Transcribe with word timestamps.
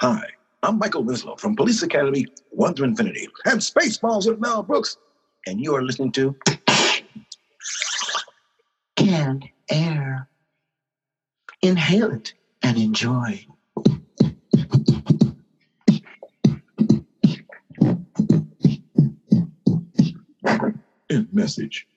Hi, 0.00 0.22
I'm 0.62 0.78
Michael 0.78 1.02
Winslow 1.02 1.34
from 1.34 1.56
Police 1.56 1.82
Academy 1.82 2.24
1 2.50 2.74
to 2.74 2.84
Infinity 2.84 3.26
and 3.46 3.58
Spaceballs 3.58 4.28
with 4.28 4.38
Mel 4.38 4.62
Brooks. 4.62 4.96
And 5.48 5.60
you 5.60 5.74
are 5.74 5.82
listening 5.82 6.12
to 6.12 6.36
Canned 8.94 9.48
Air. 9.68 10.28
Inhale 11.62 12.12
it 12.12 12.32
and 12.62 12.78
enjoy. 12.78 13.44
End 21.10 21.28
message. 21.32 21.88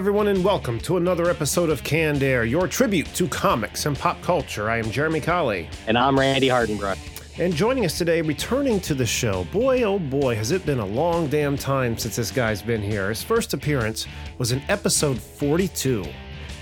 Everyone, 0.00 0.28
and 0.28 0.42
welcome 0.42 0.78
to 0.78 0.96
another 0.96 1.28
episode 1.28 1.68
of 1.68 1.84
Canned 1.84 2.22
Air, 2.22 2.46
your 2.46 2.66
tribute 2.66 3.04
to 3.14 3.28
comics 3.28 3.84
and 3.84 3.98
pop 3.98 4.18
culture. 4.22 4.70
I 4.70 4.78
am 4.78 4.90
Jeremy 4.90 5.20
Colley. 5.20 5.68
And 5.86 5.98
I'm 5.98 6.18
Randy 6.18 6.48
Hardenbrook. 6.48 6.96
And 7.38 7.54
joining 7.54 7.84
us 7.84 7.98
today, 7.98 8.22
returning 8.22 8.80
to 8.80 8.94
the 8.94 9.04
show, 9.04 9.44
boy 9.52 9.82
oh 9.82 9.98
boy, 9.98 10.36
has 10.36 10.52
it 10.52 10.64
been 10.64 10.78
a 10.78 10.86
long 10.86 11.26
damn 11.26 11.54
time 11.54 11.98
since 11.98 12.16
this 12.16 12.30
guy's 12.30 12.62
been 12.62 12.80
here. 12.80 13.10
His 13.10 13.22
first 13.22 13.52
appearance 13.52 14.06
was 14.38 14.52
in 14.52 14.62
episode 14.70 15.18
42. 15.18 16.06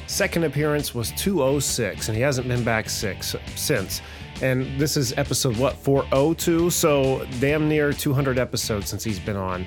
Second 0.09 0.43
appearance 0.43 0.93
was 0.93 1.13
206, 1.13 2.09
and 2.09 2.17
he 2.17 2.23
hasn't 2.23 2.49
been 2.49 2.65
back 2.65 2.91
six 2.91 3.37
since. 3.55 4.03
And 4.43 4.67
this 4.81 4.97
is 4.97 5.13
episode 5.17 5.57
what 5.59 5.77
402, 5.77 6.71
so 6.71 7.25
damn 7.39 7.69
near 7.69 7.93
200 7.93 8.37
episodes 8.37 8.89
since 8.89 9.05
he's 9.05 9.21
been 9.21 9.37
on. 9.37 9.65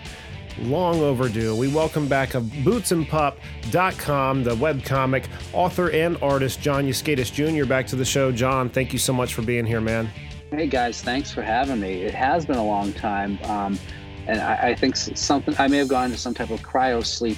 Long 0.59 1.02
overdue. 1.02 1.55
We 1.55 1.67
welcome 1.67 2.07
back 2.07 2.33
of 2.33 2.44
bootsandpup.com, 2.44 4.44
the 4.44 4.55
webcomic, 4.55 5.25
author 5.53 5.89
and 5.91 6.17
artist 6.21 6.61
John 6.61 6.85
Yuskaitis 6.85 7.31
Jr. 7.31 7.66
back 7.66 7.88
to 7.88 7.95
the 7.95 8.05
show. 8.05 8.31
John, 8.31 8.69
thank 8.69 8.94
you 8.94 8.99
so 8.99 9.13
much 9.13 9.33
for 9.33 9.41
being 9.41 9.66
here, 9.66 9.81
man. 9.81 10.09
Hey 10.52 10.67
guys, 10.67 11.02
thanks 11.02 11.31
for 11.31 11.41
having 11.41 11.79
me. 11.79 12.02
It 12.02 12.13
has 12.13 12.45
been 12.45 12.57
a 12.57 12.66
long 12.66 12.91
time, 12.91 13.39
um, 13.44 13.79
and 14.27 14.41
I, 14.41 14.72
I 14.72 14.75
think 14.75 14.97
something 14.97 15.55
I 15.57 15.69
may 15.69 15.77
have 15.77 15.88
gone 15.88 16.11
to 16.11 16.17
some 16.17 16.33
type 16.33 16.49
of 16.49 16.61
cryo 16.61 17.05
sleep 17.05 17.38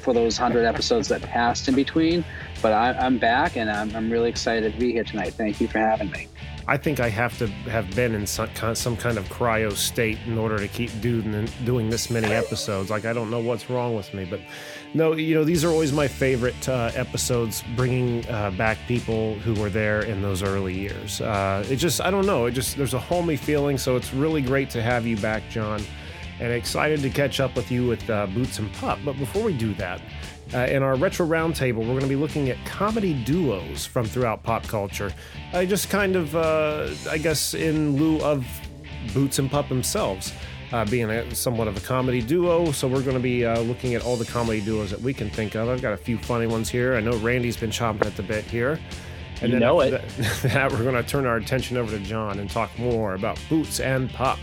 for 0.00 0.12
those 0.12 0.36
hundred 0.36 0.64
episodes 0.64 1.06
that 1.08 1.22
passed 1.22 1.68
in 1.68 1.76
between. 1.76 2.24
But 2.60 2.72
I, 2.72 2.92
I'm 2.94 3.18
back, 3.18 3.56
and 3.56 3.70
I'm, 3.70 3.94
I'm 3.94 4.10
really 4.10 4.28
excited 4.28 4.72
to 4.72 4.78
be 4.78 4.90
here 4.90 5.04
tonight. 5.04 5.34
Thank 5.34 5.60
you 5.60 5.68
for 5.68 5.78
having 5.78 6.10
me. 6.10 6.26
I 6.68 6.76
think 6.76 7.00
I 7.00 7.08
have 7.08 7.36
to 7.38 7.46
have 7.68 7.94
been 7.96 8.14
in 8.14 8.26
some, 8.26 8.48
some 8.74 8.96
kind 8.96 9.18
of 9.18 9.28
cryo 9.28 9.72
state 9.72 10.18
in 10.26 10.38
order 10.38 10.58
to 10.58 10.68
keep 10.68 10.90
doing 11.00 11.48
doing 11.64 11.90
this 11.90 12.10
many 12.10 12.28
episodes. 12.28 12.90
Like 12.90 13.04
I 13.04 13.12
don't 13.12 13.30
know 13.30 13.40
what's 13.40 13.68
wrong 13.68 13.96
with 13.96 14.12
me, 14.14 14.24
but 14.24 14.40
no, 14.94 15.12
you 15.12 15.34
know 15.34 15.44
these 15.44 15.64
are 15.64 15.70
always 15.70 15.92
my 15.92 16.06
favorite 16.06 16.68
uh, 16.68 16.90
episodes, 16.94 17.64
bringing 17.76 18.28
uh, 18.28 18.50
back 18.52 18.78
people 18.86 19.34
who 19.40 19.54
were 19.54 19.70
there 19.70 20.02
in 20.02 20.22
those 20.22 20.42
early 20.42 20.78
years. 20.78 21.20
Uh, 21.20 21.64
it 21.68 21.76
just 21.76 22.00
I 22.00 22.10
don't 22.10 22.26
know, 22.26 22.46
it 22.46 22.52
just 22.52 22.76
there's 22.76 22.94
a 22.94 23.00
homey 23.00 23.36
feeling. 23.36 23.78
So 23.78 23.96
it's 23.96 24.12
really 24.12 24.42
great 24.42 24.70
to 24.70 24.82
have 24.82 25.06
you 25.06 25.16
back, 25.16 25.42
John, 25.50 25.82
and 26.38 26.52
excited 26.52 27.00
to 27.00 27.10
catch 27.10 27.40
up 27.40 27.56
with 27.56 27.70
you 27.70 27.86
with 27.86 28.08
uh, 28.10 28.26
Boots 28.26 28.58
and 28.58 28.72
Pup. 28.74 28.98
But 29.04 29.18
before 29.18 29.42
we 29.42 29.52
do 29.56 29.74
that. 29.74 30.00
Uh, 30.52 30.58
in 30.66 30.82
our 30.82 30.96
retro 30.96 31.26
roundtable, 31.26 31.78
we're 31.78 31.86
going 31.86 32.00
to 32.00 32.08
be 32.08 32.16
looking 32.16 32.50
at 32.50 32.64
comedy 32.66 33.14
duos 33.24 33.86
from 33.86 34.04
throughout 34.04 34.42
pop 34.42 34.66
culture. 34.66 35.12
I 35.52 35.64
just 35.64 35.90
kind 35.90 36.16
of, 36.16 36.34
uh, 36.34 36.88
I 37.08 37.18
guess, 37.18 37.54
in 37.54 37.96
lieu 37.96 38.20
of 38.20 38.46
Boots 39.14 39.38
and 39.38 39.50
Pup 39.50 39.68
themselves 39.68 40.32
uh, 40.72 40.84
being 40.84 41.10
a, 41.10 41.34
somewhat 41.34 41.68
of 41.68 41.76
a 41.76 41.80
comedy 41.80 42.20
duo. 42.20 42.72
So 42.72 42.88
we're 42.88 43.02
going 43.02 43.16
to 43.16 43.22
be 43.22 43.44
uh, 43.44 43.60
looking 43.60 43.94
at 43.94 44.04
all 44.04 44.16
the 44.16 44.24
comedy 44.24 44.60
duos 44.60 44.90
that 44.90 45.00
we 45.00 45.14
can 45.14 45.30
think 45.30 45.54
of. 45.54 45.68
I've 45.68 45.82
got 45.82 45.92
a 45.92 45.96
few 45.96 46.18
funny 46.18 46.46
ones 46.46 46.68
here. 46.68 46.94
I 46.94 47.00
know 47.00 47.16
Randy's 47.18 47.56
been 47.56 47.70
chomping 47.70 48.06
at 48.06 48.16
the 48.16 48.22
bit 48.22 48.44
here. 48.44 48.78
You 49.42 49.58
know 49.58 49.80
after 49.80 49.98
That, 49.98 50.42
that, 50.52 50.72
we're 50.72 50.82
going 50.82 50.94
to 50.94 51.02
turn 51.02 51.26
our 51.26 51.36
attention 51.36 51.76
over 51.76 51.96
to 51.96 52.04
John 52.04 52.38
and 52.40 52.50
talk 52.50 52.76
more 52.78 53.14
about 53.14 53.40
Boots 53.48 53.80
and 53.80 54.10
Pup. 54.10 54.38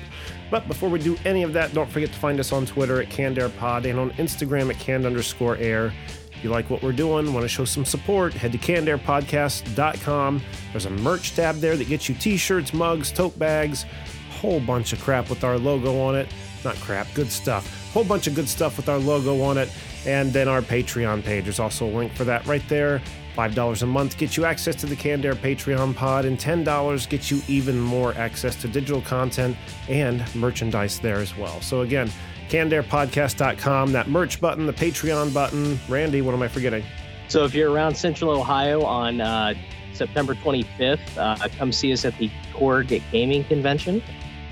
But 0.50 0.68
before 0.68 0.90
we 0.90 1.00
do 1.00 1.18
any 1.26 1.44
of 1.44 1.54
that, 1.54 1.74
don't 1.74 1.90
forget 1.90 2.12
to 2.12 2.20
find 2.20 2.40
us 2.40 2.52
on 2.52 2.66
Twitter 2.66 3.02
at 3.02 3.10
CannedAirPod 3.10 3.90
and 3.90 4.00
on 4.00 4.12
Instagram 4.12 4.70
at 4.70 4.80
canned 4.80 5.06
underscore 5.06 5.58
air. 5.58 5.94
If 6.32 6.44
you 6.44 6.50
like 6.52 6.70
what 6.70 6.84
we're 6.84 6.92
doing, 6.92 7.34
want 7.34 7.44
to 7.44 7.50
show 7.50 7.66
some 7.66 7.84
support, 7.84 8.34
head 8.34 8.52
to 8.52 8.58
cannedairpodcast.com. 8.58 10.42
There's 10.72 10.86
a 10.86 10.90
merch 10.92 11.36
tab 11.36 11.56
there 11.56 11.76
that 11.76 11.88
gets 11.88 12.08
you 12.08 12.16
t-shirts, 12.16 12.74
mugs, 12.74 13.12
tote 13.12 13.38
bags, 13.40 13.86
whole 14.30 14.60
bunch 14.60 14.94
of 14.94 15.02
crap 15.02 15.30
with 15.30 15.44
our 15.44 15.58
logo 15.58 16.00
on 16.00 16.16
it. 16.16 16.30
Not 16.64 16.76
crap, 16.76 17.08
good 17.14 17.32
stuff. 17.32 17.92
Whole 17.92 18.04
bunch 18.04 18.28
of 18.28 18.36
good 18.36 18.48
stuff 18.48 18.78
with 18.78 18.88
our 18.88 19.00
logo 19.00 19.42
on 19.42 19.58
it. 19.58 19.70
And 20.06 20.32
then 20.32 20.48
our 20.48 20.62
Patreon 20.62 21.24
page. 21.24 21.46
There's 21.46 21.60
also 21.60 21.88
a 21.88 21.92
link 21.92 22.14
for 22.14 22.24
that 22.26 22.46
right 22.46 22.64
there. 22.70 23.02
$5 23.38 23.84
a 23.84 23.86
month 23.86 24.18
gets 24.18 24.36
you 24.36 24.46
access 24.46 24.76
to 24.78 24.88
the 24.88 24.96
Canned 24.96 25.26
Air 25.26 25.36
Patreon 25.36 25.96
pod, 25.96 26.26
and 26.26 26.38
$10 26.40 27.10
gets 27.10 27.30
you 27.30 27.42
even 27.48 27.80
more 27.80 28.14
access 28.16 28.56
to 28.62 28.68
digital 28.68 29.02
content 29.02 29.56
and 29.88 30.24
merchandise 30.36 31.00
there 31.00 31.18
as 31.18 31.38
well. 31.38 31.62
So, 31.62 31.82
again, 31.82 32.10
cannedairpodcast.com, 32.50 33.92
that 33.92 34.10
merch 34.10 34.42
button, 34.42 34.66
the 34.66 34.74
Patreon 34.74 35.34
button. 35.34 35.80
Randy, 35.88 36.22
what 36.22 36.34
am 36.34 36.42
I 36.42 36.48
forgetting? 36.48 36.84
So 37.28 37.44
if 37.44 37.54
you're 37.54 37.72
around 37.72 37.96
Central 37.96 38.32
Ohio 38.32 38.84
on 38.84 39.20
uh, 39.20 39.54
September 39.94 40.34
25th, 40.34 41.00
uh, 41.18 41.48
come 41.58 41.72
see 41.72 41.92
us 41.92 42.06
at 42.06 42.18
the 42.18 42.32
Korg 42.54 43.02
Gaming 43.12 43.44
Convention. 43.44 44.02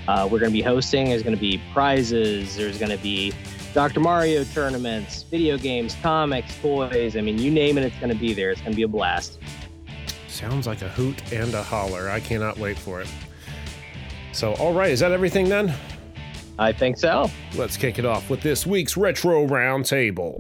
Uh, 0.08 0.28
we're 0.30 0.40
going 0.40 0.52
to 0.52 0.58
be 0.58 0.62
hosting. 0.62 1.10
There's 1.10 1.24
going 1.24 1.36
to 1.36 1.42
be 1.42 1.62
prizes. 1.74 2.56
There's 2.56 2.78
going 2.78 2.92
to 2.92 2.98
be 2.98 3.34
Dr. 3.76 4.00
Mario 4.00 4.44
tournaments, 4.46 5.24
video 5.24 5.58
games, 5.58 5.98
comics, 6.02 6.58
toys. 6.62 7.18
I 7.18 7.22
mean, 7.22 7.38
you 7.38 7.52
name 7.52 7.78
it, 7.78 7.84
it's 7.84 7.98
going 7.98 8.08
to 8.08 8.16
be 8.16 8.34
there. 8.34 8.50
It's 8.52 8.62
going 8.62 8.72
to 8.72 8.76
be 8.78 8.84
a 8.84 8.88
blast. 8.88 9.38
Sounds 10.30 10.66
like 10.66 10.82
a 10.82 10.88
hoot 10.88 11.22
and 11.34 11.54
a 11.54 11.62
holler. 11.62 12.10
I 12.10 12.22
cannot 12.22 12.58
wait 12.58 12.80
for 12.80 13.02
it. 13.02 13.10
So, 14.32 14.54
all 14.54 14.74
right, 14.74 14.92
is 14.92 15.02
that 15.02 15.12
everything 15.12 15.50
then? 15.50 15.74
I 16.58 16.72
think 16.72 16.96
so. 16.96 17.30
Let's 17.56 17.76
kick 17.76 18.00
it 18.00 18.06
off 18.06 18.30
with 18.30 18.40
this 18.40 18.66
week's 18.66 18.96
Retro 18.96 19.46
Roundtable. 19.46 20.38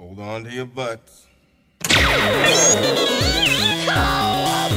Hold 0.00 0.18
on 0.18 0.42
to 0.42 0.50
your 0.50 0.66
butts. 0.66 1.28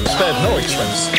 Spared 0.06 0.36
no 0.44 0.58
expense. 0.60 1.10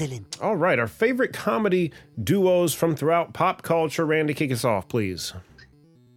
Excellent. 0.00 0.40
All 0.42 0.56
right, 0.56 0.76
our 0.76 0.88
favorite 0.88 1.32
comedy 1.32 1.92
duos 2.22 2.74
from 2.74 2.96
throughout 2.96 3.32
pop 3.32 3.62
culture. 3.62 4.04
Randy, 4.04 4.34
kick 4.34 4.50
us 4.50 4.64
off, 4.64 4.88
please. 4.88 5.32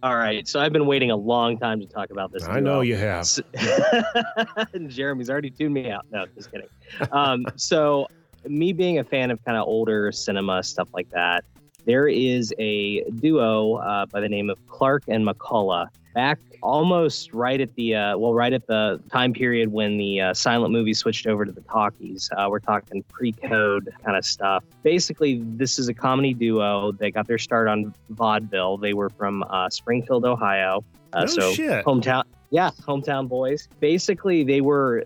All 0.02 0.16
right. 0.16 0.48
So 0.48 0.58
I've 0.58 0.72
been 0.72 0.86
waiting 0.86 1.12
a 1.12 1.16
long 1.16 1.58
time 1.58 1.78
to 1.78 1.86
talk 1.86 2.10
about 2.10 2.32
this. 2.32 2.42
I 2.42 2.58
know 2.58 2.80
you 2.80 2.96
have. 2.96 3.20
S- 3.20 3.40
Jeremy's 4.88 5.30
already 5.30 5.50
tuned 5.50 5.74
me 5.74 5.90
out. 5.92 6.06
No, 6.10 6.26
just 6.34 6.50
kidding. 6.50 6.66
Um, 7.12 7.46
so, 7.56 8.08
me 8.48 8.72
being 8.72 8.98
a 8.98 9.04
fan 9.04 9.30
of 9.30 9.44
kind 9.44 9.56
of 9.56 9.64
older 9.68 10.10
cinema 10.10 10.64
stuff 10.64 10.88
like 10.92 11.10
that, 11.10 11.44
there 11.84 12.08
is 12.08 12.54
a 12.58 13.02
duo 13.10 13.74
uh, 13.74 14.06
by 14.06 14.20
the 14.20 14.28
name 14.28 14.50
of 14.50 14.58
Clark 14.68 15.04
and 15.08 15.26
McCullough. 15.26 15.88
Back 16.14 16.38
almost 16.60 17.32
right 17.32 17.60
at 17.60 17.72
the 17.76 17.94
uh, 17.94 18.18
well, 18.18 18.34
right 18.34 18.52
at 18.52 18.66
the 18.66 19.00
time 19.12 19.32
period 19.32 19.70
when 19.70 19.96
the 19.96 20.20
uh, 20.20 20.34
silent 20.34 20.72
movie 20.72 20.94
switched 20.94 21.26
over 21.26 21.44
to 21.44 21.52
the 21.52 21.60
talkies. 21.62 22.28
Uh, 22.36 22.48
we're 22.50 22.58
talking 22.58 23.02
pre-code 23.04 23.88
kind 24.04 24.16
of 24.16 24.24
stuff. 24.24 24.64
Basically, 24.82 25.40
this 25.44 25.78
is 25.78 25.88
a 25.88 25.94
comedy 25.94 26.34
duo. 26.34 26.90
They 26.92 27.10
got 27.12 27.28
their 27.28 27.38
start 27.38 27.68
on 27.68 27.94
vaudeville. 28.10 28.76
They 28.78 28.92
were 28.94 29.10
from 29.10 29.44
uh, 29.44 29.70
Springfield, 29.70 30.24
Ohio. 30.24 30.84
Uh, 31.12 31.20
No 31.20 31.26
so 31.26 31.52
shit. 31.52 31.84
hometown 31.84 32.24
yeah 32.50 32.70
hometown 32.82 33.28
boys 33.28 33.68
basically 33.80 34.42
they 34.42 34.60
were 34.62 35.04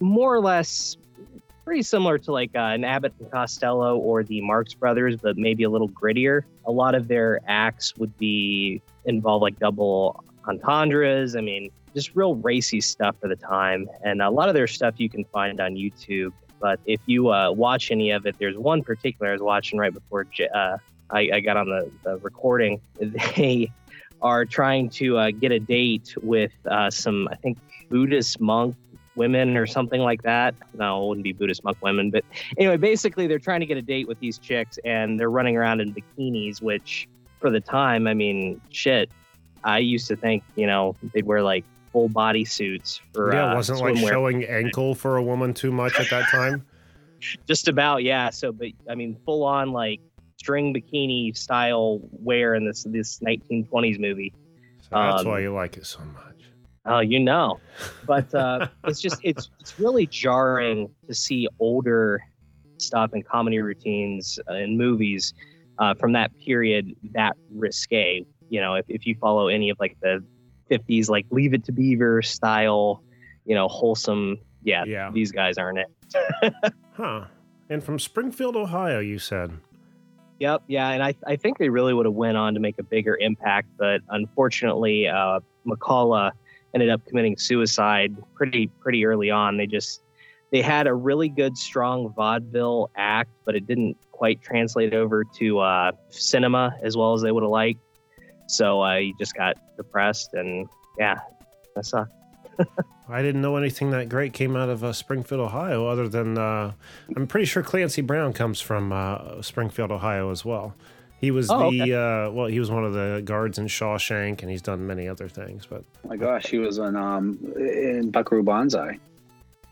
more 0.00 0.34
or 0.34 0.40
less 0.40 0.96
pretty 1.64 1.82
similar 1.82 2.18
to 2.18 2.32
like 2.32 2.50
uh, 2.54 2.58
an 2.58 2.84
abbott 2.84 3.14
and 3.20 3.30
costello 3.30 3.96
or 3.98 4.22
the 4.22 4.40
marx 4.40 4.74
brothers 4.74 5.16
but 5.16 5.36
maybe 5.36 5.64
a 5.64 5.70
little 5.70 5.88
grittier. 5.88 6.42
A 6.66 6.72
lot 6.72 6.94
of 6.94 7.08
their 7.08 7.40
acts 7.46 7.96
would 7.96 8.16
be 8.18 8.82
involve 9.04 9.42
like 9.42 9.58
double 9.58 10.24
entendres. 10.46 11.36
I 11.36 11.40
mean 11.40 11.70
just 11.94 12.14
real 12.14 12.36
racy 12.36 12.80
stuff 12.80 13.16
for 13.20 13.28
the 13.28 13.36
time. 13.36 13.88
And 14.04 14.22
a 14.22 14.30
lot 14.30 14.48
of 14.48 14.54
their 14.54 14.68
stuff 14.68 14.94
you 14.98 15.08
can 15.08 15.24
find 15.26 15.60
on 15.60 15.74
youtube. 15.74 16.32
But 16.60 16.78
if 16.84 17.00
you 17.06 17.30
uh, 17.30 17.50
watch 17.52 17.90
any 17.90 18.10
of 18.10 18.26
it 18.26 18.36
there's 18.38 18.56
one 18.56 18.82
particular 18.82 19.30
i 19.30 19.32
was 19.32 19.42
watching 19.42 19.78
right 19.78 19.92
before 19.92 20.26
uh, 20.54 20.76
I, 21.10 21.30
I 21.34 21.40
got 21.40 21.56
on 21.56 21.68
the, 21.68 21.90
the 22.04 22.18
recording. 22.18 22.80
They 23.36 23.72
are 24.22 24.44
trying 24.44 24.90
to 24.90 25.16
uh, 25.16 25.30
get 25.30 25.50
a 25.50 25.58
date 25.58 26.14
with 26.22 26.52
uh, 26.70 26.90
some, 26.90 27.28
I 27.30 27.36
think, 27.36 27.58
Buddhist 27.88 28.40
monk 28.40 28.76
women 29.16 29.56
or 29.56 29.66
something 29.66 30.00
like 30.00 30.22
that. 30.22 30.54
No, 30.74 31.04
it 31.04 31.08
wouldn't 31.08 31.24
be 31.24 31.32
Buddhist 31.32 31.64
monk 31.64 31.78
women, 31.82 32.10
but 32.10 32.24
anyway, 32.58 32.76
basically, 32.76 33.26
they're 33.26 33.38
trying 33.38 33.60
to 33.60 33.66
get 33.66 33.76
a 33.76 33.82
date 33.82 34.08
with 34.08 34.18
these 34.20 34.38
chicks, 34.38 34.78
and 34.84 35.18
they're 35.18 35.30
running 35.30 35.56
around 35.56 35.80
in 35.80 35.94
bikinis, 35.94 36.62
which 36.62 37.08
for 37.40 37.50
the 37.50 37.60
time, 37.60 38.06
I 38.06 38.14
mean, 38.14 38.60
shit. 38.70 39.10
I 39.62 39.78
used 39.78 40.08
to 40.08 40.16
think, 40.16 40.42
you 40.56 40.66
know, 40.66 40.96
they'd 41.12 41.26
wear 41.26 41.42
like 41.42 41.64
full 41.92 42.08
body 42.08 42.44
suits 42.44 43.00
for 43.12 43.34
yeah, 43.34 43.52
uh, 43.52 43.56
wasn't 43.56 43.80
like 43.80 43.96
showing 43.96 44.44
ankle 44.44 44.94
for 44.94 45.16
a 45.16 45.22
woman 45.22 45.52
too 45.52 45.70
much 45.70 45.98
at 46.00 46.08
that 46.10 46.28
time. 46.30 46.64
just 47.46 47.68
about 47.68 48.02
yeah. 48.02 48.30
So, 48.30 48.52
but 48.52 48.68
I 48.88 48.94
mean, 48.94 49.16
full 49.26 49.44
on 49.44 49.72
like 49.72 50.00
string 50.38 50.72
bikini 50.72 51.36
style 51.36 52.00
wear 52.12 52.54
in 52.54 52.64
this 52.64 52.84
this 52.84 53.18
1920s 53.20 54.00
movie. 54.00 54.32
So 54.80 54.88
that's 54.92 55.22
Um, 55.22 55.28
why 55.28 55.40
you 55.40 55.52
like 55.52 55.76
it 55.76 55.84
so 55.84 56.00
much. 56.00 56.29
Oh, 56.90 56.98
you 57.00 57.18
know, 57.20 57.60
but 58.06 58.34
uh, 58.34 58.68
it's 58.84 59.00
just 59.00 59.20
it's 59.24 59.50
it's 59.60 59.78
really 59.78 60.06
jarring 60.06 60.90
to 61.06 61.14
see 61.14 61.48
older 61.58 62.20
stuff 62.78 63.10
and 63.12 63.24
comedy 63.26 63.60
routines 63.60 64.38
and 64.48 64.76
movies 64.76 65.32
uh, 65.78 65.94
from 65.94 66.12
that 66.12 66.30
period 66.38 66.94
that 67.12 67.36
risque. 67.54 68.24
You 68.48 68.60
know, 68.60 68.74
if 68.74 68.84
if 68.88 69.06
you 69.06 69.14
follow 69.20 69.48
any 69.48 69.70
of 69.70 69.78
like 69.78 69.96
the 70.02 70.24
50s, 70.70 71.08
like 71.08 71.26
Leave 71.30 71.54
It 71.54 71.64
to 71.64 71.72
Beaver 71.72 72.22
style, 72.22 73.02
you 73.44 73.54
know, 73.54 73.68
wholesome. 73.68 74.38
Yeah, 74.62 74.84
Yeah. 74.84 75.10
these 75.12 75.32
guys 75.32 75.56
aren't 75.58 75.78
it. 75.78 76.52
Huh. 76.94 77.24
And 77.70 77.82
from 77.82 77.98
Springfield, 77.98 78.56
Ohio, 78.56 78.98
you 78.98 79.18
said. 79.18 79.52
Yep, 80.38 80.64
yeah, 80.66 80.90
and 80.90 81.02
I, 81.02 81.14
I 81.26 81.36
think 81.36 81.56
they 81.58 81.68
really 81.70 81.94
would 81.94 82.04
have 82.04 82.14
went 82.14 82.36
on 82.36 82.52
to 82.54 82.60
make 82.60 82.78
a 82.78 82.82
bigger 82.82 83.16
impact, 83.18 83.68
but 83.78 84.00
unfortunately, 84.10 85.06
uh, 85.08 85.40
McCullough 85.66 86.32
ended 86.74 86.90
up 86.90 87.04
committing 87.06 87.36
suicide 87.36 88.16
pretty 88.34 88.68
pretty 88.80 89.04
early 89.04 89.30
on. 89.30 89.56
They 89.56 89.66
just 89.66 90.02
they 90.50 90.62
had 90.62 90.86
a 90.86 90.94
really 90.94 91.28
good, 91.28 91.56
strong 91.56 92.12
vaudeville 92.12 92.90
act, 92.96 93.30
but 93.44 93.54
it 93.54 93.66
didn't 93.66 93.96
quite 94.10 94.42
translate 94.42 94.94
over 94.94 95.24
to 95.24 95.60
uh, 95.60 95.92
cinema 96.10 96.76
as 96.82 96.96
well 96.96 97.14
as 97.14 97.22
they 97.22 97.32
would 97.32 97.42
have 97.42 97.50
liked. 97.50 97.80
So 98.48 98.80
uh, 98.82 98.98
he 98.98 99.14
just 99.18 99.34
got 99.34 99.56
depressed, 99.76 100.34
and 100.34 100.68
yeah, 100.98 101.20
that 101.76 101.86
sucked. 101.86 102.12
I 103.08 103.22
didn't 103.22 103.42
know 103.42 103.56
anything 103.56 103.90
that 103.90 104.08
great 104.08 104.32
came 104.32 104.56
out 104.56 104.68
of 104.68 104.84
uh, 104.84 104.92
Springfield, 104.92 105.40
Ohio, 105.40 105.86
other 105.86 106.08
than 106.08 106.36
uh, 106.36 106.72
I'm 107.16 107.26
pretty 107.26 107.46
sure 107.46 107.62
Clancy 107.62 108.02
Brown 108.02 108.32
comes 108.32 108.60
from 108.60 108.92
uh, 108.92 109.42
Springfield, 109.42 109.90
Ohio 109.90 110.30
as 110.30 110.44
well. 110.44 110.74
He 111.20 111.30
was 111.30 111.50
Oh, 111.50 111.70
the 111.70 111.82
okay. 111.82 111.92
uh, 111.92 112.30
well, 112.30 112.46
he 112.46 112.58
was 112.58 112.70
one 112.70 112.84
of 112.84 112.94
the 112.94 113.20
guards 113.24 113.58
in 113.58 113.66
Shawshank, 113.66 114.40
and 114.42 114.50
he's 114.50 114.62
done 114.62 114.86
many 114.86 115.06
other 115.06 115.28
things. 115.28 115.66
But 115.66 115.84
Oh 116.04 116.08
my 116.08 116.16
gosh, 116.16 116.46
he 116.46 116.58
was 116.58 116.78
in 116.78 116.96
um 116.96 117.38
in 117.56 118.10
Buckaroo 118.10 118.42
Banzai. 118.42 118.98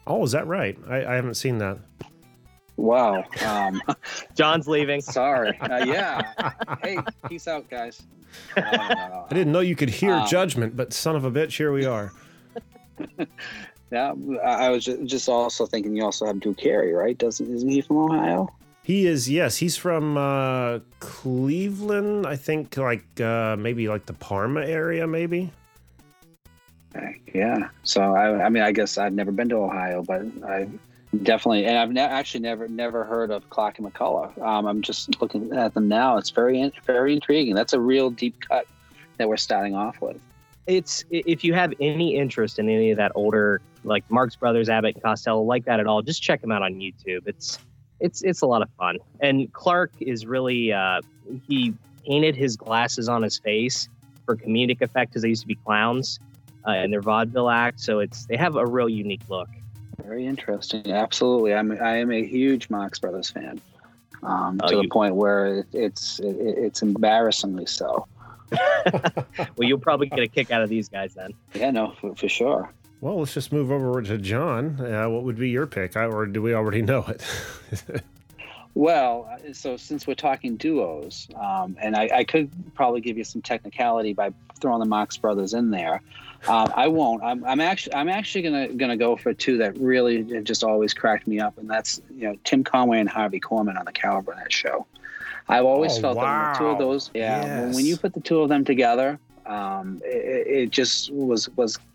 oh, 0.07 0.23
is 0.25 0.33
that 0.33 0.47
right? 0.47 0.79
I, 0.89 1.05
I 1.07 1.15
haven't 1.15 1.35
seen 1.35 1.59
that. 1.59 1.79
Wow. 2.77 3.25
Um, 3.45 3.83
John's 4.37 4.69
leaving. 4.69 5.01
sorry. 5.01 5.59
Uh, 5.59 5.85
yeah. 5.85 6.33
Hey, 6.83 6.99
peace 7.29 7.49
out, 7.49 7.69
guys. 7.69 8.03
Uh, 8.57 8.61
I 8.63 9.27
didn't 9.31 9.53
know 9.53 9.61
you 9.61 9.75
could 9.75 9.89
hear 9.91 10.15
Um, 10.15 10.29
judgment, 10.29 10.77
but 10.77 10.93
son 10.93 11.17
of 11.17 11.25
a 11.25 11.31
bitch, 11.31 11.57
here 11.57 11.73
we 11.73 11.87
are. 11.87 12.13
yeah, 13.91 14.13
I 14.45 14.67
I 14.67 14.69
was 14.71 14.85
just 14.85 15.29
also 15.29 15.65
thinking 15.67 15.97
you 15.97 16.05
also 16.05 16.27
have 16.27 16.39
Drew 16.41 16.55
Carey, 16.55 16.93
right? 16.93 17.17
Doesn't 17.17 17.51
isn't 17.53 17.69
he 17.69 17.81
from 17.81 17.97
Ohio? 17.99 18.49
He 18.89 19.07
is 19.07 19.29
yes, 19.29 19.59
he's 19.59 19.77
from 19.77 20.17
uh, 20.17 20.79
Cleveland, 20.99 22.27
I 22.27 22.37
think, 22.37 22.75
like 22.79 23.21
uh, 23.21 23.55
maybe 23.59 23.87
like 23.87 24.07
the 24.07 24.15
Parma 24.15 24.63
area, 24.63 25.07
maybe. 25.07 25.53
Yeah. 27.35 27.69
So 27.83 28.01
I, 28.01 28.47
I 28.47 28.49
mean, 28.49 28.63
I 28.63 28.73
guess 28.73 28.97
I've 28.97 29.13
never 29.13 29.31
been 29.31 29.51
to 29.51 29.57
Ohio, 29.57 30.03
but 30.03 30.23
I 30.43 30.71
definitely, 31.23 31.67
and 31.67 31.77
I've 31.77 31.93
ne- 31.93 32.01
actually 32.01 32.41
never 32.41 32.67
never 32.67 33.05
heard 33.05 33.31
of 33.31 33.51
Clark 33.51 33.79
and 33.79 33.93
McCullough. 33.93 34.41
Um, 34.41 34.65
I'm 34.65 34.81
just 34.81 35.21
looking 35.21 35.53
at 35.53 35.75
them 35.75 35.87
now. 35.87 36.17
It's 36.17 36.31
very 36.31 36.73
very 36.87 37.13
intriguing. 37.13 37.55
That's 37.55 37.75
a 37.75 37.81
real 37.81 38.09
deep 38.09 38.41
cut 38.49 38.67
that 39.19 39.29
we're 39.29 39.37
starting 39.37 39.75
off 39.75 40.01
with. 40.01 40.19
it's 40.67 41.05
if 41.11 41.45
you 41.45 41.53
have 41.53 41.75
any 41.79 42.17
interest 42.17 42.59
in 42.59 42.71
any 42.71 42.91
of 42.91 42.97
that 42.97 43.13
older 43.15 43.61
like 43.85 44.11
Marx 44.11 44.35
Brothers, 44.35 44.71
Abbott 44.71 44.95
and 44.95 45.03
Costello, 45.03 45.43
like 45.43 45.67
that 45.67 45.79
at 45.79 45.87
all, 45.87 46.01
just 46.01 46.23
check 46.23 46.41
them 46.41 46.51
out 46.53 46.63
on 46.63 46.77
YouTube. 46.77 47.27
It's 47.27 47.59
it's 48.01 48.23
it's 48.23 48.43
a 48.43 48.47
lot 48.47 48.63
of 48.63 48.69
fun. 48.79 48.99
And 49.21 49.53
Clark 49.53 49.93
is 50.01 50.27
really 50.27 50.73
uh, 50.73 51.01
he 51.47 51.75
painted 52.07 52.37
his 52.37 52.57
glasses 52.57 53.09
on 53.09 53.23
his 53.23 53.39
face 53.39 53.89
for 54.25 54.37
comedic 54.37 54.81
effect 54.83 55.11
because 55.11 55.23
they 55.23 55.29
used 55.29 55.43
to 55.43 55.49
be 55.49 55.55
clowns 55.57 56.19
uh, 56.67 56.73
in 56.73 56.91
their 56.91 57.03
vaudeville 57.03 57.51
act. 57.51 57.81
So 57.81 57.99
it's 58.01 58.27
they 58.27 58.37
have 58.37 58.57
a 58.57 58.67
real 58.67 58.89
unique 58.89 59.23
look. 59.29 59.49
Very 60.05 60.27
interesting. 60.27 60.91
Absolutely, 60.93 61.55
I'm 61.55 61.73
I 61.83 61.97
am 61.97 62.11
a 62.13 62.25
huge 62.25 62.71
Marx 62.71 62.99
Brothers 62.99 63.31
fan. 63.31 63.61
Um, 64.23 64.59
Oh, 64.63 64.69
to 64.69 64.77
the 64.77 64.83
you- 64.83 64.89
point 64.89 65.15
where 65.15 65.59
it, 65.59 65.67
it's 65.73 66.19
it, 66.21 66.37
it's 66.37 66.83
embarrassingly 66.83 67.67
so. 67.67 68.07
Well, 69.57 69.69
you'll 69.69 69.79
probably 69.79 70.09
get 70.09 70.21
a 70.21 70.29
kick 70.29 70.51
out 70.51 70.63
of 70.63 70.69
these 70.69 70.89
guys 70.89 71.15
then. 71.15 71.33
Yeah, 71.55 71.71
no, 71.71 71.93
for, 72.01 72.15
for 72.15 72.29
sure. 72.29 72.73
Well, 73.01 73.19
let's 73.21 73.35
just 73.35 73.53
move 73.53 73.71
over 73.71 74.03
to 74.03 74.19
John. 74.19 74.81
Uh, 74.81 75.09
what 75.09 75.23
would 75.23 75.39
be 75.39 75.51
your 75.51 75.67
pick, 75.67 75.97
I, 75.97 76.05
or 76.07 76.27
do 76.27 76.43
we 76.43 76.55
already 76.55 76.83
know 76.83 77.05
it? 77.07 77.23
Well, 78.75 79.29
uh, 79.29 79.53
so 79.55 79.77
since 79.77 80.07
we're 80.07 80.15
talking 80.15 80.57
duos, 80.57 81.27
um, 81.35 81.77
and 81.81 81.97
I, 81.97 82.09
I 82.15 82.23
could 82.25 82.49
probably 82.75 83.01
give 83.01 83.19
you 83.19 83.25
some 83.25 83.43
technicality 83.43 84.13
by 84.13 84.33
throwing 84.61 84.79
the 84.79 84.87
Marx 84.87 85.17
Brothers 85.17 85.53
in 85.53 85.71
there. 85.71 86.01
Um, 86.47 86.71
I 86.77 86.87
won't. 86.87 87.21
I'm, 87.25 87.43
I'm 87.45 87.61
actually 87.61 87.95
I'm 87.95 88.09
actually 88.09 88.43
gonna 88.43 88.69
gonna 88.69 88.97
go 88.97 89.17
for 89.17 89.33
two 89.35 89.59
that 89.59 89.77
really 89.79 90.23
just 90.43 90.63
always 90.63 90.95
cracked 90.95 91.27
me 91.27 91.41
up, 91.41 91.59
and 91.59 91.69
that's 91.69 92.01
you 92.15 92.29
know 92.29 92.37
Tim 92.45 92.63
Conway 92.63 93.01
and 93.01 93.09
Harvey 93.09 93.41
Korman 93.41 93.77
on 93.77 93.85
the 93.85 93.91
Carol 93.91 94.23
Burnett 94.23 94.53
show. 94.53 94.87
I've 95.49 95.65
always 95.65 95.99
Oh, 95.99 96.03
felt 96.03 96.21
that 96.21 96.53
the 96.53 96.59
two 96.61 96.67
of 96.67 96.79
those, 96.79 97.11
yeah, 97.15 97.63
when, 97.63 97.73
when 97.73 97.85
you 97.87 97.97
put 97.97 98.15
the 98.15 98.21
two 98.21 98.43
of 98.43 98.49
them 98.49 98.65
together, 98.65 99.19
um, 99.47 100.01
it, 100.05 100.47
it 100.47 100.71
just 100.71 101.11
was 101.13 101.49
was 101.57 101.75
cl- 101.75 101.88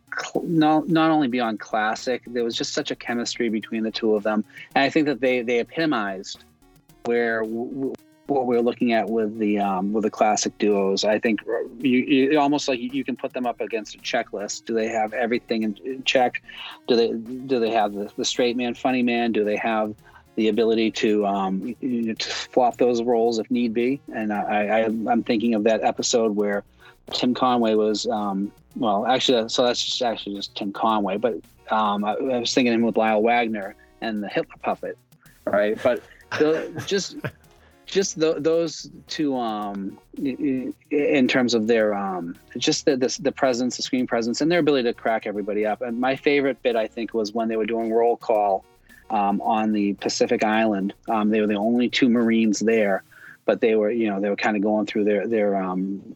not 0.44 0.88
not 0.88 1.12
only 1.12 1.28
beyond 1.28 1.60
classic. 1.60 2.24
There 2.28 2.44
was 2.44 2.56
just 2.56 2.74
such 2.74 2.92
a 2.92 2.96
chemistry 2.96 3.50
between 3.50 3.84
the 3.84 3.92
two 3.92 4.16
of 4.16 4.24
them, 4.24 4.44
and 4.76 4.84
I 4.84 4.90
think 4.90 5.08
that 5.08 5.22
they 5.22 5.42
they 5.42 5.60
epitomized 5.60 6.44
where 7.06 7.44
what 7.44 8.46
we're 8.46 8.62
looking 8.62 8.94
at 8.94 9.10
with 9.10 9.38
the 9.38 9.60
um, 9.60 9.94
with 9.94 10.04
the 10.04 10.10
classic 10.10 10.58
duos. 10.58 11.04
I 11.04 11.20
think 11.20 11.42
you, 11.80 12.00
you 12.00 12.40
almost 12.40 12.68
like 12.68 12.80
you, 12.80 13.04
can 13.04 13.16
put 13.16 13.34
them 13.34 13.46
up 13.46 13.62
against 13.62 13.96
a 13.96 13.98
checklist. 14.00 14.66
Do 14.66 14.74
they 14.74 14.88
have 14.88 15.14
everything 15.14 15.64
in, 15.64 15.78
in 15.84 16.04
check? 16.04 16.42
Do 16.88 16.96
they 16.96 17.12
do 17.12 17.60
they 17.60 17.72
have 17.72 17.94
the, 17.94 18.12
the 18.18 18.26
straight 18.26 18.56
man, 18.56 18.74
funny 18.74 19.04
man? 19.04 19.32
Do 19.32 19.44
they 19.44 19.58
have 19.58 19.94
the 20.36 20.48
ability 20.48 20.92
to, 20.92 21.26
um, 21.26 21.76
you 21.80 22.02
know, 22.02 22.14
to 22.14 22.30
flop 22.30 22.78
those 22.78 23.04
roles 23.04 23.40
if 23.40 23.50
need 23.52 23.74
be? 23.74 24.02
And 24.14 24.34
I, 24.34 24.66
I 24.66 24.86
I'm 24.86 25.24
thinking 25.24 25.54
of 25.54 25.64
that 25.66 25.84
episode 25.84 26.36
where 26.36 26.64
Tim 27.12 27.34
Conway 27.34 27.76
was 27.76 28.08
um, 28.08 28.52
well, 28.76 29.06
actually, 29.06 29.50
so 29.50 29.66
that's 29.66 29.84
just 29.84 30.02
actually 30.02 30.36
just 30.36 30.56
Tim 30.56 30.72
Conway, 30.72 31.18
but 31.18 31.36
um, 31.70 32.04
I, 32.04 32.14
I 32.14 32.40
was 32.40 32.54
thinking 32.54 32.74
him 32.74 32.82
with 32.82 32.98
Lyle 32.98 33.22
Waggoner 33.22 33.76
and 34.02 34.24
the 34.24 34.28
Hitler 34.28 34.56
puppet, 34.62 34.98
right? 35.46 35.78
But 35.82 36.02
the, 36.40 36.84
just 36.88 37.18
just 37.86 38.20
th- 38.20 38.38
those 38.40 38.90
two 39.08 39.38
um 39.38 40.00
in 40.18 41.28
terms 41.28 41.54
of 41.54 41.68
their 41.68 41.94
um 41.94 42.36
just 42.58 42.86
the, 42.86 42.98
the 42.98 43.16
the 43.22 43.32
presence 43.32 43.78
the 43.78 43.84
screen 43.84 44.08
presence 44.08 44.42
and 44.42 44.52
their 44.52 44.60
ability 44.60 44.88
to 44.88 44.94
crack 44.94 45.28
everybody 45.28 45.66
up 45.66 45.82
and 45.82 46.00
my 46.00 46.16
favorite 46.16 46.60
bit 46.64 46.76
i 46.76 46.88
think 46.88 47.14
was 47.14 47.34
when 47.34 47.50
they 47.50 47.58
were 47.58 47.66
doing 47.66 47.92
roll 47.92 48.16
call 48.16 48.64
um, 49.10 49.42
on 49.42 49.72
the 49.72 49.94
pacific 49.96 50.44
island. 50.44 50.94
Um, 51.08 51.30
they 51.30 51.42
were 51.42 51.48
the 51.48 51.56
only 51.56 51.90
two 51.90 52.10
marines 52.10 52.60
there 52.60 53.04
but 53.46 53.62
they 53.62 53.76
were 53.76 53.92
you 53.92 54.08
know 54.08 54.20
they 54.20 54.30
were 54.30 54.36
kind 54.36 54.56
of 54.56 54.64
going 54.64 54.86
through 54.86 55.04
their 55.04 55.28
their 55.28 55.56
um 55.56 56.16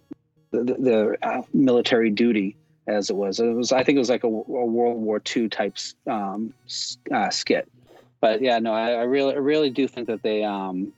the- 0.52 1.18
uh, 1.22 1.42
military 1.54 2.10
duty 2.10 2.56
as 2.88 3.10
it 3.10 3.16
was. 3.16 3.40
It 3.40 3.48
was 3.48 3.72
i 3.72 3.84
think 3.84 3.98
it 3.98 4.00
was 4.00 4.10
like 4.10 4.24
a, 4.24 4.28
a 4.28 4.30
world 4.30 4.98
war 4.98 5.22
ii 5.36 5.50
type 5.50 5.76
um, 6.08 6.54
uh, 7.14 7.30
skit. 7.30 7.70
But 8.22 8.42
yeah 8.42 8.60
no 8.60 8.74
I, 8.74 8.92
I 8.92 9.04
really 9.04 9.34
I 9.34 9.38
really 9.38 9.70
do 9.70 9.88
think 9.88 10.08
that 10.08 10.24
they 10.24 10.44
um 10.44 10.94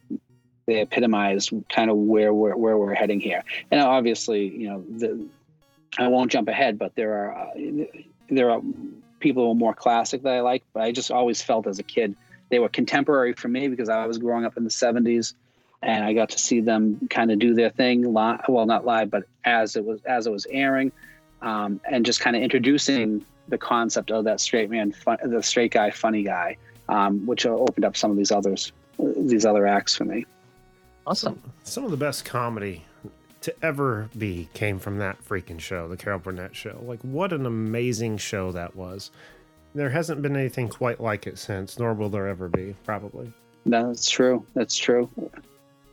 they 0.67 0.81
epitomize 0.81 1.50
kind 1.69 1.89
of 1.89 1.98
where 1.98 2.34
we're 2.34 2.55
where 2.55 2.77
we're 2.77 2.93
heading 2.93 3.19
here. 3.19 3.43
And 3.72 3.81
obviously, 3.81 4.48
you 4.48 4.69
know, 4.69 4.84
the, 4.88 5.25
I 5.98 6.08
won't 6.10 6.31
jump 6.31 6.48
ahead, 6.48 6.77
but 6.77 6.93
there 6.93 7.12
are 7.12 7.36
uh, 7.36 7.53
there 8.29 8.51
are 8.51 8.62
people 9.19 9.43
who 9.43 9.51
are 9.51 9.55
more 9.55 9.73
classic 9.73 10.23
that 10.23 10.33
I 10.33 10.41
like. 10.41 10.63
But 10.73 10.83
I 10.83 10.91
just 10.91 11.11
always 11.11 11.41
felt 11.41 11.67
as 11.67 11.79
a 11.79 11.83
kid 11.83 12.15
they 12.49 12.59
were 12.59 12.69
contemporary 12.69 13.33
for 13.33 13.47
me 13.47 13.67
because 13.67 13.89
I 13.89 14.05
was 14.07 14.17
growing 14.17 14.45
up 14.45 14.57
in 14.57 14.63
the 14.63 14.69
'70s, 14.69 15.33
and 15.81 16.03
I 16.03 16.13
got 16.13 16.29
to 16.29 16.39
see 16.39 16.61
them 16.61 17.07
kind 17.09 17.31
of 17.31 17.39
do 17.39 17.53
their 17.53 17.69
thing 17.69 18.13
live. 18.13 18.41
Well, 18.47 18.65
not 18.65 18.85
live, 18.85 19.09
but 19.09 19.25
as 19.45 19.75
it 19.75 19.85
was 19.85 20.01
as 20.03 20.27
it 20.27 20.31
was 20.31 20.47
airing, 20.49 20.91
um, 21.41 21.79
and 21.89 22.05
just 22.05 22.19
kind 22.19 22.35
of 22.35 22.41
introducing 22.41 23.25
the 23.47 23.57
concept 23.57 24.11
of 24.11 24.25
that 24.25 24.39
straight 24.39 24.69
man, 24.69 24.91
fun, 24.91 25.17
the 25.23 25.41
straight 25.41 25.71
guy, 25.71 25.91
funny 25.91 26.23
guy, 26.23 26.57
um, 26.88 27.25
which 27.25 27.45
opened 27.45 27.85
up 27.85 27.97
some 27.97 28.11
of 28.11 28.17
these 28.17 28.31
others 28.31 28.71
these 28.99 29.45
other 29.45 29.65
acts 29.65 29.95
for 29.95 30.05
me. 30.05 30.25
Awesome. 31.07 31.41
Some 31.63 31.85
of 31.85 31.91
the 31.91 31.97
best 31.97 32.25
comedy 32.25 32.85
to 33.41 33.53
ever 33.63 34.10
be 34.17 34.50
came 34.53 34.79
from 34.79 34.98
that 34.98 35.24
freaking 35.25 35.60
show, 35.60 35.88
the 35.88 35.96
Carol 35.98 36.19
Burnett 36.19 36.55
show. 36.55 36.79
Like, 36.86 37.01
what 37.03 37.31
an 37.34 37.46
amazing 37.46 38.17
show 38.17 38.51
that 38.51 38.75
was. 38.75 39.12
There 39.75 39.89
hasn't 39.89 40.22
been 40.22 40.36
anything 40.36 40.67
quite 40.67 41.00
like 41.00 41.27
it 41.27 41.38
since, 41.38 41.79
nor 41.79 41.93
will 41.93 42.10
there 42.10 42.27
ever 42.27 42.48
be, 42.50 42.75
probably. 42.86 43.31
No, 43.65 43.88
that's 43.88 44.10
true. 44.10 44.46
That's 44.55 44.75
true. 44.75 45.10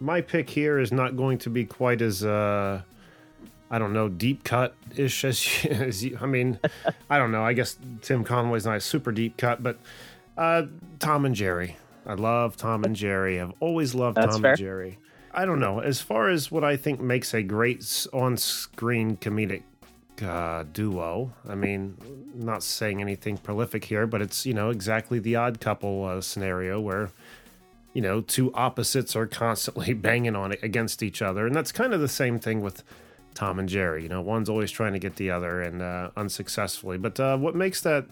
My 0.01 0.21
pick 0.21 0.49
here 0.51 0.79
is 0.79 0.93
not 0.93 1.17
going 1.17 1.39
to 1.39 1.51
be 1.51 1.65
quite 1.65 2.03
as 2.03 2.25
uh, 2.25 2.83
I 3.71 3.79
don't 3.79 3.93
know, 3.93 4.09
deep 4.09 4.45
cut 4.45 4.75
ish 4.97 5.25
as, 5.25 5.65
you- 5.65 5.71
as 5.73 6.05
you, 6.05 6.19
I 6.21 6.27
mean, 6.27 6.59
I 7.11 7.19
don't 7.19 7.33
know. 7.33 7.45
I 7.45 7.53
guess 7.53 7.77
Tim 8.03 8.25
Conway's 8.25 8.65
not 8.67 8.77
a 8.77 8.81
super 8.81 9.13
deep 9.13 9.37
cut, 9.37 9.63
but 9.63 9.79
uh, 10.37 10.65
Tom 10.99 11.25
and 11.25 11.35
Jerry. 11.35 11.77
I 12.07 12.15
love 12.15 12.57
Tom 12.57 12.85
and 12.85 12.95
Jerry. 12.95 13.41
I've 13.41 13.53
always 13.61 13.95
loved 13.95 14.17
That's 14.17 14.35
Tom 14.35 14.43
fair. 14.43 14.51
and 14.53 14.59
Jerry. 14.59 14.99
I 15.37 15.45
don't 15.45 15.61
know. 15.61 15.81
As 15.81 16.01
far 16.01 16.29
as 16.29 16.51
what 16.51 16.65
I 16.65 16.77
think 16.77 17.01
makes 17.01 17.35
a 17.35 17.43
great 17.43 18.07
on 18.13 18.37
screen 18.39 19.19
comedic 19.19 19.63
uh, 20.23 20.65
duo, 20.73 21.33
I 21.47 21.55
mean, 21.55 21.97
not 22.35 22.63
saying 22.63 23.03
anything 23.03 23.37
prolific 23.37 23.85
here, 23.85 24.07
but 24.07 24.23
it's, 24.23 24.47
you 24.47 24.55
know, 24.55 24.71
exactly 24.71 25.19
the 25.19 25.37
odd 25.37 25.61
couple 25.61 26.05
uh, 26.05 26.21
scenario 26.23 26.81
where 26.81 27.11
you 27.97 28.03
know, 28.03 28.21
two 28.21 28.53
opposites 28.53 29.17
are 29.17 29.27
constantly 29.27 29.93
banging 29.95 30.37
on 30.37 30.53
it 30.53 30.63
against 30.63 31.03
each 31.03 31.23
other. 31.23 31.47
And 31.47 31.57
that's 31.57 31.73
kind 31.73 31.95
of 31.95 32.01
the 32.03 32.09
same 32.09 32.39
thing 32.39 32.61
with 32.61 32.85
Tom 33.33 33.59
and 33.59 33.67
Jerry. 33.67 34.03
You 34.03 34.11
know, 34.11 34.21
one's 34.21 34.51
always 34.51 34.71
trying 34.71 34.93
to 34.93 34.99
get 34.99 35.17
the 35.17 35.31
other 35.31 35.63
and 35.63 35.81
uh, 35.81 36.11
unsuccessfully. 36.15 36.99
But 36.99 37.19
uh, 37.19 37.39
what 37.39 37.55
makes 37.55 37.81
that 37.81 38.05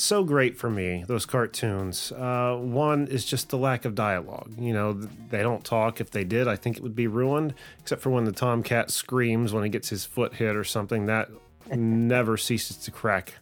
so 0.00 0.24
great 0.24 0.56
for 0.56 0.70
me, 0.70 1.04
those 1.06 1.26
cartoons, 1.26 2.10
uh, 2.12 2.56
one 2.56 3.06
is 3.06 3.24
just 3.24 3.50
the 3.50 3.58
lack 3.58 3.84
of 3.84 3.94
dialogue. 3.94 4.50
You 4.58 4.72
know, 4.72 4.94
they 4.94 5.42
don't 5.42 5.62
talk. 5.62 6.00
If 6.00 6.10
they 6.10 6.24
did, 6.24 6.48
I 6.48 6.56
think 6.56 6.78
it 6.78 6.82
would 6.82 6.96
be 6.96 7.06
ruined, 7.06 7.54
except 7.78 8.00
for 8.00 8.10
when 8.10 8.24
the 8.24 8.32
Tomcat 8.32 8.90
screams 8.90 9.52
when 9.52 9.62
he 9.62 9.68
gets 9.68 9.90
his 9.90 10.04
foot 10.04 10.34
hit 10.34 10.56
or 10.56 10.64
something. 10.64 11.06
That 11.06 11.28
never 11.76 12.36
ceases 12.36 12.78
to 12.78 12.90
crack 12.90 13.34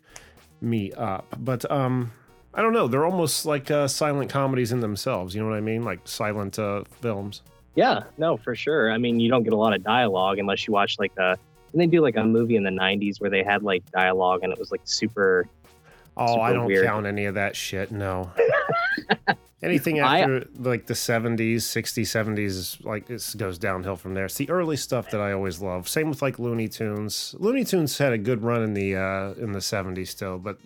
me 0.61 0.93
up. 0.93 1.37
But, 1.39 1.71
um, 1.71 2.13
I 2.53 2.63
don't 2.63 2.73
know. 2.73 2.89
They're 2.89 3.05
almost 3.05 3.47
like 3.47 3.71
uh, 3.71 3.87
silent 3.87 4.31
comedies 4.31 4.73
in 4.73 4.81
themselves. 4.81 5.35
You 5.35 5.43
know 5.43 5.49
what 5.49 5.57
I 5.57 5.61
mean? 5.61 5.85
Like 5.85 6.01
silent 6.09 6.59
uh, 6.59 6.83
films. 7.01 7.43
Yeah, 7.77 8.03
no, 8.17 8.37
for 8.37 8.57
sure. 8.57 8.91
I 8.91 8.99
mean, 8.99 9.21
you 9.21 9.31
don't 9.31 9.45
get 9.45 9.53
a 9.53 9.57
lot 9.57 9.75
of 9.75 9.85
dialogue 9.85 10.39
unless 10.39 10.67
you 10.67 10.73
watch 10.73 10.99
like 10.99 11.13
a. 11.19 11.37
And 11.73 11.81
they 11.81 11.87
do 11.87 12.01
like 12.01 12.17
a 12.17 12.25
movie 12.25 12.57
in 12.57 12.65
the 12.65 12.71
'90s 12.71 13.21
where 13.21 13.31
they 13.31 13.45
had 13.45 13.63
like 13.63 13.89
dialogue 13.93 14.41
and 14.43 14.53
it 14.53 14.59
was 14.59 14.73
like 14.73 14.81
super. 14.85 15.47
Oh, 16.19 16.41
I 16.41 16.53
don't 16.53 16.67
weird. 16.67 16.87
count 16.87 17.07
any 17.07 17.25
of 17.27 17.35
that 17.35 17.55
shit. 17.57 17.91
No. 17.93 18.31
Anything 19.63 20.01
I- 20.01 20.21
after 20.21 20.47
like 20.57 20.87
the 20.87 20.95
70s, 20.95 21.57
60s, 21.57 22.03
70s 22.03 22.85
like 22.85 23.11
it 23.11 23.35
goes 23.37 23.59
downhill 23.59 23.97
from 23.97 24.15
there. 24.15 24.27
It's 24.27 24.37
the 24.37 24.49
early 24.51 24.77
stuff 24.77 25.11
that 25.11 25.21
I 25.21 25.33
always 25.33 25.61
love. 25.61 25.89
Same 25.89 26.09
with 26.09 26.23
like 26.23 26.39
Looney 26.39 26.69
Tunes. 26.69 27.35
Looney 27.39 27.65
Tunes 27.65 27.99
had 27.99 28.13
a 28.13 28.19
good 28.19 28.43
run 28.45 28.63
in 28.63 28.75
the 28.75 28.95
uh 28.95 29.33
in 29.35 29.51
the 29.53 29.59
70s 29.59 30.09
still, 30.09 30.39
but 30.39 30.59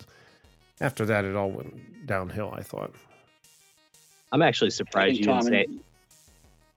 after 0.79 1.05
that 1.05 1.25
it 1.25 1.35
all 1.35 1.49
went 1.49 2.05
downhill, 2.05 2.53
I 2.55 2.61
thought. 2.61 2.93
I'm 4.31 4.43
actually 4.43 4.67
I 4.67 4.69
surprised 4.69 5.17
you 5.17 5.25
didn't 5.25 5.43
say. 5.43 5.65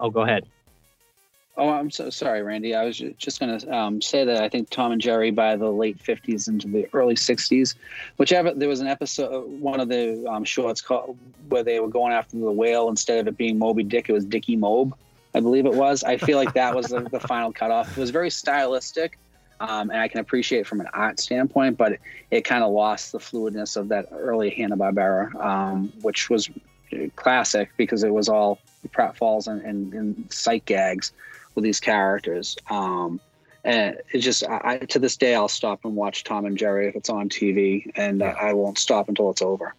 Oh, 0.00 0.08
go 0.08 0.22
ahead. 0.22 0.46
Oh, 1.58 1.70
I'm 1.70 1.90
so 1.90 2.10
sorry, 2.10 2.42
Randy. 2.42 2.74
I 2.74 2.84
was 2.84 2.98
just 2.98 3.40
going 3.40 3.58
to 3.58 3.74
um, 3.74 4.02
say 4.02 4.24
that 4.24 4.42
I 4.42 4.48
think 4.48 4.68
Tom 4.68 4.92
and 4.92 5.00
Jerry 5.00 5.30
by 5.30 5.56
the 5.56 5.70
late 5.70 5.98
50s 5.98 6.48
into 6.48 6.68
the 6.68 6.86
early 6.92 7.14
60s, 7.14 7.74
whichever 8.18 8.52
there 8.52 8.68
was 8.68 8.80
an 8.80 8.88
episode, 8.88 9.48
one 9.58 9.80
of 9.80 9.88
the 9.88 10.26
um, 10.28 10.44
shorts 10.44 10.82
called 10.82 11.16
where 11.48 11.62
they 11.62 11.80
were 11.80 11.88
going 11.88 12.12
after 12.12 12.36
the 12.36 12.52
whale 12.52 12.90
instead 12.90 13.20
of 13.20 13.28
it 13.28 13.38
being 13.38 13.58
Moby 13.58 13.84
Dick, 13.84 14.10
it 14.10 14.12
was 14.12 14.26
Dickie 14.26 14.56
Mobe, 14.56 14.92
I 15.34 15.40
believe 15.40 15.64
it 15.64 15.72
was. 15.72 16.04
I 16.04 16.18
feel 16.18 16.36
like 16.36 16.52
that 16.54 16.74
was 16.74 16.88
the, 16.88 17.00
the 17.00 17.20
final 17.20 17.52
cutoff. 17.52 17.96
It 17.96 18.00
was 18.00 18.10
very 18.10 18.30
stylistic, 18.30 19.18
um, 19.58 19.88
and 19.88 19.98
I 19.98 20.08
can 20.08 20.20
appreciate 20.20 20.66
from 20.66 20.80
an 20.80 20.88
art 20.92 21.18
standpoint, 21.20 21.78
but 21.78 21.92
it, 21.92 22.00
it 22.30 22.40
kind 22.42 22.64
of 22.64 22.70
lost 22.70 23.12
the 23.12 23.18
fluidness 23.18 23.78
of 23.78 23.88
that 23.88 24.08
early 24.12 24.50
Hanna 24.50 24.76
Barbera, 24.76 25.34
um, 25.42 25.90
which 26.02 26.28
was 26.28 26.50
classic 27.16 27.70
because 27.78 28.04
it 28.04 28.12
was 28.12 28.28
all 28.28 28.58
pratfalls 28.88 29.48
and, 29.48 29.62
and, 29.62 29.94
and 29.94 30.32
sight 30.32 30.64
gags 30.66 31.12
with 31.56 31.64
these 31.64 31.80
characters. 31.80 32.56
Um, 32.70 33.18
and 33.64 33.96
it 34.12 34.18
just, 34.18 34.44
I, 34.44 34.60
I, 34.62 34.78
to 34.78 35.00
this 35.00 35.16
day, 35.16 35.34
I'll 35.34 35.48
stop 35.48 35.84
and 35.84 35.96
watch 35.96 36.22
Tom 36.22 36.46
and 36.46 36.56
Jerry 36.56 36.86
if 36.86 36.94
it's 36.94 37.10
on 37.10 37.28
TV, 37.28 37.90
and 37.96 38.22
uh, 38.22 38.34
I 38.40 38.52
won't 38.52 38.78
stop 38.78 39.08
until 39.08 39.30
it's 39.30 39.42
over. 39.42 39.74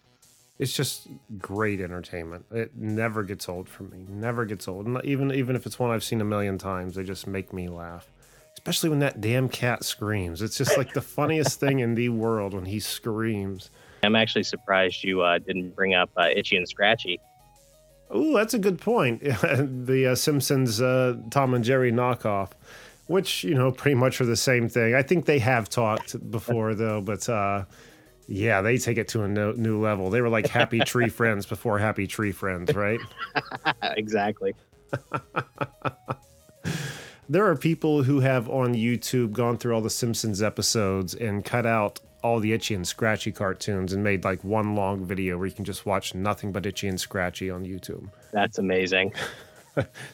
It's 0.58 0.74
just 0.74 1.08
great 1.38 1.80
entertainment. 1.80 2.44
It 2.50 2.76
never 2.76 3.22
gets 3.22 3.48
old 3.48 3.68
for 3.68 3.84
me. 3.84 4.04
Never 4.08 4.44
gets 4.44 4.68
old. 4.68 4.86
Not 4.88 5.04
even 5.04 5.32
even 5.32 5.54
if 5.54 5.66
it's 5.66 5.78
one 5.78 5.90
I've 5.90 6.02
seen 6.02 6.20
a 6.20 6.24
million 6.24 6.58
times, 6.58 6.96
they 6.96 7.04
just 7.04 7.28
make 7.28 7.52
me 7.52 7.68
laugh. 7.68 8.10
Especially 8.54 8.90
when 8.90 8.98
that 8.98 9.20
damn 9.20 9.48
cat 9.48 9.84
screams. 9.84 10.42
It's 10.42 10.58
just 10.58 10.76
like 10.76 10.92
the 10.92 11.00
funniest 11.16 11.60
thing 11.60 11.78
in 11.78 11.94
the 11.94 12.08
world 12.08 12.54
when 12.54 12.64
he 12.64 12.80
screams. 12.80 13.70
I'm 14.02 14.16
actually 14.16 14.42
surprised 14.42 15.04
you 15.04 15.22
uh, 15.22 15.38
didn't 15.38 15.76
bring 15.76 15.94
up 15.94 16.10
uh, 16.16 16.28
Itchy 16.34 16.56
and 16.56 16.68
Scratchy. 16.68 17.20
Ooh, 18.14 18.32
that's 18.34 18.54
a 18.54 18.58
good 18.58 18.80
point. 18.80 19.22
the 19.22 20.10
uh, 20.12 20.14
Simpsons 20.14 20.80
uh, 20.80 21.16
Tom 21.30 21.54
and 21.54 21.64
Jerry 21.64 21.92
knockoff, 21.92 22.50
which 23.06 23.44
you 23.44 23.54
know 23.54 23.70
pretty 23.70 23.94
much 23.94 24.20
are 24.20 24.26
the 24.26 24.36
same 24.36 24.68
thing. 24.68 24.94
I 24.94 25.02
think 25.02 25.26
they 25.26 25.38
have 25.38 25.68
talked 25.68 26.30
before 26.30 26.74
though, 26.74 27.00
but 27.00 27.28
uh, 27.28 27.64
yeah, 28.26 28.62
they 28.62 28.78
take 28.78 28.98
it 28.98 29.08
to 29.08 29.22
a 29.22 29.28
no, 29.28 29.52
new 29.52 29.78
level. 29.80 30.10
They 30.10 30.20
were 30.20 30.28
like 30.28 30.46
Happy 30.46 30.80
Tree 30.80 31.08
Friends 31.10 31.46
before 31.46 31.78
Happy 31.78 32.06
Tree 32.06 32.32
Friends, 32.32 32.74
right? 32.74 33.00
exactly. 33.82 34.54
There 37.30 37.46
are 37.46 37.56
people 37.56 38.04
who 38.04 38.20
have 38.20 38.48
on 38.48 38.74
YouTube 38.74 39.32
gone 39.32 39.58
through 39.58 39.74
all 39.74 39.82
the 39.82 39.90
Simpsons 39.90 40.42
episodes 40.42 41.14
and 41.14 41.44
cut 41.44 41.66
out 41.66 42.00
all 42.28 42.40
the 42.40 42.52
Itchy 42.52 42.74
and 42.74 42.86
Scratchy 42.86 43.32
cartoons 43.32 43.92
and 43.92 44.04
made 44.04 44.22
like 44.22 44.44
one 44.44 44.74
long 44.74 45.04
video 45.04 45.38
where 45.38 45.46
you 45.46 45.52
can 45.52 45.64
just 45.64 45.86
watch 45.86 46.14
nothing 46.14 46.52
but 46.52 46.66
Itchy 46.66 46.86
and 46.86 47.00
Scratchy 47.00 47.50
on 47.50 47.64
YouTube. 47.64 48.08
That's 48.32 48.58
amazing. 48.58 49.12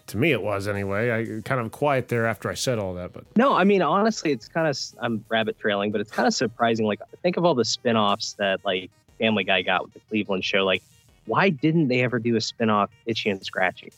To 0.08 0.18
me, 0.18 0.30
it 0.32 0.42
was 0.42 0.68
anyway. 0.68 1.10
I 1.10 1.40
kind 1.40 1.58
of 1.58 1.72
quiet 1.72 2.08
there 2.08 2.26
after 2.26 2.50
I 2.50 2.54
said 2.54 2.78
all 2.78 2.92
that, 2.94 3.14
but 3.14 3.24
No, 3.34 3.54
I 3.54 3.64
mean 3.64 3.80
honestly, 3.80 4.30
it's 4.30 4.46
kind 4.46 4.68
of 4.68 4.78
I'm 4.98 5.24
rabbit 5.30 5.58
trailing, 5.58 5.90
but 5.90 6.02
it's 6.02 6.10
kind 6.10 6.26
of 6.26 6.34
surprising. 6.34 6.84
Like 6.84 7.00
think 7.22 7.38
of 7.38 7.46
all 7.46 7.54
the 7.54 7.64
spin-offs 7.64 8.34
that 8.34 8.62
like 8.62 8.90
Family 9.18 9.42
Guy 9.42 9.62
got 9.62 9.84
with 9.84 9.94
the 9.94 10.00
Cleveland 10.10 10.44
show. 10.44 10.66
Like, 10.66 10.82
why 11.24 11.48
didn't 11.48 11.88
they 11.88 12.02
ever 12.02 12.18
do 12.18 12.36
a 12.36 12.42
spin-off 12.42 12.90
Itchy 13.06 13.30
and 13.30 13.42
Scratchy? 13.42 13.90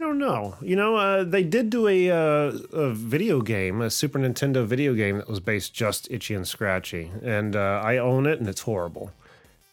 I 0.00 0.04
don't 0.04 0.18
know. 0.18 0.54
You 0.62 0.76
know, 0.76 0.96
uh, 0.96 1.24
they 1.24 1.42
did 1.42 1.68
do 1.68 1.86
a, 1.86 2.10
uh, 2.10 2.52
a 2.72 2.90
video 2.90 3.42
game, 3.42 3.82
a 3.82 3.90
Super 3.90 4.18
Nintendo 4.18 4.64
video 4.64 4.94
game 4.94 5.18
that 5.18 5.28
was 5.28 5.40
based 5.40 5.74
just 5.74 6.10
Itchy 6.10 6.34
and 6.34 6.48
Scratchy, 6.48 7.10
and 7.22 7.54
uh, 7.54 7.82
I 7.84 7.98
own 7.98 8.24
it, 8.26 8.38
and 8.38 8.48
it's 8.48 8.62
horrible, 8.62 9.12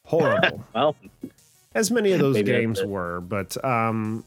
horrible. 0.03 0.65
Well, 0.75 0.95
as 1.73 1.91
many 1.91 2.11
of 2.11 2.19
those 2.19 2.41
games 2.43 2.83
were. 2.83 3.21
But 3.21 3.63
um, 3.63 4.25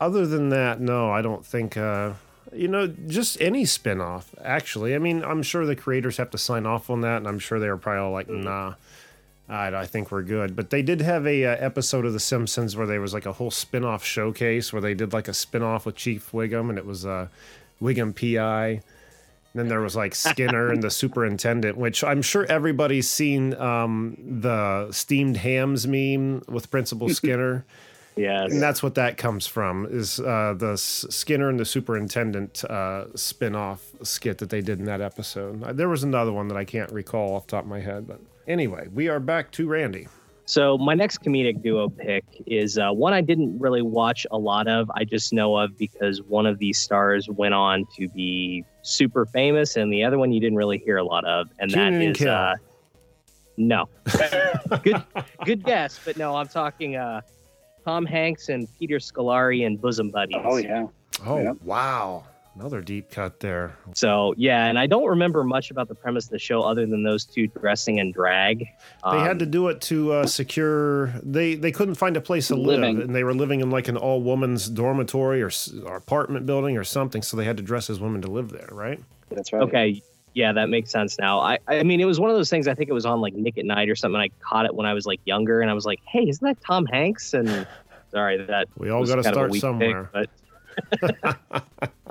other 0.00 0.24
than 0.24 0.50
that, 0.50 0.80
no, 0.80 1.10
I 1.10 1.20
don't 1.20 1.44
think. 1.44 1.76
Uh, 1.76 2.12
you 2.52 2.68
know, 2.68 2.86
just 2.88 3.40
any 3.40 3.64
spin-off, 3.64 4.34
actually. 4.44 4.94
I 4.94 4.98
mean, 4.98 5.22
I'm 5.24 5.42
sure 5.42 5.66
the 5.66 5.76
creators 5.76 6.16
have 6.16 6.30
to 6.30 6.38
sign 6.38 6.64
off 6.66 6.90
on 6.90 7.00
that, 7.00 7.18
and 7.18 7.28
I'm 7.28 7.38
sure 7.38 7.58
they 7.58 7.68
were 7.68 7.76
probably 7.76 8.00
all 8.00 8.12
like, 8.12 8.28
Mm-hmm. 8.28 8.42
nah. 8.44 8.74
I, 9.50 9.80
I 9.80 9.86
think 9.86 10.12
we're 10.12 10.22
good, 10.22 10.54
but 10.54 10.70
they 10.70 10.80
did 10.82 11.00
have 11.00 11.26
a 11.26 11.44
uh, 11.44 11.56
episode 11.58 12.04
of 12.06 12.12
The 12.12 12.20
Simpsons 12.20 12.76
where 12.76 12.86
there 12.86 13.00
was 13.00 13.12
like 13.12 13.26
a 13.26 13.32
whole 13.32 13.50
spin-off 13.50 14.04
showcase 14.04 14.72
where 14.72 14.80
they 14.80 14.94
did 14.94 15.12
like 15.12 15.26
a 15.28 15.34
spin-off 15.34 15.86
with 15.86 15.96
Chief 15.96 16.30
Wiggum, 16.32 16.68
and 16.70 16.78
it 16.78 16.86
was 16.86 17.04
uh, 17.04 17.28
Wiggum 17.82 18.14
PI. 18.14 18.68
And 19.52 19.58
then 19.58 19.66
there 19.66 19.80
was 19.80 19.96
like 19.96 20.14
Skinner 20.14 20.70
and 20.70 20.80
the 20.80 20.90
superintendent, 20.90 21.76
which 21.76 22.04
I'm 22.04 22.22
sure 22.22 22.46
everybody's 22.48 23.10
seen 23.10 23.54
um, 23.54 24.16
the 24.40 24.92
steamed 24.92 25.38
hams 25.38 25.88
meme 25.88 26.42
with 26.46 26.70
Principal 26.70 27.08
Skinner. 27.14 27.64
yes. 28.14 28.52
And 28.52 28.62
that's 28.62 28.80
what 28.80 28.94
that 28.94 29.16
comes 29.16 29.48
from 29.48 29.86
is 29.90 30.20
uh, 30.20 30.54
the 30.56 30.74
S- 30.74 31.04
Skinner 31.10 31.48
and 31.48 31.58
the 31.58 31.64
Superintendent 31.64 32.62
uh, 32.66 33.06
spin-off 33.16 33.84
skit 34.04 34.38
that 34.38 34.50
they 34.50 34.60
did 34.60 34.78
in 34.78 34.84
that 34.84 35.00
episode. 35.00 35.76
There 35.76 35.88
was 35.88 36.04
another 36.04 36.30
one 36.32 36.46
that 36.46 36.56
I 36.56 36.64
can't 36.64 36.92
recall 36.92 37.34
off 37.34 37.48
the 37.48 37.50
top 37.56 37.64
of 37.64 37.70
my 37.70 37.80
head, 37.80 38.06
but 38.06 38.20
anyway, 38.50 38.88
we 38.92 39.08
are 39.08 39.20
back 39.20 39.50
to 39.52 39.66
Randy. 39.68 40.08
So 40.46 40.76
my 40.76 40.94
next 40.94 41.22
comedic 41.22 41.62
duo 41.62 41.88
pick 41.88 42.24
is 42.46 42.76
uh, 42.76 42.90
one 42.90 43.12
I 43.12 43.20
didn't 43.20 43.58
really 43.60 43.82
watch 43.82 44.26
a 44.32 44.36
lot 44.38 44.66
of. 44.66 44.90
I 44.96 45.04
just 45.04 45.32
know 45.32 45.56
of 45.56 45.78
because 45.78 46.22
one 46.22 46.44
of 46.44 46.58
these 46.58 46.76
stars 46.76 47.28
went 47.30 47.54
on 47.54 47.86
to 47.96 48.08
be 48.08 48.64
super 48.82 49.26
famous, 49.26 49.76
and 49.76 49.92
the 49.92 50.02
other 50.02 50.18
one 50.18 50.32
you 50.32 50.40
didn't 50.40 50.56
really 50.58 50.78
hear 50.78 50.96
a 50.96 51.04
lot 51.04 51.24
of, 51.24 51.46
and 51.60 51.70
that 51.70 51.92
and 51.92 52.02
is 52.02 52.26
uh, 52.26 52.54
no. 53.56 53.88
good, 54.82 55.02
good 55.44 55.64
guess, 55.64 56.00
but 56.04 56.16
no. 56.16 56.34
I'm 56.34 56.48
talking 56.48 56.96
uh, 56.96 57.20
Tom 57.84 58.04
Hanks 58.04 58.48
and 58.48 58.66
Peter 58.76 58.96
Scolari 58.96 59.64
and 59.64 59.80
Bosom 59.80 60.10
Buddies. 60.10 60.36
Oh 60.42 60.56
yeah, 60.56 60.86
Oh, 61.24 61.40
Yep. 61.40 61.56
wow. 61.62 62.24
Another 62.56 62.80
deep 62.80 63.10
cut 63.10 63.38
there. 63.40 63.76
So 63.94 64.34
yeah, 64.36 64.66
and 64.66 64.78
I 64.78 64.86
don't 64.86 65.06
remember 65.06 65.44
much 65.44 65.70
about 65.70 65.86
the 65.88 65.94
premise 65.94 66.24
of 66.24 66.30
the 66.30 66.38
show 66.38 66.62
other 66.62 66.84
than 66.84 67.04
those 67.04 67.24
two 67.24 67.46
dressing 67.46 67.98
in 67.98 68.10
drag. 68.10 68.58
They 69.10 69.18
had 69.20 69.30
Um, 69.32 69.38
to 69.38 69.46
do 69.46 69.68
it 69.68 69.80
to 69.82 70.12
uh, 70.12 70.26
secure. 70.26 71.12
They 71.22 71.54
they 71.54 71.70
couldn't 71.70 71.94
find 71.94 72.16
a 72.16 72.20
place 72.20 72.48
to 72.48 72.56
live, 72.56 72.82
and 72.82 73.14
they 73.14 73.22
were 73.24 73.34
living 73.34 73.60
in 73.60 73.70
like 73.70 73.86
an 73.88 73.96
all 73.96 74.20
woman's 74.20 74.68
dormitory 74.68 75.42
or, 75.42 75.50
or 75.86 75.96
apartment 75.96 76.44
building 76.44 76.76
or 76.76 76.82
something. 76.84 77.22
So 77.22 77.36
they 77.36 77.44
had 77.44 77.56
to 77.56 77.62
dress 77.62 77.88
as 77.88 78.00
women 78.00 78.20
to 78.22 78.30
live 78.30 78.50
there, 78.50 78.68
right? 78.72 79.00
that's 79.30 79.52
right. 79.52 79.62
Okay. 79.62 80.02
Yeah, 80.34 80.52
that 80.52 80.68
makes 80.68 80.90
sense 80.90 81.18
now. 81.18 81.40
I, 81.40 81.58
I 81.68 81.82
mean, 81.82 82.00
it 82.00 82.04
was 82.04 82.20
one 82.20 82.30
of 82.30 82.36
those 82.36 82.50
things. 82.50 82.68
I 82.68 82.74
think 82.74 82.88
it 82.90 82.92
was 82.92 83.06
on 83.06 83.20
like 83.20 83.34
Nick 83.34 83.58
at 83.58 83.64
Night 83.64 83.88
or 83.88 83.96
something. 83.96 84.20
I 84.20 84.28
caught 84.40 84.64
it 84.64 84.74
when 84.74 84.86
I 84.86 84.94
was 84.94 85.06
like 85.06 85.20
younger, 85.24 85.60
and 85.60 85.70
I 85.70 85.74
was 85.74 85.84
like, 85.86 86.00
"Hey, 86.06 86.28
isn't 86.28 86.44
that 86.46 86.58
Tom 86.64 86.84
Hanks?" 86.86 87.32
And 87.32 87.66
sorry, 88.10 88.38
that 88.44 88.68
We 88.76 88.90
all 88.90 89.04
got 89.06 89.16
to 89.16 89.22
kind 89.22 89.36
of 89.36 89.50
a 89.50 89.50
start 89.50 89.50
weak 89.50 89.62
pick, 89.62 89.62
somewhere. 89.62 90.10
but 90.12 90.30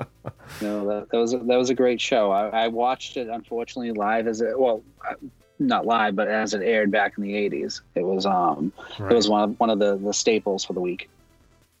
No, 0.60 0.86
that, 0.86 1.10
that 1.10 1.18
was 1.18 1.32
a, 1.32 1.38
that 1.38 1.56
was 1.56 1.70
a 1.70 1.74
great 1.74 2.00
show. 2.00 2.30
I, 2.30 2.64
I 2.64 2.68
watched 2.68 3.16
it 3.16 3.28
unfortunately 3.28 3.92
live 3.92 4.26
as 4.26 4.40
it 4.40 4.58
well, 4.58 4.82
uh, 5.08 5.14
not 5.58 5.86
live, 5.86 6.16
but 6.16 6.28
as 6.28 6.54
it 6.54 6.62
aired 6.62 6.90
back 6.90 7.14
in 7.16 7.24
the 7.24 7.32
'80s. 7.32 7.80
It 7.94 8.02
was 8.02 8.26
um 8.26 8.72
Right. 8.98 9.12
it 9.12 9.14
was 9.14 9.28
one 9.28 9.42
of 9.42 9.60
one 9.60 9.70
of 9.70 9.78
the 9.78 9.96
the 9.96 10.12
staples 10.12 10.64
for 10.64 10.72
the 10.72 10.80
week. 10.80 11.08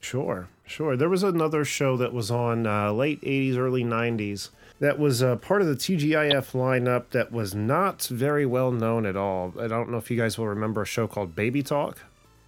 Sure, 0.00 0.48
sure. 0.66 0.96
There 0.96 1.10
was 1.10 1.22
another 1.22 1.64
show 1.64 1.96
that 1.98 2.12
was 2.14 2.30
on 2.30 2.66
uh, 2.66 2.90
late 2.92 3.20
80s, 3.20 3.58
early 3.58 3.84
90s 3.84 4.48
that 4.78 4.98
was 4.98 5.22
uh, 5.22 5.36
part 5.36 5.60
of 5.60 5.68
the 5.68 5.74
TGIF 5.74 6.52
lineup 6.52 7.10
that 7.10 7.30
was 7.30 7.54
not 7.54 8.04
very 8.04 8.46
well 8.46 8.72
known 8.72 9.04
at 9.04 9.14
all. 9.14 9.52
I 9.60 9.66
don't 9.68 9.90
know 9.90 9.98
if 9.98 10.10
you 10.10 10.16
guys 10.16 10.38
will 10.38 10.48
remember 10.48 10.80
a 10.80 10.86
show 10.86 11.06
called 11.06 11.36
Baby 11.36 11.62
Talk. 11.62 11.98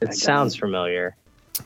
It 0.01 0.15
sounds 0.15 0.57
familiar. 0.57 1.15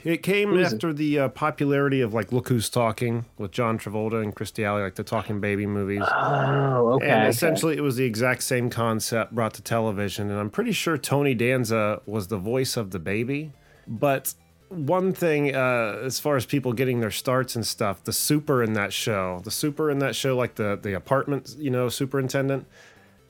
It 0.04 0.22
came 0.22 0.50
Who's 0.50 0.72
it? 0.72 0.76
after 0.76 0.92
the 0.92 1.18
uh, 1.20 1.28
popularity 1.28 2.00
of 2.00 2.12
like 2.12 2.32
Look 2.32 2.48
Who's 2.48 2.68
Talking 2.68 3.24
with 3.38 3.52
John 3.52 3.78
Travolta 3.78 4.22
and 4.22 4.34
Kirstie 4.34 4.64
Alley, 4.64 4.82
like 4.82 4.96
the 4.96 5.04
talking 5.04 5.40
baby 5.40 5.66
movies. 5.66 6.02
Oh, 6.04 6.94
okay. 6.94 7.06
And 7.08 7.20
okay. 7.20 7.28
essentially, 7.28 7.76
it 7.76 7.82
was 7.82 7.96
the 7.96 8.04
exact 8.04 8.42
same 8.42 8.68
concept 8.68 9.34
brought 9.34 9.54
to 9.54 9.62
television. 9.62 10.30
And 10.30 10.38
I'm 10.40 10.50
pretty 10.50 10.72
sure 10.72 10.98
Tony 10.98 11.34
Danza 11.34 12.00
was 12.06 12.26
the 12.28 12.38
voice 12.38 12.76
of 12.76 12.90
the 12.90 12.98
baby. 12.98 13.52
But 13.86 14.34
one 14.68 15.12
thing, 15.12 15.54
uh, 15.54 16.00
as 16.02 16.18
far 16.18 16.36
as 16.36 16.44
people 16.46 16.72
getting 16.72 16.98
their 17.00 17.12
starts 17.12 17.54
and 17.54 17.64
stuff, 17.64 18.02
the 18.02 18.12
super 18.12 18.64
in 18.64 18.72
that 18.72 18.92
show, 18.92 19.40
the 19.44 19.52
super 19.52 19.88
in 19.90 20.00
that 20.00 20.16
show, 20.16 20.36
like 20.36 20.56
the 20.56 20.76
the 20.82 20.94
apartment, 20.94 21.54
you 21.58 21.70
know, 21.70 21.88
superintendent, 21.88 22.66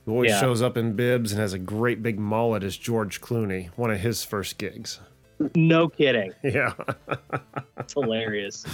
who 0.07 0.13
always 0.13 0.31
Yeah. 0.31 0.41
shows 0.41 0.63
up 0.63 0.79
in 0.79 0.95
bibs 0.95 1.33
and 1.33 1.41
has 1.41 1.53
a 1.53 1.59
great 1.59 2.03
big 2.03 2.19
mullet, 2.19 2.63
is 2.65 2.79
George 2.79 3.21
Clooney, 3.21 3.69
one 3.77 3.91
of 3.91 4.01
his 4.01 4.25
first 4.25 4.57
gigs. 4.57 5.01
No 5.55 5.89
kidding. 5.89 6.33
Yeah. 6.43 6.73
That's 7.77 7.93
hilarious. 7.93 8.65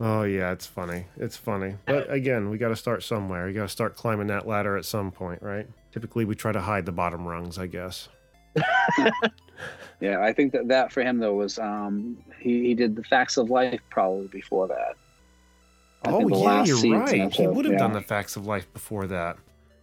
Oh 0.00 0.22
yeah, 0.22 0.52
it's 0.52 0.66
funny. 0.66 1.04
It's 1.16 1.36
funny. 1.36 1.76
But 1.84 2.10
again, 2.10 2.48
we 2.48 2.56
got 2.56 2.68
to 2.68 2.76
start 2.76 3.02
somewhere. 3.02 3.48
You 3.48 3.54
got 3.54 3.62
to 3.64 3.68
start 3.68 3.96
climbing 3.96 4.28
that 4.28 4.46
ladder 4.46 4.76
at 4.76 4.86
some 4.86 5.10
point, 5.10 5.42
right? 5.42 5.68
Typically, 5.92 6.24
we 6.24 6.34
try 6.34 6.52
to 6.52 6.60
hide 6.60 6.86
the 6.86 6.92
bottom 6.92 7.26
rungs, 7.26 7.58
I 7.58 7.66
guess. 7.66 8.08
Yeah, 10.00 10.22
I 10.22 10.32
think 10.32 10.52
that 10.52 10.68
that 10.68 10.92
for 10.92 11.02
him 11.02 11.18
though 11.18 11.34
was 11.34 11.58
um 11.58 12.16
he, 12.40 12.68
he 12.68 12.74
did 12.74 12.96
the 12.96 13.04
Facts 13.04 13.36
of 13.36 13.50
Life 13.50 13.80
probably 13.90 14.28
before 14.28 14.66
that. 14.68 14.96
I 16.04 16.10
oh 16.10 16.26
yeah, 16.28 16.64
you're 16.64 16.98
right. 16.98 17.20
of 17.20 17.32
He 17.32 17.46
would 17.46 17.66
have 17.66 17.74
yeah. 17.74 17.78
done 17.78 17.92
the 17.92 18.00
facts 18.00 18.34
of 18.36 18.46
life 18.46 18.72
before 18.72 19.06
that. 19.08 19.36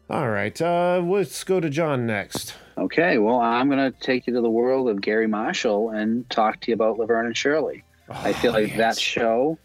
All 0.10 0.29
right, 0.29 0.60
uh, 0.60 1.00
let's 1.05 1.43
go 1.43 1.60
to 1.60 1.69
John 1.69 2.07
next. 2.07 2.55
Okay, 2.77 3.17
well 3.17 3.39
I'm 3.39 3.69
gonna 3.69 3.91
take 3.91 4.27
you 4.27 4.34
to 4.34 4.41
the 4.41 4.50
world 4.50 4.88
of 4.89 5.01
Garry 5.01 5.27
Marshall 5.27 5.89
and 5.89 6.29
talk 6.29 6.60
to 6.62 6.72
you 6.72 6.75
about 6.75 7.00
Laverne 7.00 7.25
and 7.25 7.36
Shirley. 7.38 7.84
I 8.10 8.34
feel 8.34 8.51
Oh, 8.55 8.60
like 8.62 8.77
that 8.77 8.98
show. 8.98 9.57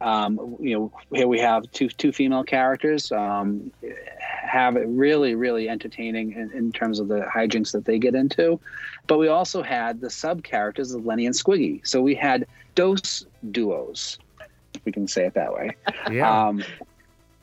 Um, 0.00 0.56
you 0.60 0.78
know, 0.78 0.92
here 1.12 1.26
we 1.26 1.40
have 1.40 1.70
two 1.72 1.88
two 1.88 2.12
female 2.12 2.44
characters. 2.44 3.10
Um, 3.10 3.72
have 4.20 4.76
it 4.76 4.86
really 4.88 5.34
really 5.34 5.68
entertaining 5.68 6.32
in, 6.32 6.50
in 6.52 6.70
terms 6.72 7.00
of 7.00 7.08
the 7.08 7.20
hijinks 7.22 7.72
that 7.72 7.84
they 7.84 7.98
get 7.98 8.14
into, 8.14 8.60
but 9.06 9.18
we 9.18 9.28
also 9.28 9.62
had 9.62 10.00
the 10.00 10.10
sub 10.10 10.42
characters 10.44 10.92
of 10.92 11.04
Lenny 11.04 11.26
and 11.26 11.34
Squiggy. 11.34 11.86
So 11.86 12.00
we 12.00 12.14
had 12.14 12.46
dose 12.74 13.24
duos, 13.50 14.18
if 14.74 14.84
we 14.84 14.92
can 14.92 15.08
say 15.08 15.26
it 15.26 15.34
that 15.34 15.52
way. 15.52 15.74
Yeah, 16.10 16.46
Um, 16.48 16.62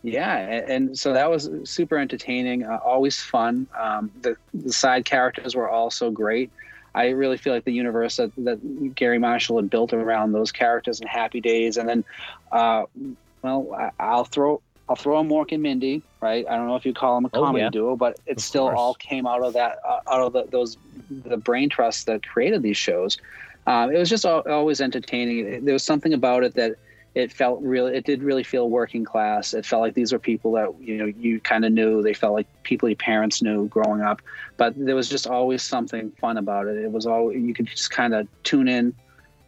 yeah, 0.03 0.37
and, 0.37 0.69
and 0.69 0.99
so 0.99 1.13
that 1.13 1.29
was 1.31 1.49
super 1.63 1.97
entertaining, 1.97 2.63
uh, 2.63 2.77
always 2.85 3.19
fun. 3.19 3.67
Um, 3.79 4.11
the, 4.21 4.35
the 4.53 4.71
side 4.71 5.05
characters 5.05 5.55
were 5.55 5.69
also 5.69 6.11
great. 6.11 6.51
I 6.93 7.09
really 7.09 7.37
feel 7.37 7.53
like 7.53 7.63
the 7.65 7.73
universe 7.73 8.17
that, 8.17 8.31
that 8.37 8.93
Garry 8.93 9.17
Marshall 9.17 9.57
had 9.57 9.69
built 9.69 9.93
around 9.93 10.33
those 10.33 10.51
characters 10.51 10.99
in 11.01 11.07
Happy 11.07 11.41
Days, 11.41 11.77
and 11.77 11.89
then, 11.89 12.03
uh, 12.51 12.83
well, 13.41 13.73
I, 13.73 13.89
I'll 13.99 14.25
throw 14.25 14.61
I'll 14.89 14.97
throw 14.97 15.19
in 15.21 15.29
Mork 15.29 15.53
and 15.53 15.63
Mindy, 15.63 16.03
right? 16.19 16.45
I 16.47 16.57
don't 16.57 16.67
know 16.67 16.75
if 16.75 16.85
you 16.85 16.93
call 16.93 17.15
them 17.15 17.25
a 17.25 17.29
Oh, 17.37 17.45
comedy 17.45 17.63
yeah. 17.63 17.69
duo, 17.69 17.95
but 17.95 18.19
it 18.25 18.37
Of 18.37 18.43
still 18.43 18.65
course. 18.67 18.77
all 18.77 18.93
came 18.95 19.25
out 19.25 19.41
of 19.41 19.53
that 19.53 19.79
uh, 19.87 20.01
out 20.11 20.21
of 20.21 20.33
the, 20.33 20.43
those 20.51 20.77
the 21.09 21.37
brain 21.37 21.69
trust 21.69 22.05
that 22.07 22.27
created 22.27 22.61
these 22.61 22.77
shows. 22.77 23.17
Um, 23.65 23.91
it 23.91 23.97
was 23.97 24.09
just 24.09 24.25
always 24.25 24.81
entertaining. 24.81 25.63
There 25.63 25.73
was 25.73 25.83
something 25.83 26.13
about 26.13 26.43
it 26.43 26.53
that 26.55 26.75
it 27.15 27.31
felt 27.31 27.61
really 27.61 27.95
it 27.95 28.05
did 28.05 28.23
really 28.23 28.43
feel 28.43 28.69
working 28.69 29.03
class 29.03 29.53
it 29.53 29.65
felt 29.65 29.81
like 29.81 29.93
these 29.93 30.11
were 30.11 30.19
people 30.19 30.51
that 30.53 30.69
you 30.79 30.97
know 30.97 31.05
you 31.05 31.39
kind 31.39 31.65
of 31.65 31.71
knew 31.71 32.01
they 32.01 32.13
felt 32.13 32.33
like 32.33 32.47
people 32.63 32.89
your 32.89 32.95
parents 32.95 33.41
knew 33.41 33.67
growing 33.67 34.01
up 34.01 34.21
but 34.57 34.73
there 34.77 34.95
was 34.95 35.09
just 35.09 35.27
always 35.27 35.61
something 35.61 36.11
fun 36.19 36.37
about 36.37 36.67
it 36.67 36.77
it 36.77 36.91
was 36.91 37.05
all 37.05 37.31
you 37.31 37.53
could 37.53 37.67
just 37.67 37.91
kind 37.91 38.13
of 38.13 38.27
tune 38.43 38.67
in 38.67 38.93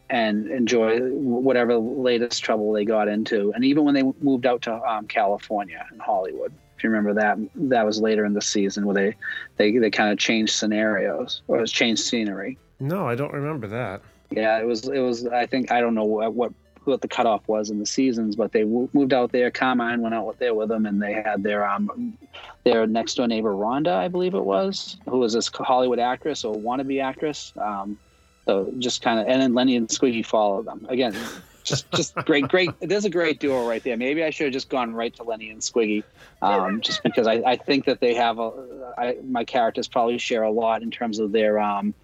and 0.09 0.47
enjoy 0.51 0.99
whatever 0.99 1.75
latest 1.77 2.43
trouble 2.43 2.71
they 2.71 2.85
got 2.85 3.07
into 3.07 3.51
and 3.53 3.65
even 3.65 3.83
when 3.83 3.95
they 3.95 4.03
moved 4.21 4.45
out 4.45 4.61
to 4.61 4.73
um, 4.89 5.07
california 5.07 5.85
and 5.91 5.99
hollywood 6.01 6.53
if 6.77 6.83
you 6.83 6.89
remember 6.89 7.13
that 7.13 7.37
that 7.55 7.85
was 7.85 7.99
later 7.99 8.25
in 8.25 8.33
the 8.33 8.41
season 8.41 8.85
where 8.85 8.93
they 8.93 9.15
they, 9.57 9.77
they 9.79 9.89
kind 9.89 10.11
of 10.11 10.19
changed 10.19 10.53
scenarios 10.53 11.41
or 11.47 11.65
changed 11.65 12.03
scenery 12.03 12.57
no, 12.79 13.07
I 13.07 13.15
don't 13.15 13.33
remember 13.33 13.67
that. 13.67 14.01
yeah, 14.31 14.59
it 14.59 14.65
was. 14.65 14.87
It 14.87 14.99
was. 14.99 15.25
I 15.27 15.45
think 15.45 15.71
I 15.71 15.79
don't 15.79 15.95
know 15.95 16.03
what 16.03 16.53
what, 16.85 16.93
what 16.93 17.01
the 17.01 17.07
cutoff 17.07 17.47
was 17.47 17.69
in 17.69 17.79
the 17.79 17.85
seasons, 17.85 18.35
but 18.35 18.51
they 18.51 18.61
w- 18.61 18.89
moved 18.93 19.13
out 19.13 19.31
there. 19.31 19.51
Carmine 19.51 20.01
went 20.01 20.15
out 20.15 20.39
there 20.39 20.53
with 20.53 20.69
them, 20.69 20.85
and 20.85 21.01
they 21.01 21.13
had 21.13 21.43
their 21.43 21.67
um 21.67 22.17
their 22.63 22.87
next 22.87 23.15
door 23.15 23.27
neighbor 23.27 23.53
Rhonda, 23.53 23.93
I 23.93 24.07
believe 24.07 24.33
it 24.33 24.43
was, 24.43 24.97
who 25.07 25.19
was 25.19 25.33
this 25.33 25.49
Hollywood 25.53 25.99
actress 25.99 26.43
or 26.43 26.55
wannabe 26.55 27.01
actress. 27.01 27.53
Um, 27.57 27.97
so 28.45 28.71
just 28.77 29.01
kind 29.01 29.19
of, 29.19 29.27
and 29.27 29.41
then 29.41 29.53
Lenny 29.53 29.75
and 29.75 29.87
Squiggy 29.87 30.25
followed 30.25 30.65
them 30.65 30.85
again. 30.89 31.15
Just, 31.63 31.91
just 31.91 32.15
great, 32.25 32.47
great. 32.47 32.69
There's 32.79 33.05
a 33.05 33.09
great 33.09 33.39
duo 33.39 33.67
right 33.67 33.83
there. 33.83 33.97
Maybe 33.97 34.23
I 34.23 34.29
should 34.29 34.45
have 34.45 34.53
just 34.53 34.69
gone 34.69 34.93
right 34.93 35.15
to 35.15 35.23
Lenny 35.23 35.49
and 35.49 35.61
Squiggy, 35.61 36.03
um, 36.41 36.81
just 36.81 37.01
because 37.01 37.25
I, 37.25 37.41
I 37.45 37.55
think 37.55 37.85
that 37.85 37.99
they 38.01 38.13
have 38.13 38.37
a. 38.39 38.93
I, 38.97 39.17
my 39.23 39.43
characters 39.43 39.87
probably 39.87 40.17
share 40.19 40.43
a 40.43 40.51
lot 40.51 40.83
in 40.83 40.91
terms 40.91 41.19
of 41.19 41.31
their 41.31 41.59
um, 41.59 41.95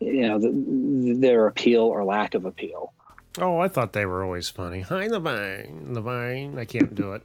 you 0.00 0.28
know, 0.28 0.38
the, 0.38 1.14
their 1.18 1.46
appeal 1.46 1.82
or 1.82 2.04
lack 2.04 2.34
of 2.34 2.44
appeal. 2.44 2.92
Oh, 3.40 3.58
I 3.58 3.68
thought 3.68 3.92
they 3.92 4.06
were 4.06 4.24
always 4.24 4.48
funny. 4.48 4.80
Hi, 4.82 5.06
Levine. 5.06 5.94
Levine. 5.94 6.58
I 6.58 6.64
can't 6.64 6.94
do 6.94 7.12
it. 7.12 7.22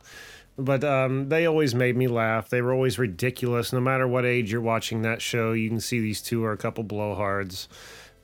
But 0.57 0.83
um, 0.83 1.29
they 1.29 1.45
always 1.47 1.73
made 1.73 1.97
me 1.97 2.07
laugh. 2.07 2.49
They 2.49 2.61
were 2.61 2.73
always 2.73 2.99
ridiculous. 2.99 3.73
No 3.73 3.79
matter 3.81 4.07
what 4.07 4.25
age 4.25 4.51
you're 4.51 4.61
watching 4.61 5.01
that 5.01 5.21
show, 5.21 5.53
you 5.53 5.67
can 5.69 5.79
see 5.79 5.99
these 5.99 6.21
two 6.21 6.43
are 6.45 6.51
a 6.51 6.57
couple 6.57 6.83
blowhards. 6.83 7.67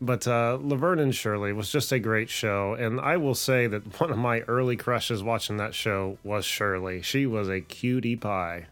But 0.02 0.28
uh, 0.28 0.58
Laverne 0.62 1.00
and 1.00 1.14
Shirley 1.14 1.52
was 1.52 1.72
just 1.72 1.92
a 1.92 2.00
great 2.00 2.30
show. 2.30 2.74
And 2.76 3.02
I 3.02 3.18
will 3.18 3.36
say 3.36 3.66
that 3.68 4.00
one 4.00 4.12
of 4.12 4.18
my 4.18 4.42
early 4.42 4.76
crushes 4.78 5.24
watching 5.24 5.58
that 5.58 5.74
show 5.74 6.18
was 6.24 6.46
Shirley. 6.46 7.02
She 7.02 7.26
was 7.26 7.50
a 7.50 7.62
cutie 7.62 8.16
pie. 8.16 8.68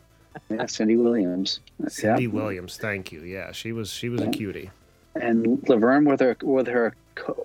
Yeah, 0.51 0.67
Cindy 0.67 0.95
Williams. 0.95 1.59
Cindy 1.87 2.23
Yeah. 2.23 2.29
Williams, 2.29 2.77
thank 2.77 3.11
you. 3.11 3.21
Yeah, 3.21 3.51
she 3.53 3.71
was 3.71 3.89
she 3.89 4.07
was 4.07 4.21
a 4.21 4.27
cutie. 4.29 4.69
And 5.21 5.67
Laverne 5.67 6.05
with 6.05 6.19
her 6.19 6.37
with 6.41 6.67
her 6.67 6.95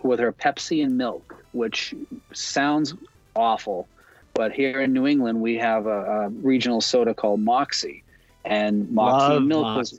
with 0.02 0.20
her 0.20 0.32
Pepsi 0.32 0.84
and 0.84 0.96
milk, 0.96 1.44
which 1.52 1.94
sounds 2.32 2.94
awful, 3.34 3.88
but 4.34 4.52
here 4.52 4.80
in 4.80 4.92
New 4.92 5.06
England 5.06 5.40
we 5.40 5.56
have 5.56 5.86
a, 5.86 6.04
a 6.04 6.28
regional 6.28 6.80
soda 6.80 7.14
called 7.14 7.40
Moxie, 7.40 8.02
and 8.44 8.90
Moxie 8.90 9.28
Love 9.28 9.36
and 9.38 9.48
milk 9.48 9.76
was 9.76 9.98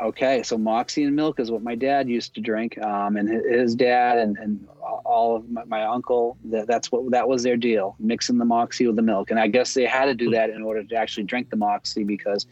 Okay, 0.00 0.42
so 0.42 0.58
Moxie 0.58 1.04
and 1.04 1.14
milk 1.14 1.38
is 1.38 1.50
what 1.50 1.62
my 1.62 1.76
dad 1.76 2.08
used 2.08 2.34
to 2.34 2.40
drink, 2.40 2.76
um, 2.82 3.16
and 3.16 3.28
his 3.28 3.76
dad 3.76 4.18
and, 4.18 4.36
and 4.38 4.66
all 5.04 5.36
of 5.36 5.48
my, 5.48 5.62
my 5.64 5.84
uncle. 5.84 6.36
That, 6.46 6.66
that's 6.66 6.90
what 6.90 7.08
that 7.12 7.28
was 7.28 7.44
their 7.44 7.56
deal, 7.56 7.94
mixing 8.00 8.38
the 8.38 8.44
Moxie 8.44 8.86
with 8.86 8.96
the 8.96 9.02
milk. 9.02 9.30
And 9.30 9.38
I 9.38 9.46
guess 9.46 9.74
they 9.74 9.84
had 9.84 10.06
to 10.06 10.14
do 10.14 10.30
that 10.30 10.50
in 10.50 10.62
order 10.62 10.82
to 10.82 10.96
actually 10.96 11.24
drink 11.24 11.50
the 11.50 11.56
Moxie 11.56 12.02
because 12.02 12.46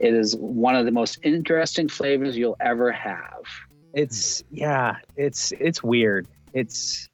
it 0.00 0.14
is 0.14 0.34
one 0.36 0.76
of 0.76 0.86
the 0.86 0.92
most 0.92 1.18
interesting 1.22 1.88
flavors 1.88 2.38
you'll 2.38 2.56
ever 2.60 2.90
have. 2.90 3.44
It's 3.94 4.42
yeah, 4.50 4.96
it's 5.16 5.52
it's 5.52 5.82
weird. 5.82 6.26
It's 6.52 7.08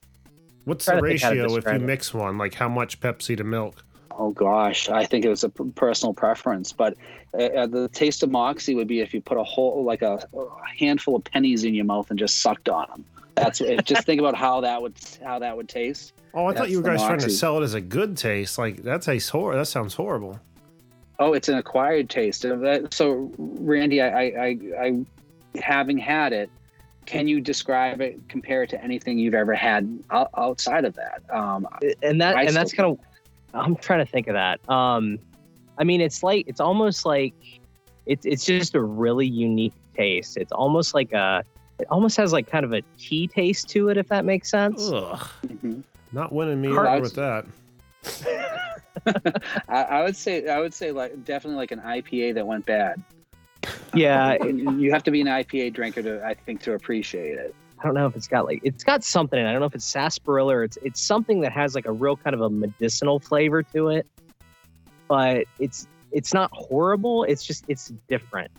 What's 0.64 0.86
the 0.86 0.92
to 0.92 1.00
think 1.02 1.20
how 1.20 1.30
to 1.30 1.42
ratio 1.42 1.56
if 1.56 1.64
you 1.64 1.70
it. 1.72 1.80
mix 1.82 2.12
one? 2.14 2.38
Like 2.38 2.54
how 2.54 2.68
much 2.68 3.00
Pepsi 3.00 3.36
to 3.36 3.44
milk? 3.44 3.84
Oh 4.12 4.30
gosh, 4.30 4.88
I 4.88 5.04
think 5.06 5.24
it 5.24 5.28
was 5.28 5.44
a 5.44 5.48
p- 5.48 5.70
personal 5.74 6.12
preference, 6.12 6.72
but 6.72 6.96
uh, 7.32 7.44
uh, 7.44 7.66
the 7.66 7.88
taste 7.88 8.22
of 8.22 8.30
Moxie 8.30 8.74
would 8.74 8.88
be 8.88 9.00
if 9.00 9.14
you 9.14 9.20
put 9.20 9.38
a 9.38 9.44
whole 9.44 9.84
like 9.84 10.02
a, 10.02 10.14
a 10.36 10.46
handful 10.78 11.16
of 11.16 11.24
pennies 11.24 11.64
in 11.64 11.74
your 11.74 11.84
mouth 11.86 12.10
and 12.10 12.18
just 12.18 12.42
sucked 12.42 12.68
on 12.68 12.86
them. 12.90 13.04
That's 13.36 13.60
it. 13.60 13.84
just 13.86 14.04
think 14.04 14.20
about 14.20 14.34
how 14.34 14.60
that 14.60 14.82
would 14.82 14.94
how 15.24 15.38
that 15.38 15.56
would 15.56 15.68
taste. 15.68 16.12
Oh, 16.34 16.46
I 16.46 16.52
thought 16.52 16.58
That's 16.62 16.70
you 16.70 16.78
were 16.78 16.82
the 16.82 16.90
guys 16.90 17.02
trying 17.06 17.18
to 17.20 17.30
sell 17.30 17.58
it 17.60 17.64
as 17.64 17.74
a 17.74 17.80
good 17.80 18.16
taste. 18.16 18.58
Like 18.58 18.82
that 18.82 19.02
tastes 19.02 19.30
hor. 19.30 19.54
That 19.54 19.66
sounds 19.66 19.94
horrible. 19.94 20.38
Oh, 21.18 21.32
it's 21.34 21.48
an 21.48 21.56
acquired 21.58 22.08
taste. 22.08 22.44
Uh, 22.46 22.88
So, 22.90 23.30
Randy, 23.38 24.00
I, 24.00 24.08
I, 24.08 24.22
I, 24.22 24.58
I, 24.80 25.04
having 25.60 25.98
had 25.98 26.32
it, 26.32 26.50
can 27.06 27.26
you 27.26 27.40
describe 27.40 28.00
it, 28.00 28.20
compare 28.28 28.62
it 28.62 28.70
to 28.70 28.82
anything 28.82 29.18
you've 29.18 29.34
ever 29.34 29.54
had 29.54 30.02
outside 30.10 30.84
of 30.84 30.94
that? 30.94 31.22
Um, 31.30 31.66
and 32.02 32.20
that 32.20 32.36
I 32.36 32.44
and 32.44 32.54
that's 32.54 32.72
kind 32.72 32.90
of 32.92 32.98
I'm 33.54 33.76
trying 33.76 34.04
to 34.04 34.10
think 34.10 34.28
of 34.28 34.34
that. 34.34 34.66
Um, 34.68 35.18
I 35.78 35.84
mean, 35.84 36.00
it's 36.00 36.22
like 36.22 36.46
it's 36.46 36.60
almost 36.60 37.04
like 37.04 37.34
it's 38.06 38.26
it's 38.26 38.44
just 38.44 38.74
a 38.74 38.80
really 38.82 39.26
unique 39.26 39.74
taste. 39.96 40.36
It's 40.36 40.52
almost 40.52 40.94
like 40.94 41.12
a 41.12 41.42
it 41.78 41.86
almost 41.90 42.16
has 42.18 42.32
like 42.32 42.48
kind 42.48 42.64
of 42.64 42.72
a 42.72 42.82
tea 42.98 43.26
taste 43.26 43.68
to 43.70 43.88
it, 43.88 43.96
if 43.96 44.08
that 44.08 44.24
makes 44.24 44.50
sense. 44.50 44.90
Ugh, 44.92 45.28
mhm. 45.46 45.82
not 46.12 46.32
winning 46.32 46.60
me 46.60 46.68
Heart- 46.68 46.88
over 46.88 47.00
with 47.00 47.14
that. 47.14 47.46
I, 49.68 49.82
I 49.82 50.02
would 50.02 50.16
say 50.16 50.48
I 50.48 50.58
would 50.60 50.74
say 50.74 50.92
like 50.92 51.24
definitely 51.24 51.56
like 51.56 51.72
an 51.72 51.80
IPA 51.80 52.34
that 52.34 52.46
went 52.46 52.66
bad. 52.66 53.02
Yeah, 53.94 54.42
You 54.44 54.90
have 54.92 55.02
to 55.04 55.10
be 55.10 55.20
an 55.20 55.26
IPA 55.26 55.74
drinker 55.74 56.02
to 56.02 56.24
I 56.24 56.34
think 56.34 56.60
to 56.62 56.74
appreciate 56.74 57.38
it. 57.38 57.54
I 57.78 57.84
don't 57.84 57.94
know 57.94 58.06
if 58.06 58.14
it's 58.14 58.28
got 58.28 58.44
like 58.44 58.60
it's 58.62 58.84
got 58.84 59.02
something. 59.02 59.38
in 59.38 59.46
it. 59.46 59.48
I 59.48 59.52
don't 59.52 59.60
know 59.60 59.66
if 59.66 59.74
it's 59.74 59.84
sarsaparilla 59.86 60.56
or 60.56 60.64
it's 60.64 60.78
it's 60.82 61.00
something 61.00 61.40
that 61.40 61.52
has 61.52 61.74
like 61.74 61.86
a 61.86 61.92
real 61.92 62.16
kind 62.16 62.34
of 62.34 62.42
a 62.42 62.50
medicinal 62.50 63.18
flavor 63.18 63.62
to 63.62 63.88
it. 63.88 64.06
But 65.08 65.46
it's 65.58 65.86
it's 66.12 66.34
not 66.34 66.50
horrible. 66.52 67.24
It's 67.24 67.44
just 67.44 67.64
it's 67.68 67.92
different. 68.08 68.50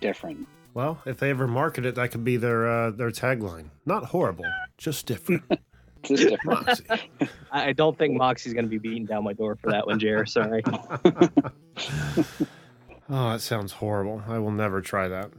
Different. 0.00 0.46
Well, 0.74 1.00
if 1.06 1.18
they 1.18 1.30
ever 1.30 1.46
market 1.46 1.86
it, 1.86 1.94
that 1.94 2.10
could 2.10 2.24
be 2.24 2.36
their 2.36 2.68
uh, 2.68 2.90
their 2.90 3.10
tagline. 3.10 3.70
Not 3.86 4.06
horrible, 4.06 4.44
just 4.76 5.06
different. 5.06 5.42
Just 6.02 6.28
different. 6.28 6.66
Moxie. 6.66 6.84
I 7.50 7.68
I 7.68 7.72
don't 7.72 7.96
think 7.96 8.14
Moxie's 8.18 8.52
going 8.52 8.66
to 8.66 8.68
be 8.68 8.76
beating 8.76 9.06
down 9.06 9.24
my 9.24 9.32
door 9.32 9.56
for 9.56 9.70
that 9.70 9.86
one, 9.86 9.98
Jer. 9.98 10.26
Sorry. 10.26 10.62
Oh, 13.08 13.32
that 13.32 13.40
sounds 13.40 13.72
horrible. 13.72 14.22
I 14.28 14.38
will 14.38 14.50
never 14.50 14.80
try 14.80 15.08
that. 15.08 15.30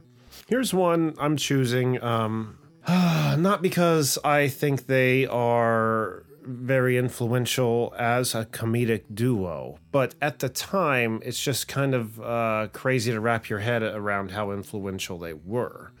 Here's 0.46 0.72
one 0.72 1.14
I'm 1.18 1.36
choosing. 1.36 2.02
Um, 2.02 2.58
not 2.88 3.62
because 3.62 4.18
I 4.24 4.48
think 4.48 4.86
they 4.86 5.26
are 5.26 6.24
very 6.42 6.96
influential 6.96 7.92
as 7.98 8.34
a 8.34 8.44
comedic 8.46 9.02
duo, 9.12 9.78
but 9.90 10.14
at 10.22 10.38
the 10.38 10.48
time, 10.48 11.20
it's 11.24 11.40
just 11.40 11.66
kind 11.66 11.94
of 11.94 12.20
uh, 12.20 12.68
crazy 12.72 13.10
to 13.10 13.20
wrap 13.20 13.48
your 13.48 13.58
head 13.58 13.82
around 13.82 14.30
how 14.30 14.52
influential 14.52 15.18
they 15.18 15.32
were. 15.32 15.92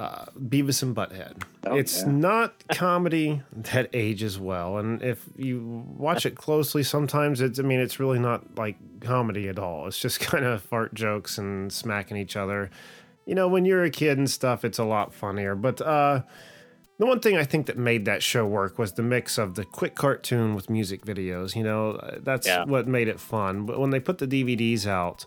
Uh, 0.00 0.24
Beavis 0.38 0.82
and 0.82 0.96
Butthead. 0.96 1.42
Oh, 1.66 1.76
it's 1.76 2.00
yeah. 2.00 2.10
not 2.10 2.64
comedy 2.72 3.42
that 3.52 3.90
ages 3.92 4.38
well, 4.38 4.78
and 4.78 5.02
if 5.02 5.28
you 5.36 5.84
watch 5.94 6.24
it 6.24 6.36
closely, 6.36 6.82
sometimes 6.82 7.42
it's. 7.42 7.58
I 7.58 7.62
mean, 7.62 7.80
it's 7.80 8.00
really 8.00 8.18
not 8.18 8.56
like 8.56 8.76
comedy 9.00 9.48
at 9.48 9.58
all. 9.58 9.86
It's 9.86 9.98
just 9.98 10.20
kind 10.30 10.44
of 10.46 10.62
fart 10.62 10.94
jokes 10.94 11.36
and 11.36 11.70
smacking 11.70 12.16
each 12.16 12.34
other. 12.34 12.70
You 13.26 13.34
know, 13.34 13.46
when 13.46 13.66
you're 13.66 13.84
a 13.84 13.90
kid 13.90 14.16
and 14.16 14.30
stuff, 14.30 14.64
it's 14.64 14.78
a 14.78 14.84
lot 14.84 15.12
funnier. 15.12 15.54
But 15.54 15.82
uh, 15.82 16.22
the 16.98 17.04
one 17.04 17.20
thing 17.20 17.36
I 17.36 17.44
think 17.44 17.66
that 17.66 17.76
made 17.76 18.06
that 18.06 18.22
show 18.22 18.46
work 18.46 18.78
was 18.78 18.94
the 18.94 19.02
mix 19.02 19.36
of 19.36 19.54
the 19.54 19.66
quick 19.66 19.96
cartoon 19.96 20.54
with 20.54 20.70
music 20.70 21.04
videos. 21.04 21.54
You 21.54 21.62
know, 21.64 22.00
that's 22.22 22.46
Yeah. 22.46 22.64
what 22.64 22.88
made 22.88 23.08
it 23.08 23.20
fun. 23.20 23.66
But 23.66 23.78
when 23.78 23.90
they 23.90 24.00
put 24.00 24.16
the 24.16 24.26
DVDs 24.26 24.86
out, 24.86 25.26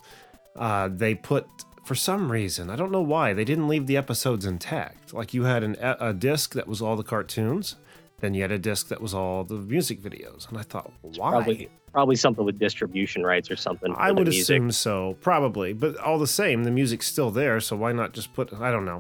uh, 0.55 0.89
they 0.91 1.13
put 1.13 1.45
for 1.84 1.96
some 1.96 2.32
reason 2.32 2.69
I 2.69 2.76
don't 2.76 2.91
know 2.91 3.02
why 3.02 3.34
they 3.34 3.43
didn't 3.46 3.67
leave 3.67 3.88
the 3.88 3.98
episodes 3.98 4.46
intact. 4.46 5.13
Like 5.13 5.34
you 5.34 5.43
had 5.43 5.63
an, 5.63 5.76
a 5.82 6.13
disc 6.13 6.54
that 6.54 6.67
was 6.67 6.82
all 6.82 6.96
the 6.96 7.04
cartoons, 7.04 7.76
then 8.22 8.34
you 8.34 8.41
had 8.41 8.52
a 8.52 8.58
disc 8.60 8.88
that 8.88 9.02
was 9.02 9.13
all 9.13 9.43
the 9.43 9.56
music 9.56 10.02
videos, 10.02 10.48
and 10.50 10.58
I 10.58 10.62
thought, 10.63 10.91
why? 11.02 11.32
Probably 11.32 11.69
probably 11.91 12.15
something 12.15 12.43
with 12.43 12.58
distribution 12.58 13.24
rights 13.24 13.52
or 13.52 13.56
something. 13.56 13.93
I 13.98 14.12
would 14.12 14.28
music. 14.28 14.41
assume 14.41 14.72
so, 14.72 15.15
probably. 15.22 15.74
But 15.74 15.96
all 15.98 16.17
the 16.17 16.26
same, 16.26 16.63
the 16.63 16.72
music's 16.72 17.06
still 17.06 17.30
there, 17.30 17.60
so 17.60 17.76
why 17.76 17.91
not 17.91 18.13
just 18.13 18.34
put? 18.34 18.52
I 18.54 18.72
don't 18.72 18.86
know. 18.86 19.00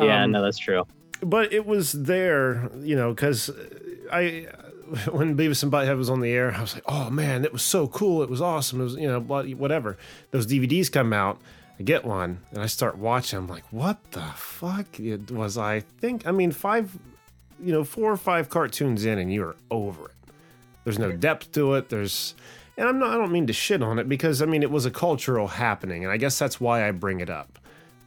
Yeah, 0.00 0.24
Um, 0.24 0.32
no, 0.32 0.42
that's 0.42 0.58
true. 0.58 0.84
but 1.22 1.52
it 1.52 1.64
was 1.66 1.92
there, 1.92 2.70
you 2.80 2.96
know, 2.96 3.10
because 3.14 3.50
I, 4.12 4.46
when 5.10 5.36
Beavis 5.36 5.62
and 5.62 5.70
Butthead 5.70 5.96
was 5.96 6.10
on 6.10 6.20
the 6.20 6.30
air, 6.32 6.52
I 6.54 6.60
was 6.60 6.74
like, 6.74 6.84
oh 6.86 7.08
man, 7.10 7.44
it 7.44 7.52
was 7.52 7.62
so 7.62 7.86
cool. 7.86 8.22
It 8.22 8.30
was 8.30 8.40
awesome. 8.40 8.80
It 8.80 8.84
was, 8.84 8.94
you 8.96 9.06
know, 9.08 9.20
whatever. 9.20 9.96
Those 10.32 10.46
DVDs 10.46 10.90
come 10.90 11.12
out. 11.12 11.40
I 11.78 11.82
get 11.82 12.04
one 12.04 12.40
and 12.50 12.60
I 12.60 12.66
start 12.66 12.98
watching. 12.98 13.38
I'm 13.38 13.48
like, 13.48 13.64
what 13.70 13.98
the 14.12 14.26
fuck 14.34 14.98
it 14.98 15.30
was 15.30 15.56
I 15.56 15.80
think? 15.80 16.26
I 16.26 16.32
mean, 16.32 16.50
five, 16.50 16.96
you 17.62 17.72
know, 17.72 17.84
four 17.84 18.10
or 18.10 18.16
five 18.16 18.48
cartoons 18.48 19.04
in, 19.04 19.18
and 19.18 19.32
you're 19.32 19.56
over 19.70 20.06
it. 20.06 20.32
There's 20.84 20.98
no 20.98 21.12
depth 21.12 21.52
to 21.52 21.74
it. 21.74 21.88
There's, 21.88 22.34
and 22.76 22.88
I'm 22.88 22.98
not. 22.98 23.10
I 23.10 23.14
don't 23.16 23.32
mean 23.32 23.46
to 23.48 23.52
shit 23.52 23.82
on 23.82 23.98
it 23.98 24.08
because 24.08 24.40
I 24.40 24.46
mean 24.46 24.62
it 24.62 24.70
was 24.70 24.86
a 24.86 24.90
cultural 24.90 25.46
happening, 25.46 26.04
and 26.04 26.12
I 26.12 26.16
guess 26.16 26.38
that's 26.38 26.60
why 26.60 26.88
I 26.88 26.92
bring 26.92 27.20
it 27.20 27.28
up 27.28 27.58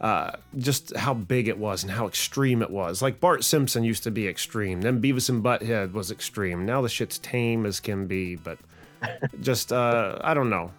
uh, 0.02 0.32
just 0.58 0.94
how 0.96 1.14
big 1.14 1.46
it 1.46 1.56
was 1.56 1.84
and 1.84 1.92
how 1.92 2.08
extreme 2.08 2.60
it 2.60 2.70
was. 2.70 3.00
Like 3.00 3.20
Bart 3.20 3.44
Simpson 3.44 3.84
used 3.84 4.02
to 4.02 4.10
be 4.10 4.26
extreme. 4.26 4.82
Then 4.82 5.00
Beavis 5.00 5.30
and 5.30 5.42
Butthead 5.42 5.92
was 5.92 6.10
extreme. 6.10 6.66
Now 6.66 6.82
the 6.82 6.88
shit's 6.88 7.18
tame 7.18 7.64
as 7.64 7.78
can 7.78 8.08
be, 8.08 8.34
but 8.34 8.58
just 9.40 9.72
uh, 9.72 10.18
I 10.20 10.34
don't 10.34 10.50
know. 10.50 10.72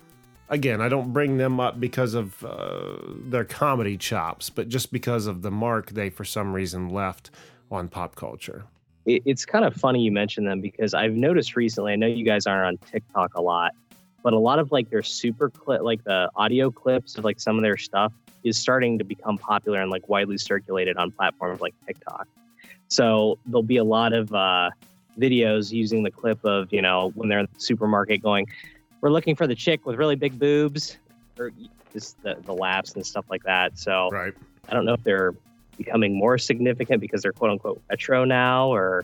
Again, 0.50 0.82
I 0.82 0.90
don't 0.90 1.14
bring 1.14 1.38
them 1.38 1.60
up 1.60 1.80
because 1.80 2.14
of 2.14 2.44
uh, 2.44 2.98
their 3.08 3.46
comedy 3.46 3.98
chops, 3.98 4.50
but 4.50 4.70
just 4.70 4.92
because 4.92 5.26
of 5.26 5.42
the 5.42 5.52
mark 5.52 5.92
they 5.92 6.10
for 6.10 6.26
some 6.26 6.54
reason 6.54 6.90
left 6.90 7.32
on 7.72 7.88
pop 7.88 8.16
culture. 8.16 8.66
It, 9.06 9.24
it's 9.26 9.46
kind 9.46 9.66
of 9.66 9.74
funny 9.74 10.02
you 10.02 10.12
mention 10.12 10.46
them 10.46 10.62
because 10.62 10.94
I've 10.94 11.14
noticed 11.14 11.56
recently. 11.56 11.94
I 11.94 11.96
know 11.96 12.08
you 12.08 12.26
guys 12.26 12.46
aren't 12.46 12.66
on 12.66 12.90
TikTok 12.90 13.36
a 13.36 13.42
lot, 13.42 13.72
but 14.22 14.34
a 14.34 14.40
lot 14.40 14.60
of 14.60 14.72
like 14.72 14.90
their 14.90 15.04
super 15.04 15.50
clip, 15.50 15.82
like 15.82 16.04
the 16.04 16.30
audio 16.36 16.72
clips 16.72 17.18
of 17.18 17.24
like 17.24 17.40
some 17.40 17.58
of 17.58 17.64
their 17.64 17.78
stuff, 17.78 18.14
is 18.44 18.58
starting 18.58 18.98
to 18.98 19.04
become 19.04 19.38
popular 19.38 19.82
and 19.82 19.90
like 19.90 20.08
widely 20.10 20.38
circulated 20.38 20.98
on 20.98 21.12
platforms 21.12 21.62
like 21.62 21.74
TikTok. 21.88 22.28
So 22.88 23.40
there'll 23.46 23.64
be 23.64 23.78
a 23.78 23.84
lot 23.84 24.14
of 24.14 24.34
uh, 24.34 24.70
videos 25.18 25.72
using 25.72 26.04
the 26.04 26.12
clip 26.12 26.44
of 26.46 26.72
you 26.72 26.82
know 26.82 27.12
when 27.16 27.30
they're 27.30 27.40
in 27.40 27.48
the 27.54 27.60
supermarket 27.60 28.22
going, 28.22 28.48
"We're 29.04 29.10
looking 29.10 29.36
for 29.36 29.48
the 29.48 29.56
chick 29.56 29.86
with 29.86 29.98
really 29.98 30.16
big 30.16 30.40
boobs," 30.40 30.98
or 31.38 31.52
just 31.92 32.22
the, 32.24 32.38
the 32.46 32.54
laughs 32.54 32.94
and 32.94 33.06
stuff 33.06 33.26
like 33.30 33.44
that. 33.44 33.78
So 33.78 34.10
Right. 34.10 34.34
I 34.70 34.74
don't 34.74 34.86
know 34.86 34.94
if 34.94 35.04
they're 35.04 35.34
becoming 35.78 36.16
more 36.18 36.38
significant 36.38 37.02
because 37.02 37.22
they're 37.22 37.34
quote 37.34 37.52
unquote 37.52 37.82
retro 37.90 38.24
now, 38.24 38.74
or 38.74 39.04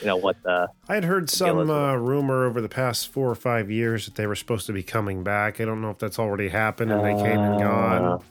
you 0.00 0.06
know 0.06 0.16
what 0.16 0.40
the 0.44 0.68
I 0.88 0.94
had 0.94 1.02
heard 1.02 1.28
some 1.28 1.68
uh, 1.68 1.96
rumor 1.96 2.44
over 2.44 2.60
the 2.60 2.68
past 2.68 3.08
four 3.08 3.28
or 3.28 3.34
five 3.34 3.72
years 3.72 4.04
that 4.04 4.14
they 4.14 4.28
were 4.28 4.36
supposed 4.36 4.66
to 4.66 4.72
be 4.72 4.84
coming 4.84 5.24
back. 5.24 5.60
I 5.60 5.64
don't 5.64 5.80
know 5.82 5.90
if 5.90 5.98
that's 5.98 6.20
already 6.20 6.48
happened 6.48 6.92
and 6.92 7.04
they 7.04 7.20
came 7.20 7.40
and 7.40 7.60
gone. 7.60 8.22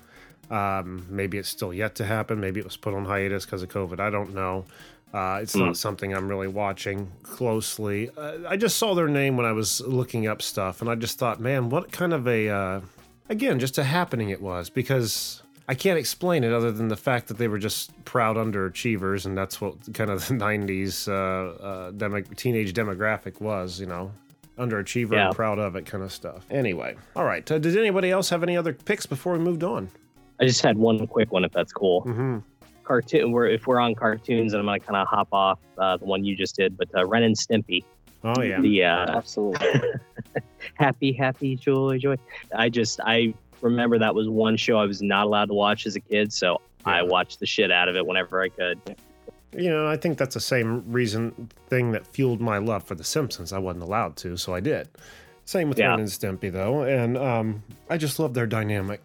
Um, 0.50 1.06
maybe 1.10 1.38
it's 1.38 1.50
still 1.50 1.74
yet 1.74 1.96
to 1.96 2.06
happen. 2.06 2.40
Maybe 2.40 2.62
it 2.62 2.64
was 2.64 2.78
put 2.78 2.94
on 2.94 3.06
hiatus 3.06 3.46
because 3.46 3.62
of 3.62 3.70
COVID. 3.70 4.00
I 4.00 4.10
don't 4.10 4.34
know. 4.34 4.66
Uh, 5.14 5.40
it's 5.42 5.54
Hmm. 5.54 5.60
not 5.66 5.78
something 5.78 6.14
I'm 6.14 6.28
really 6.28 6.48
watching 6.48 7.12
closely. 7.24 8.10
Uh, 8.16 8.38
I 8.48 8.58
just 8.58 8.78
saw 8.78 8.94
their 8.94 9.08
name 9.08 9.38
when 9.38 9.46
I 9.46 9.52
was 9.54 9.82
looking 9.82 10.28
up 10.28 10.42
stuff, 10.42 10.82
and 10.82 10.90
I 10.90 10.96
just 10.96 11.18
thought, 11.18 11.40
man, 11.40 11.70
what 11.70 11.92
kind 11.92 12.14
of 12.14 12.28
a, 12.28 12.50
uh, 12.50 12.82
again, 13.30 13.60
just 13.60 13.78
a 13.80 13.84
happening 13.84 14.30
it 14.30 14.42
was 14.42 14.70
because 14.70 15.42
I 15.68 15.74
can't 15.76 15.98
explain 15.98 16.44
it 16.44 16.54
other 16.54 16.72
than 16.72 16.90
the 16.90 16.96
fact 16.98 17.28
that 17.28 17.38
they 17.38 17.48
were 17.48 17.58
just 17.58 17.92
proud 18.06 18.38
underachievers, 18.38 19.26
and 19.26 19.36
that's 19.38 19.60
what 19.60 19.76
kind 19.94 20.10
of 20.12 20.20
the 20.28 20.34
90s 20.36 21.08
uh, 21.08 21.14
uh, 21.64 21.92
demo- 21.92 22.22
teenage 22.36 22.74
demographic 22.74 23.42
was, 23.42 23.80
you 23.80 23.86
know. 23.88 24.12
Underachiever 24.60 25.14
Yeah. 25.14 25.28
and 25.28 25.36
proud 25.36 25.58
of 25.58 25.76
it 25.78 25.86
kind 25.86 26.04
of 26.04 26.12
stuff. 26.12 26.46
Anyway, 26.52 26.96
all 27.16 27.24
right. 27.24 27.50
Uh, 27.50 27.58
did 27.60 27.78
anybody 27.78 28.12
else 28.12 28.30
have 28.30 28.44
any 28.44 28.58
other 28.58 28.74
picks 28.74 29.06
before 29.06 29.34
we 29.34 29.40
moved 29.40 29.64
on? 29.64 29.90
I 30.40 30.46
just 30.46 30.62
had 30.62 30.78
one 30.78 31.08
quick 31.08 31.32
one 31.32 31.46
if 31.46 31.52
that's 31.54 31.72
cool. 31.72 32.02
Mm-hmm. 32.04 32.38
Cartoon. 32.90 33.32
We're 33.32 33.46
if 33.48 33.68
we're 33.68 33.80
on 33.80 33.94
cartoons, 33.94 34.54
and 34.54 34.62
I'm 34.62 34.66
gonna 34.66 34.80
kind 34.80 34.98
of 34.98 35.08
hop 35.08 35.28
off 35.32 35.60
uh, 35.78 35.98
the 35.98 36.06
one 36.06 36.26
you 36.26 36.36
just 36.36 36.56
did, 36.56 36.76
but 36.76 36.88
uh, 36.98 37.06
Ren 37.06 37.22
and 37.22 37.38
Stimpy. 37.38 37.84
Oh 38.24 38.42
yeah. 38.42 38.60
The 38.60 38.84
uh, 38.84 39.16
Absolutely. 39.18 39.70
happy, 40.74 41.14
happy, 41.14 41.56
joy, 41.56 42.00
joy. 42.00 42.16
I 42.56 42.70
just 42.70 43.00
I 43.06 43.36
remember 43.62 44.00
that 44.00 44.16
was 44.16 44.28
one 44.28 44.58
show 44.58 44.80
I 44.80 44.86
was 44.86 45.04
not 45.04 45.28
allowed 45.28 45.50
to 45.50 45.54
watch 45.54 45.86
as 45.86 45.96
a 45.96 46.00
kid, 46.00 46.34
so 46.34 46.62
I 46.84 47.04
watched 47.04 47.40
the 47.40 47.46
shit 47.46 47.70
out 47.72 47.88
of 47.90 47.96
it 47.96 48.08
whenever 48.08 48.42
I 48.42 48.50
could. 48.50 48.80
You 49.56 49.70
know, 49.70 49.88
I 49.88 49.96
think 49.96 50.18
that's 50.18 50.34
the 50.34 50.40
same 50.42 50.84
reason 50.92 51.50
thing 51.68 51.92
that 51.92 52.08
fueled 52.08 52.42
my 52.42 52.58
love 52.58 52.84
for 52.84 52.96
The 52.96 53.04
Simpsons. 53.04 53.54
I 53.54 53.60
wasn't 53.60 53.84
allowed 53.84 54.16
to, 54.18 54.36
so 54.36 54.54
I 54.56 54.62
did. 54.62 54.90
Same 55.46 55.70
with 55.70 55.78
Yeah. 55.78 55.90
Ren 55.92 56.00
and 56.00 56.10
Stimpy 56.10 56.52
though, 56.52 56.82
and 56.84 57.18
um, 57.18 57.64
I 57.88 57.98
just 57.98 58.18
love 58.18 58.34
their 58.34 58.48
dynamic. 58.48 59.02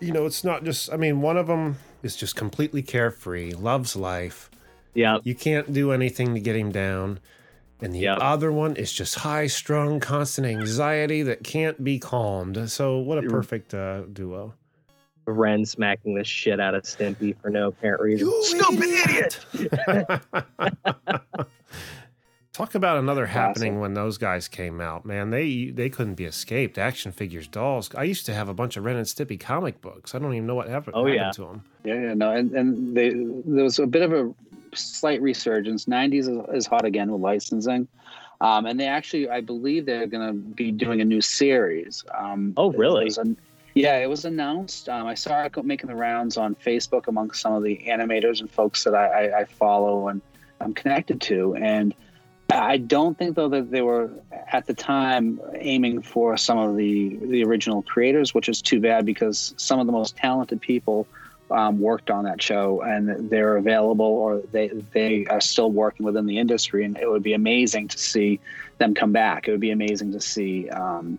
You 0.00 0.12
know, 0.12 0.26
it's 0.26 0.44
not 0.44 0.64
just. 0.64 0.92
I 0.92 0.96
mean, 0.96 1.20
one 1.22 1.36
of 1.36 1.46
them 1.46 1.78
is 2.02 2.16
just 2.16 2.36
completely 2.36 2.82
carefree, 2.82 3.52
loves 3.52 3.96
life. 3.96 4.50
Yeah, 4.94 5.18
You 5.24 5.34
can't 5.34 5.72
do 5.72 5.92
anything 5.92 6.34
to 6.34 6.40
get 6.40 6.56
him 6.56 6.72
down. 6.72 7.18
And 7.82 7.94
the 7.94 7.98
Yep. 8.00 8.18
other 8.22 8.50
one 8.50 8.74
is 8.76 8.90
just 8.90 9.16
high 9.16 9.46
strung, 9.46 10.00
constant 10.00 10.46
anxiety 10.46 11.22
that 11.22 11.44
can't 11.44 11.84
be 11.84 11.98
calmed. 11.98 12.70
So, 12.70 12.96
what 12.98 13.18
a 13.18 13.22
perfect 13.28 13.74
uh, 13.74 14.02
duo. 14.10 14.54
Ren 15.26 15.66
smacking 15.66 16.14
the 16.14 16.24
shit 16.24 16.60
out 16.60 16.74
of 16.74 16.84
Stimpy 16.84 17.36
for 17.42 17.50
no 17.50 17.68
apparent 17.68 18.00
reason. 18.00 18.32
Stupid 18.42 18.88
idiot! 18.88 19.40
Talk 22.56 22.74
about 22.74 22.96
another 22.96 23.26
Classic. 23.26 23.38
happening 23.62 23.80
when 23.80 23.92
those 23.92 24.16
guys 24.16 24.48
came 24.48 24.80
out, 24.80 25.04
man. 25.04 25.28
They 25.28 25.66
they 25.66 25.90
couldn't 25.90 26.14
be 26.14 26.24
escaped. 26.24 26.78
Action 26.78 27.12
figures, 27.12 27.46
dolls. 27.46 27.94
I 27.94 28.04
used 28.04 28.24
to 28.26 28.34
have 28.34 28.48
a 28.48 28.54
bunch 28.54 28.78
of 28.78 28.84
Ren 28.86 28.96
and 28.96 29.06
Stimpy 29.06 29.38
comic 29.38 29.82
books. 29.82 30.14
I 30.14 30.18
don't 30.18 30.32
even 30.32 30.46
know 30.46 30.54
what 30.54 30.66
happened, 30.66 30.96
Oh, 30.96 31.00
happened 31.04 31.14
yeah. 31.16 31.30
to 31.32 31.40
them. 31.42 31.64
Yeah, 31.84 31.94
yeah, 32.00 32.14
no, 32.14 32.30
and 32.32 32.52
and 32.52 32.96
they, 32.96 33.10
there 33.10 33.64
was 33.64 33.78
a 33.78 33.86
bit 33.86 34.00
of 34.00 34.12
a 34.14 34.32
slight 34.74 35.20
resurgence. 35.20 35.84
'90s 35.84 36.20
is, 36.20 36.28
is 36.54 36.66
hot 36.66 36.86
again 36.86 37.12
with 37.12 37.20
licensing, 37.20 37.88
um, 38.40 38.64
and 38.64 38.80
they 38.80 38.86
actually, 38.86 39.28
I 39.28 39.42
believe, 39.42 39.84
they're 39.84 40.06
going 40.06 40.26
to 40.26 40.32
be 40.32 40.72
doing 40.72 41.02
a 41.02 41.04
new 41.04 41.20
series. 41.20 42.04
Um, 42.16 42.54
Oh, 42.56 42.72
really? 42.72 43.04
it 43.08 43.18
an- 43.18 43.36
yeah, 43.74 43.98
it 43.98 44.08
was 44.08 44.24
announced. 44.24 44.88
Um, 44.88 45.06
I 45.06 45.12
saw 45.12 45.44
it 45.44 45.62
making 45.62 45.90
the 45.90 45.94
rounds 45.94 46.38
on 46.38 46.54
Facebook 46.54 47.06
amongst 47.08 47.42
some 47.42 47.52
of 47.52 47.62
the 47.62 47.76
animators 47.86 48.40
and 48.40 48.50
folks 48.50 48.84
that 48.84 48.94
I, 48.94 49.26
I, 49.26 49.40
I 49.40 49.44
follow 49.44 50.08
and 50.08 50.22
I'm 50.62 50.72
connected 50.72 51.20
to, 51.20 51.54
and 51.56 51.94
I 52.50 52.76
don't 52.76 53.18
think 53.18 53.36
though 53.36 53.48
that 53.48 53.70
they 53.70 53.82
were 53.82 54.10
at 54.52 54.66
the 54.66 54.74
time 54.74 55.40
aiming 55.54 56.02
for 56.02 56.36
some 56.36 56.58
of 56.58 56.76
the 56.76 57.16
the 57.16 57.44
original 57.44 57.82
creators, 57.82 58.34
which 58.34 58.48
is 58.48 58.62
too 58.62 58.80
bad 58.80 59.04
because 59.04 59.54
some 59.56 59.80
of 59.80 59.86
the 59.86 59.92
most 59.92 60.16
talented 60.16 60.60
people 60.60 61.06
um, 61.50 61.80
worked 61.80 62.10
on 62.10 62.24
that 62.24 62.42
show 62.42 62.82
and 62.82 63.30
they're 63.30 63.56
available 63.56 64.06
or 64.06 64.42
they 64.52 64.68
they 64.92 65.26
are 65.26 65.40
still 65.40 65.70
working 65.70 66.06
within 66.06 66.26
the 66.26 66.38
industry, 66.38 66.84
and 66.84 66.96
it 66.98 67.10
would 67.10 67.22
be 67.22 67.34
amazing 67.34 67.88
to 67.88 67.98
see 67.98 68.40
them 68.78 68.94
come 68.94 69.12
back. 69.12 69.48
It 69.48 69.50
would 69.50 69.60
be 69.60 69.70
amazing 69.70 70.12
to 70.12 70.20
see 70.20 70.68
um, 70.70 71.18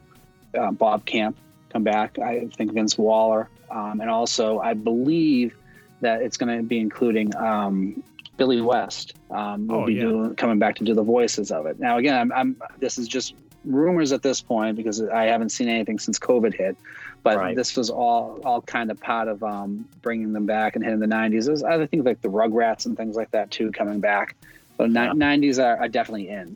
uh, 0.58 0.72
Bob 0.72 1.06
Camp 1.06 1.38
come 1.70 1.84
back. 1.84 2.20
I 2.20 2.48
think 2.56 2.74
Vince 2.74 2.98
Waller, 2.98 3.50
um, 3.70 4.00
and 4.00 4.10
also 4.10 4.60
I 4.60 4.74
believe 4.76 5.56
that 6.02 6.22
it's 6.22 6.38
going 6.38 6.56
to 6.58 6.64
be 6.64 6.80
including 6.80 7.36
um, 7.36 8.04
Billy 8.38 8.62
West. 8.62 9.17
Um, 9.30 9.68
will 9.68 9.82
Oh, 9.82 9.86
be 9.86 9.94
yeah. 9.96 10.02
doing, 10.04 10.36
coming 10.36 10.58
back 10.60 10.76
to 10.78 10.84
do 10.86 10.94
the 10.94 11.04
voices 11.04 11.52
of 11.52 11.66
it. 11.66 11.80
Now, 11.80 11.98
again, 11.98 12.16
I'm, 12.16 12.32
I'm 12.32 12.56
this 12.80 12.98
is 12.98 13.08
just 13.08 13.36
rumors 13.66 14.12
at 14.14 14.22
this 14.22 14.40
point 14.42 14.78
because 14.78 15.02
I 15.02 15.26
haven't 15.26 15.50
seen 15.50 15.68
anything 15.68 16.00
since 16.00 16.18
COVID 16.18 16.54
hit. 16.54 16.78
But 17.24 17.38
Right. 17.38 17.56
this 17.56 17.76
was 17.76 17.90
all 17.90 18.40
all 18.46 18.62
kind 18.62 18.90
of 18.90 19.00
part 19.02 19.28
of 19.28 19.44
um, 19.44 19.86
bringing 20.02 20.32
them 20.32 20.46
back 20.46 20.76
and 20.76 20.84
hitting 20.86 21.00
the 21.00 21.08
90s. 21.08 21.48
There's 21.48 21.64
other 21.64 21.86
things 21.88 22.06
like 22.06 22.22
the 22.22 22.30
Rugrats 22.30 22.86
and 22.86 22.96
things 22.96 23.18
like 23.18 23.32
that 23.32 23.52
too 23.52 23.72
coming 23.72 24.00
back. 24.00 24.36
But 24.78 24.92
ni- 24.92 24.96
90s 25.00 25.62
are, 25.62 25.76
are 25.78 25.88
definitely 25.90 26.30
in. 26.30 26.56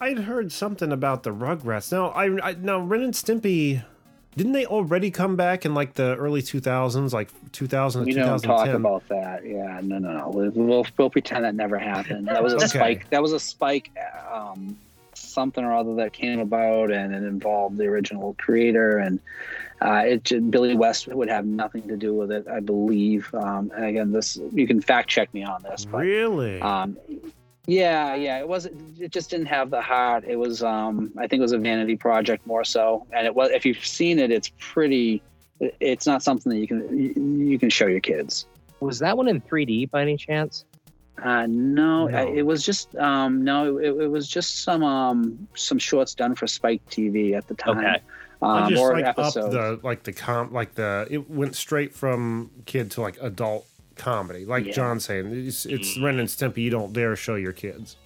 I 0.00 0.10
had 0.10 0.20
heard 0.20 0.50
something 0.52 0.92
about 0.92 1.24
the 1.24 1.30
Rugrats. 1.34 1.92
Now, 1.92 2.06
I, 2.10 2.50
I 2.50 2.52
now 2.54 2.80
Ren 2.80 3.02
and 3.02 3.12
Stimpy, 3.12 3.84
didn't 4.36 4.52
they 4.52 4.66
already 4.66 5.10
come 5.10 5.36
back 5.36 5.64
in 5.64 5.74
like 5.74 5.94
the 5.94 6.14
early 6.16 6.42
2000s, 6.42 7.12
like 7.12 7.28
2000 7.52 8.02
to 8.02 8.06
We 8.06 8.12
don't 8.14 8.40
talk 8.42 8.68
about 8.68 9.08
that. 9.08 9.44
Yeah, 9.44 9.80
no, 9.82 9.98
no, 9.98 10.12
no. 10.12 10.28
We'll, 10.30 10.50
we'll, 10.50 10.86
we'll 10.96 11.10
pretend 11.10 11.44
that 11.44 11.54
never 11.54 11.78
happened. 11.78 12.28
That 12.28 12.42
was 12.42 12.52
a 12.52 12.56
Okay. 12.56 12.66
spike. 12.66 13.10
That 13.10 13.22
was 13.22 13.32
a 13.32 13.40
spike. 13.40 13.90
Um, 14.32 14.76
something 15.14 15.64
or 15.64 15.72
other 15.74 15.96
that 15.96 16.12
came 16.12 16.38
about, 16.38 16.92
and 16.92 17.12
it 17.12 17.24
involved 17.24 17.76
the 17.76 17.86
original 17.86 18.36
creator, 18.38 18.98
and 18.98 19.18
uh, 19.82 20.04
it 20.06 20.22
ju- 20.24 20.40
Billy 20.40 20.76
West 20.76 21.08
would 21.08 21.28
have 21.28 21.44
nothing 21.44 21.82
to 21.88 21.96
do 21.96 22.14
with 22.14 22.30
it, 22.30 22.46
I 22.46 22.60
believe. 22.60 23.28
Um, 23.34 23.72
and 23.74 23.84
again, 23.84 24.12
this 24.12 24.38
you 24.52 24.66
can 24.68 24.80
fact 24.80 25.08
check 25.10 25.32
me 25.34 25.42
on 25.42 25.62
this, 25.64 25.84
but 25.84 25.98
really? 25.98 26.60
um, 26.60 26.96
yeah, 27.68 28.14
yeah, 28.14 28.38
it 28.38 28.48
wasn't. 28.48 28.98
It 28.98 29.12
just 29.12 29.28
didn't 29.30 29.46
have 29.46 29.68
the 29.70 29.82
heart. 29.82 30.24
It 30.26 30.36
was, 30.36 30.62
um, 30.62 31.12
I 31.18 31.26
think, 31.26 31.40
it 31.40 31.42
was 31.42 31.52
a 31.52 31.58
vanity 31.58 31.96
project 31.96 32.46
more 32.46 32.64
so. 32.64 33.06
And 33.12 33.26
it 33.26 33.34
was. 33.34 33.50
If 33.50 33.66
you've 33.66 33.84
seen 33.84 34.18
it, 34.18 34.32
it's 34.32 34.50
pretty. 34.58 35.22
It's 35.60 36.06
not 36.06 36.22
something 36.22 36.50
that 36.50 36.58
you 36.58 36.66
can 36.66 36.98
you, 36.98 37.46
you 37.50 37.58
can 37.58 37.68
show 37.68 37.86
your 37.86 38.00
kids. 38.00 38.46
Was 38.80 38.98
that 39.00 39.16
one 39.16 39.28
in 39.28 39.40
3D 39.42 39.90
by 39.90 40.02
any 40.02 40.16
chance? 40.16 40.64
Uh, 41.22 41.46
no, 41.48 42.06
No. 42.06 42.16
I, 42.16 42.22
it 42.28 42.46
was 42.46 42.64
just 42.64 42.94
um, 42.96 43.44
no, 43.44 43.76
it, 43.76 43.88
it 43.88 44.06
was 44.08 44.26
just 44.28 44.62
some 44.62 44.82
um, 44.82 45.46
some 45.54 45.78
shorts 45.78 46.14
done 46.14 46.34
for 46.36 46.46
Spike 46.46 46.80
TV 46.88 47.36
at 47.36 47.48
the 47.48 47.54
time. 47.54 47.78
Okay. 47.78 47.98
I 48.40 48.62
Um, 48.62 48.70
just 48.70 48.80
or 48.80 48.92
like 48.98 49.18
up 49.18 49.34
the 49.34 49.80
like 49.82 50.04
the 50.04 50.12
comp 50.12 50.52
like 50.52 50.74
the 50.74 51.06
it 51.10 51.28
went 51.28 51.54
straight 51.56 51.92
from 51.92 52.50
kid 52.66 52.92
to 52.92 53.02
like 53.02 53.18
adult 53.20 53.66
comedy. 53.98 54.44
Like 54.44 54.66
Yeah. 54.66 54.72
John's 54.72 55.04
saying, 55.04 55.46
it's, 55.46 55.66
it's 55.66 55.98
Ren 55.98 56.18
and 56.18 56.28
Stimpy. 56.28 56.58
You 56.58 56.70
don't 56.70 56.92
dare 56.92 57.14
show 57.16 57.34
your 57.34 57.52
kids. 57.52 57.96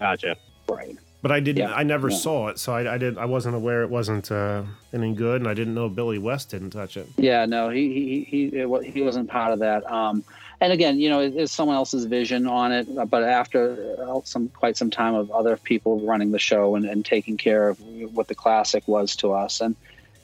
Gotcha. 0.00 0.36
right. 0.68 0.96
But 1.22 1.32
I 1.32 1.40
didn't. 1.40 1.68
Yeah, 1.70 1.74
I 1.74 1.84
never 1.84 2.10
yeah. 2.10 2.16
saw 2.18 2.48
it, 2.48 2.58
so 2.58 2.74
I, 2.74 2.96
I 2.96 2.98
did. 2.98 3.16
I 3.16 3.24
wasn't 3.24 3.54
aware 3.54 3.82
it 3.82 3.88
wasn't 3.88 4.30
uh, 4.30 4.62
any 4.92 5.14
good, 5.14 5.40
and 5.40 5.48
I 5.48 5.54
didn't 5.54 5.72
know 5.72 5.88
Billy 5.88 6.18
West 6.18 6.50
didn't 6.50 6.68
touch 6.70 6.98
it. 6.98 7.08
Yeah, 7.16 7.46
no, 7.46 7.70
he 7.70 8.24
he 8.30 8.50
he 8.50 8.90
he 8.90 9.00
wasn't 9.00 9.30
part 9.30 9.54
of 9.54 9.58
that. 9.60 9.90
Um, 9.90 10.22
and 10.60 10.70
again, 10.70 10.98
you 10.98 11.08
know, 11.08 11.20
it, 11.20 11.34
it's 11.34 11.50
someone 11.50 11.76
else's 11.76 12.04
vision 12.04 12.46
on 12.46 12.72
it. 12.72 12.86
But 13.08 13.24
after 13.24 13.96
uh, 14.06 14.20
some 14.24 14.50
quite 14.50 14.76
some 14.76 14.90
time 14.90 15.14
of 15.14 15.30
other 15.30 15.56
people 15.56 16.04
running 16.06 16.30
the 16.30 16.38
show 16.38 16.74
and, 16.74 16.84
and 16.84 17.06
taking 17.06 17.38
care 17.38 17.70
of 17.70 17.80
what 18.12 18.28
the 18.28 18.34
classic 18.34 18.86
was 18.86 19.16
to 19.16 19.32
us, 19.32 19.62
and 19.62 19.74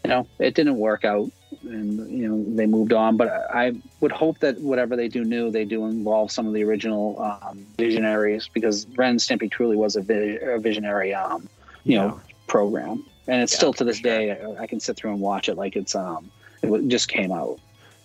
you 0.05 0.11
know, 0.11 0.27
it 0.39 0.55
didn't 0.55 0.77
work 0.77 1.07
out, 1.07 1.31
and 1.63 2.11
you 2.11 2.29
know, 2.29 2.45
they 2.57 2.67
moved 2.67 2.93
on. 2.93 3.17
But 3.17 3.29
I 3.55 3.73
would 4.01 4.13
hope 4.13 4.39
that 4.41 4.61
whatever 4.61 4.97
they 4.97 5.09
do 5.09 5.25
new, 5.25 5.51
they 5.51 5.65
do 5.65 5.85
involve 5.87 6.31
some 6.31 6.47
of 6.47 6.53
the 6.55 6.63
original 6.65 7.21
um, 7.21 7.67
visionaries 7.79 8.49
because 8.53 8.87
Ren 8.97 9.11
and 9.11 9.21
Stimpy 9.21 9.51
truly 9.51 9.77
was 9.77 9.97
a, 9.97 10.01
vi- 10.03 10.39
a 10.43 10.59
visionary, 10.59 11.15
um, 11.15 11.49
you 11.85 11.97
Yeah. 11.97 12.07
know, 12.09 12.21
program, 12.47 13.05
and 13.29 13.43
it's 13.43 13.53
Yeah, 13.53 13.59
still 13.59 13.73
to 13.75 13.85
this 13.85 13.99
sure. 13.99 14.11
day 14.11 14.31
I, 14.33 14.63
I 14.63 14.67
can 14.67 14.81
sit 14.81 14.97
through 14.97 15.13
and 15.13 15.21
watch 15.21 15.49
it 15.49 15.57
like 15.57 15.77
it's 15.77 15.95
um, 15.95 16.31
it 16.63 16.69
wa- 16.69 16.79
just 16.79 17.09
came 17.09 17.33
out. 17.33 17.59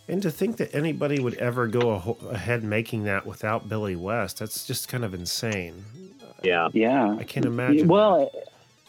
And 0.07 0.21
to 0.21 0.29
think 0.29 0.57
that 0.57 0.73
anybody 0.75 1.19
would 1.19 1.33
ever 1.35 1.65
go 1.65 1.91
a 1.91 2.27
ahead 2.33 2.63
making 2.63 3.05
that 3.05 3.25
without 3.25 3.67
Billy 3.67 3.95
West, 3.95 4.37
that's 4.37 4.67
just 4.67 4.87
kind 4.87 5.03
of 5.03 5.15
insane. 5.15 5.83
Yeah. 6.43 6.69
Yeah. 6.73 7.15
I 7.19 7.23
can't 7.23 7.45
imagine. 7.47 7.87
Well, 7.87 8.29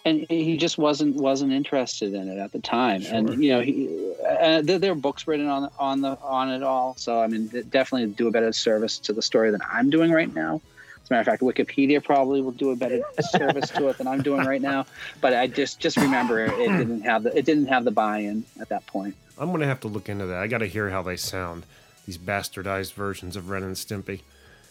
and 0.07 0.25
he 0.31 0.57
just 0.57 0.79
wasn't 0.79 1.16
wasn't 1.16 1.53
interested 1.53 2.14
in 2.14 2.29
it 2.29 2.38
at 2.38 2.53
the 2.53 2.61
time, 2.61 3.03
Sure. 3.03 3.14
and 3.14 3.42
you 3.45 3.51
know, 3.51 3.61
he, 3.61 3.88
uh, 4.27 4.62
there, 4.62 4.79
there 4.79 4.92
are 4.92 4.95
books 4.95 5.27
written 5.27 5.49
on 5.49 5.69
on 5.79 6.01
the 6.01 6.16
on 6.23 6.51
it 6.51 6.62
all. 6.62 6.95
So 6.97 7.21
I 7.21 7.27
mean, 7.27 7.51
it 7.53 7.71
definitely 7.71 8.07
do 8.14 8.29
a 8.29 8.31
better 8.31 8.53
service 8.53 8.99
to 9.01 9.12
the 9.12 9.21
story 9.23 9.51
than 9.51 9.61
I'm 9.71 9.90
doing 9.90 10.11
right 10.12 10.33
now. 10.35 10.62
As 11.03 11.11
a 11.11 11.14
matter 11.14 11.21
of 11.21 11.38
fact, 11.38 11.42
Wikipedia 11.42 12.03
probably 12.03 12.40
will 12.40 12.51
do 12.53 12.71
a 12.71 12.77
better 12.77 13.01
service 13.31 13.69
to 13.71 13.88
it 13.88 13.99
than 13.99 14.07
I'm 14.09 14.23
doing 14.23 14.45
right 14.47 14.62
now. 14.62 14.87
But 15.21 15.35
I 15.35 15.47
just 15.49 15.79
just 15.81 15.97
remember 15.99 16.45
it 16.45 16.57
didn't 16.57 17.03
have 17.03 17.23
the 17.25 17.37
it 17.37 17.45
didn't 17.45 17.66
have 17.66 17.85
the 17.85 17.90
buy-in 17.92 18.45
at 18.61 18.69
that 18.71 18.87
point. 18.87 19.14
I'm 19.38 19.51
gonna 19.53 19.66
have 19.66 19.81
to 19.81 19.88
look 19.88 20.09
into 20.09 20.27
that. 20.27 20.38
I 20.40 20.47
got 20.47 20.59
to 20.59 20.66
hear 20.66 20.88
how 20.90 21.03
they 21.03 21.16
sound. 21.16 21.64
These 22.07 22.19
bastardized 22.19 22.95
versions 22.95 23.37
of 23.37 23.51
Ren 23.51 23.64
and 23.64 23.75
Stimpy. 23.77 24.21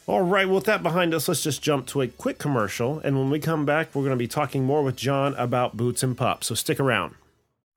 All 0.08 0.22
right, 0.22 0.48
with 0.48 0.66
that 0.66 0.84
behind 0.84 1.16
us, 1.16 1.28
let's 1.28 1.42
just 1.42 1.64
jump 1.64 1.88
to 1.88 2.02
a 2.02 2.08
quick 2.08 2.38
commercial. 2.38 3.00
And 3.00 3.18
when 3.18 3.32
we 3.32 3.40
come 3.40 3.66
back, 3.66 3.96
we're 3.96 4.04
going 4.04 4.12
to 4.12 4.16
be 4.16 4.28
talking 4.28 4.64
more 4.64 4.84
with 4.84 4.96
John 4.96 5.34
about 5.34 5.78
Boots 5.78 6.04
and 6.04 6.16
Pups. 6.16 6.46
So 6.46 6.54
stick 6.54 6.80
around. 6.80 7.16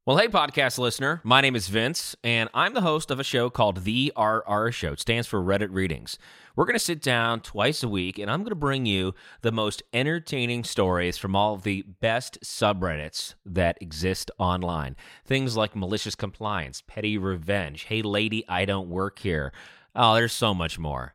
Well, 0.05 0.19
hey, 0.19 0.29
podcast 0.29 0.79
listener. 0.79 1.23
My 1.25 1.41
name 1.41 1.57
is 1.57 1.69
Vince, 1.69 2.17
and 2.23 2.51
I'm 2.53 2.75
the 2.75 2.83
host 2.83 3.11
of 3.11 3.19
a 3.19 3.25
show 3.25 3.49
called 3.49 3.85
The 3.85 4.13
RR 4.15 4.71
Show. 4.73 4.93
It 4.93 5.01
stands 5.01 5.27
for 5.27 5.41
Reddit 5.41 5.69
Readings. 5.71 6.19
We're 6.55 6.67
going 6.67 6.75
to 6.75 6.85
sit 6.85 7.01
down 7.01 7.41
twice 7.41 7.83
a 7.83 7.89
week, 7.89 8.19
and 8.19 8.31
I'm 8.31 8.41
going 8.41 8.51
to 8.51 8.55
bring 8.57 8.85
you 8.85 9.15
the 9.41 9.53
most 9.53 9.83
entertaining 9.95 10.65
stories 10.65 11.17
from 11.17 11.35
all 11.35 11.55
of 11.55 11.63
the 11.63 11.83
best 12.01 12.39
subreddits 12.43 13.37
that 13.47 13.79
exist 13.81 14.31
online. 14.39 14.97
Things 15.25 15.57
like 15.57 15.75
malicious 15.75 16.15
compliance, 16.15 16.83
petty 16.87 17.17
revenge, 17.17 17.85
hey, 17.85 18.03
lady, 18.03 18.45
I 18.49 18.67
don't 18.67 18.91
work 18.91 19.19
here. 19.21 19.51
Oh, 19.95 20.15
there's 20.15 20.35
so 20.35 20.53
much 20.53 20.79
more. 20.79 21.15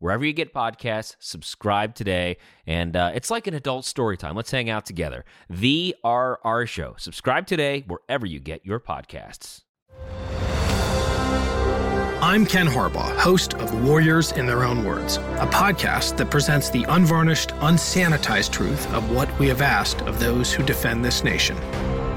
wherever 0.00 0.24
you 0.24 0.32
get 0.32 0.52
podcasts, 0.52 1.14
subscribe 1.20 1.94
today. 1.94 2.36
And 2.66 2.96
uh, 2.96 3.12
it's 3.14 3.30
like 3.30 3.46
an 3.46 3.54
adult 3.54 3.84
story 3.84 4.16
time. 4.16 4.34
Let's 4.34 4.50
hang 4.50 4.68
out 4.68 4.84
together. 4.84 5.24
The 5.48 5.94
RR 6.04 6.66
Show. 6.66 6.94
Subscribe 6.98 7.46
today, 7.46 7.84
wherever 7.86 8.26
you 8.26 8.40
get 8.40 8.66
your 8.66 8.80
podcasts. 8.80 9.62
I'm 12.22 12.44
Ken 12.44 12.66
Harbaugh, 12.66 13.16
host 13.16 13.54
of 13.54 13.82
Warriors 13.82 14.32
in 14.32 14.46
Their 14.46 14.62
Own 14.62 14.84
Words, 14.84 15.16
a 15.16 15.46
podcast 15.46 16.18
that 16.18 16.30
presents 16.30 16.68
the 16.68 16.84
unvarnished, 16.84 17.48
unsanitized 17.60 18.52
truth 18.52 18.92
of 18.92 19.10
what 19.10 19.38
we 19.38 19.48
have 19.48 19.62
asked 19.62 20.02
of 20.02 20.20
those 20.20 20.52
who 20.52 20.62
defend 20.62 21.02
this 21.02 21.24
nation. 21.24 21.56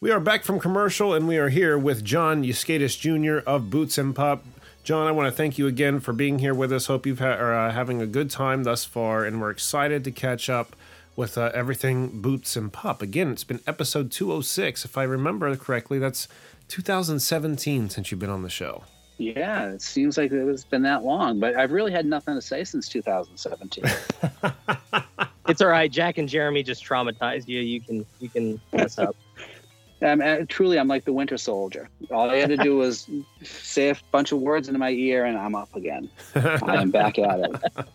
We 0.00 0.12
are 0.12 0.20
back 0.20 0.44
from 0.44 0.60
commercial, 0.60 1.12
and 1.12 1.26
we 1.26 1.38
are 1.38 1.48
here 1.48 1.76
with 1.76 2.04
John 2.04 2.44
Yuskaitis 2.44 2.96
Jr. 2.96 3.38
of 3.50 3.68
Boots 3.68 3.98
and 3.98 4.14
Pup. 4.14 4.44
John, 4.84 5.08
I 5.08 5.10
want 5.10 5.26
to 5.26 5.32
thank 5.36 5.58
you 5.58 5.66
again 5.66 5.98
for 5.98 6.12
being 6.12 6.38
here 6.38 6.54
with 6.54 6.72
us. 6.72 6.86
Hope 6.86 7.04
you've 7.04 7.18
ha- 7.18 7.34
are 7.34 7.52
uh, 7.52 7.72
having 7.72 8.00
a 8.00 8.06
good 8.06 8.30
time 8.30 8.62
thus 8.62 8.84
far, 8.84 9.24
and 9.24 9.40
we're 9.40 9.50
excited 9.50 10.04
to 10.04 10.12
catch 10.12 10.48
up 10.48 10.76
with 11.16 11.36
uh, 11.36 11.50
everything 11.52 12.22
Boots 12.22 12.54
and 12.54 12.72
Pup. 12.72 13.02
Again, 13.02 13.32
it's 13.32 13.42
been 13.42 13.58
episode 13.66 14.12
206. 14.12 14.84
If 14.84 14.96
I 14.96 15.02
remember 15.02 15.56
correctly, 15.56 15.98
that's 15.98 16.28
2017 16.68 17.90
since 17.90 18.12
you've 18.12 18.20
been 18.20 18.30
on 18.30 18.44
the 18.44 18.50
show. 18.50 18.84
Yeah, 19.16 19.70
it 19.70 19.82
seems 19.82 20.16
like 20.16 20.30
it's 20.30 20.62
been 20.62 20.82
that 20.82 21.02
long, 21.02 21.40
but 21.40 21.56
I've 21.56 21.72
really 21.72 21.90
had 21.90 22.06
nothing 22.06 22.36
to 22.36 22.40
say 22.40 22.62
since 22.62 22.88
2017. 22.88 23.84
it's 25.48 25.60
all 25.60 25.66
right. 25.66 25.90
Jack 25.90 26.18
and 26.18 26.28
Jeremy 26.28 26.62
just 26.62 26.84
traumatized 26.84 27.48
you. 27.48 27.58
You 27.58 27.80
can 27.80 28.06
you 28.20 28.28
can 28.28 28.60
mess 28.72 28.96
up. 28.96 29.16
I'm, 30.00 30.20
uh, 30.20 30.38
truly, 30.48 30.78
I'm 30.78 30.88
like 30.88 31.04
the 31.04 31.12
Winter 31.12 31.36
Soldier. 31.36 31.88
All 32.10 32.30
I 32.30 32.36
had 32.36 32.50
to 32.50 32.56
do 32.56 32.76
was 32.76 33.08
say 33.42 33.90
a 33.90 33.96
bunch 34.10 34.32
of 34.32 34.40
words 34.40 34.68
into 34.68 34.78
my 34.78 34.90
ear, 34.90 35.24
and 35.24 35.36
I'm 35.36 35.54
up 35.54 35.74
again. 35.74 36.08
I 36.34 36.76
am 36.76 36.90
back 36.90 37.18
at 37.18 37.40
it. 37.40 37.88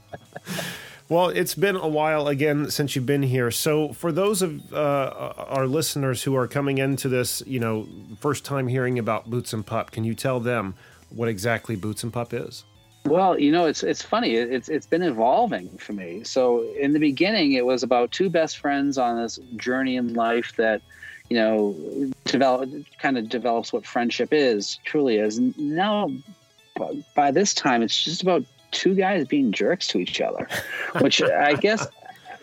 Well, 1.10 1.30
it's 1.30 1.54
been 1.54 1.76
a 1.76 1.88
while 1.88 2.28
again 2.28 2.72
since 2.72 2.96
you've 2.96 3.06
been 3.06 3.24
here. 3.24 3.52
So, 3.52 3.94
for 3.94 4.12
those 4.12 4.42
of 4.42 4.74
uh, 4.74 5.34
our 5.38 5.68
listeners 5.68 6.24
who 6.24 6.36
are 6.36 6.48
coming 6.48 6.78
into 6.78 7.10
this, 7.10 7.44
you 7.46 7.60
know, 7.60 7.88
first 8.20 8.46
time 8.46 8.68
hearing 8.68 8.98
about 8.98 9.30
Boots 9.30 9.54
and 9.54 9.66
Pup, 9.66 9.92
can 9.92 10.06
you 10.06 10.16
tell 10.16 10.39
them 10.39 10.76
what 11.10 11.28
exactly 11.28 11.76
Boots 11.76 12.04
and 12.04 12.12
Pup 12.12 12.34
is? 12.34 12.63
Well, 13.06 13.38
you 13.38 13.52
know, 13.52 13.66
it's 13.66 13.84
it's 13.84 14.02
funny. 14.02 14.36
It's 14.36 14.70
it's 14.70 14.88
been 14.88 15.04
evolving 15.04 15.78
for 15.78 15.92
me. 15.92 16.24
So, 16.24 16.63
in 16.80 16.94
the 16.94 17.00
beginning, 17.00 17.52
it 17.52 17.66
was 17.66 17.84
about 17.84 18.12
two 18.12 18.30
best 18.30 18.58
friends 18.58 18.98
on 18.98 19.22
this 19.22 19.39
journey 19.58 19.98
in 19.98 20.13
life 20.13 20.54
that, 20.56 20.82
you 21.30 21.38
know, 21.38 21.76
develop 22.26 22.70
kind 23.00 23.18
of 23.18 23.30
develops 23.30 23.74
what 23.74 23.86
friendship 23.86 24.30
is, 24.32 24.80
truly 24.84 25.18
is. 25.18 25.40
Now, 25.40 26.12
by 27.16 27.32
this 27.32 27.54
time, 27.54 27.82
it's 27.82 28.04
just 28.04 28.22
about 28.22 28.44
two 28.72 28.96
guys 28.96 29.28
being 29.28 29.52
jerks 29.52 29.88
to 29.90 30.00
each 30.00 30.20
other, 30.20 30.48
which 31.00 31.22
I 31.22 31.54
guess 31.56 31.88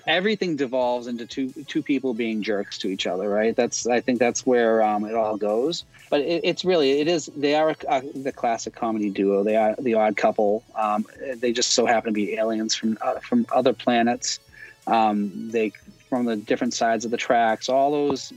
everything 0.06 0.56
devolves 0.56 1.06
into 1.06 1.26
two 1.26 1.52
two 1.66 1.82
people 1.82 2.14
being 2.14 2.42
jerks 2.42 2.78
to 2.78 2.88
each 2.88 3.06
other, 3.06 3.28
right? 3.28 3.54
That's 3.54 3.86
I 3.86 4.00
think 4.00 4.18
that's 4.18 4.46
where 4.46 4.82
um, 4.82 5.04
it 5.04 5.14
all 5.14 5.36
goes. 5.36 5.84
But 6.08 6.20
it, 6.22 6.40
it's 6.44 6.64
really 6.64 7.00
it 7.00 7.08
is 7.08 7.26
they 7.36 7.54
are 7.54 7.70
a, 7.70 7.76
a, 7.88 8.02
the 8.18 8.32
classic 8.32 8.74
comedy 8.74 9.10
duo. 9.10 9.44
They 9.44 9.56
are 9.56 9.74
the 9.78 9.94
odd 9.94 10.16
couple. 10.16 10.64
Um, 10.74 11.06
they 11.36 11.52
just 11.52 11.72
so 11.72 11.86
happen 11.86 12.08
to 12.08 12.14
be 12.14 12.34
aliens 12.34 12.74
from 12.74 12.98
uh, 13.00 13.20
from 13.20 13.46
other 13.52 13.72
planets. 13.72 14.40
Um, 14.86 15.50
they 15.50 15.72
from 16.08 16.26
the 16.26 16.36
different 16.36 16.74
sides 16.74 17.04
of 17.04 17.10
the 17.10 17.16
tracks. 17.16 17.68
All 17.68 17.92
those 17.92 18.32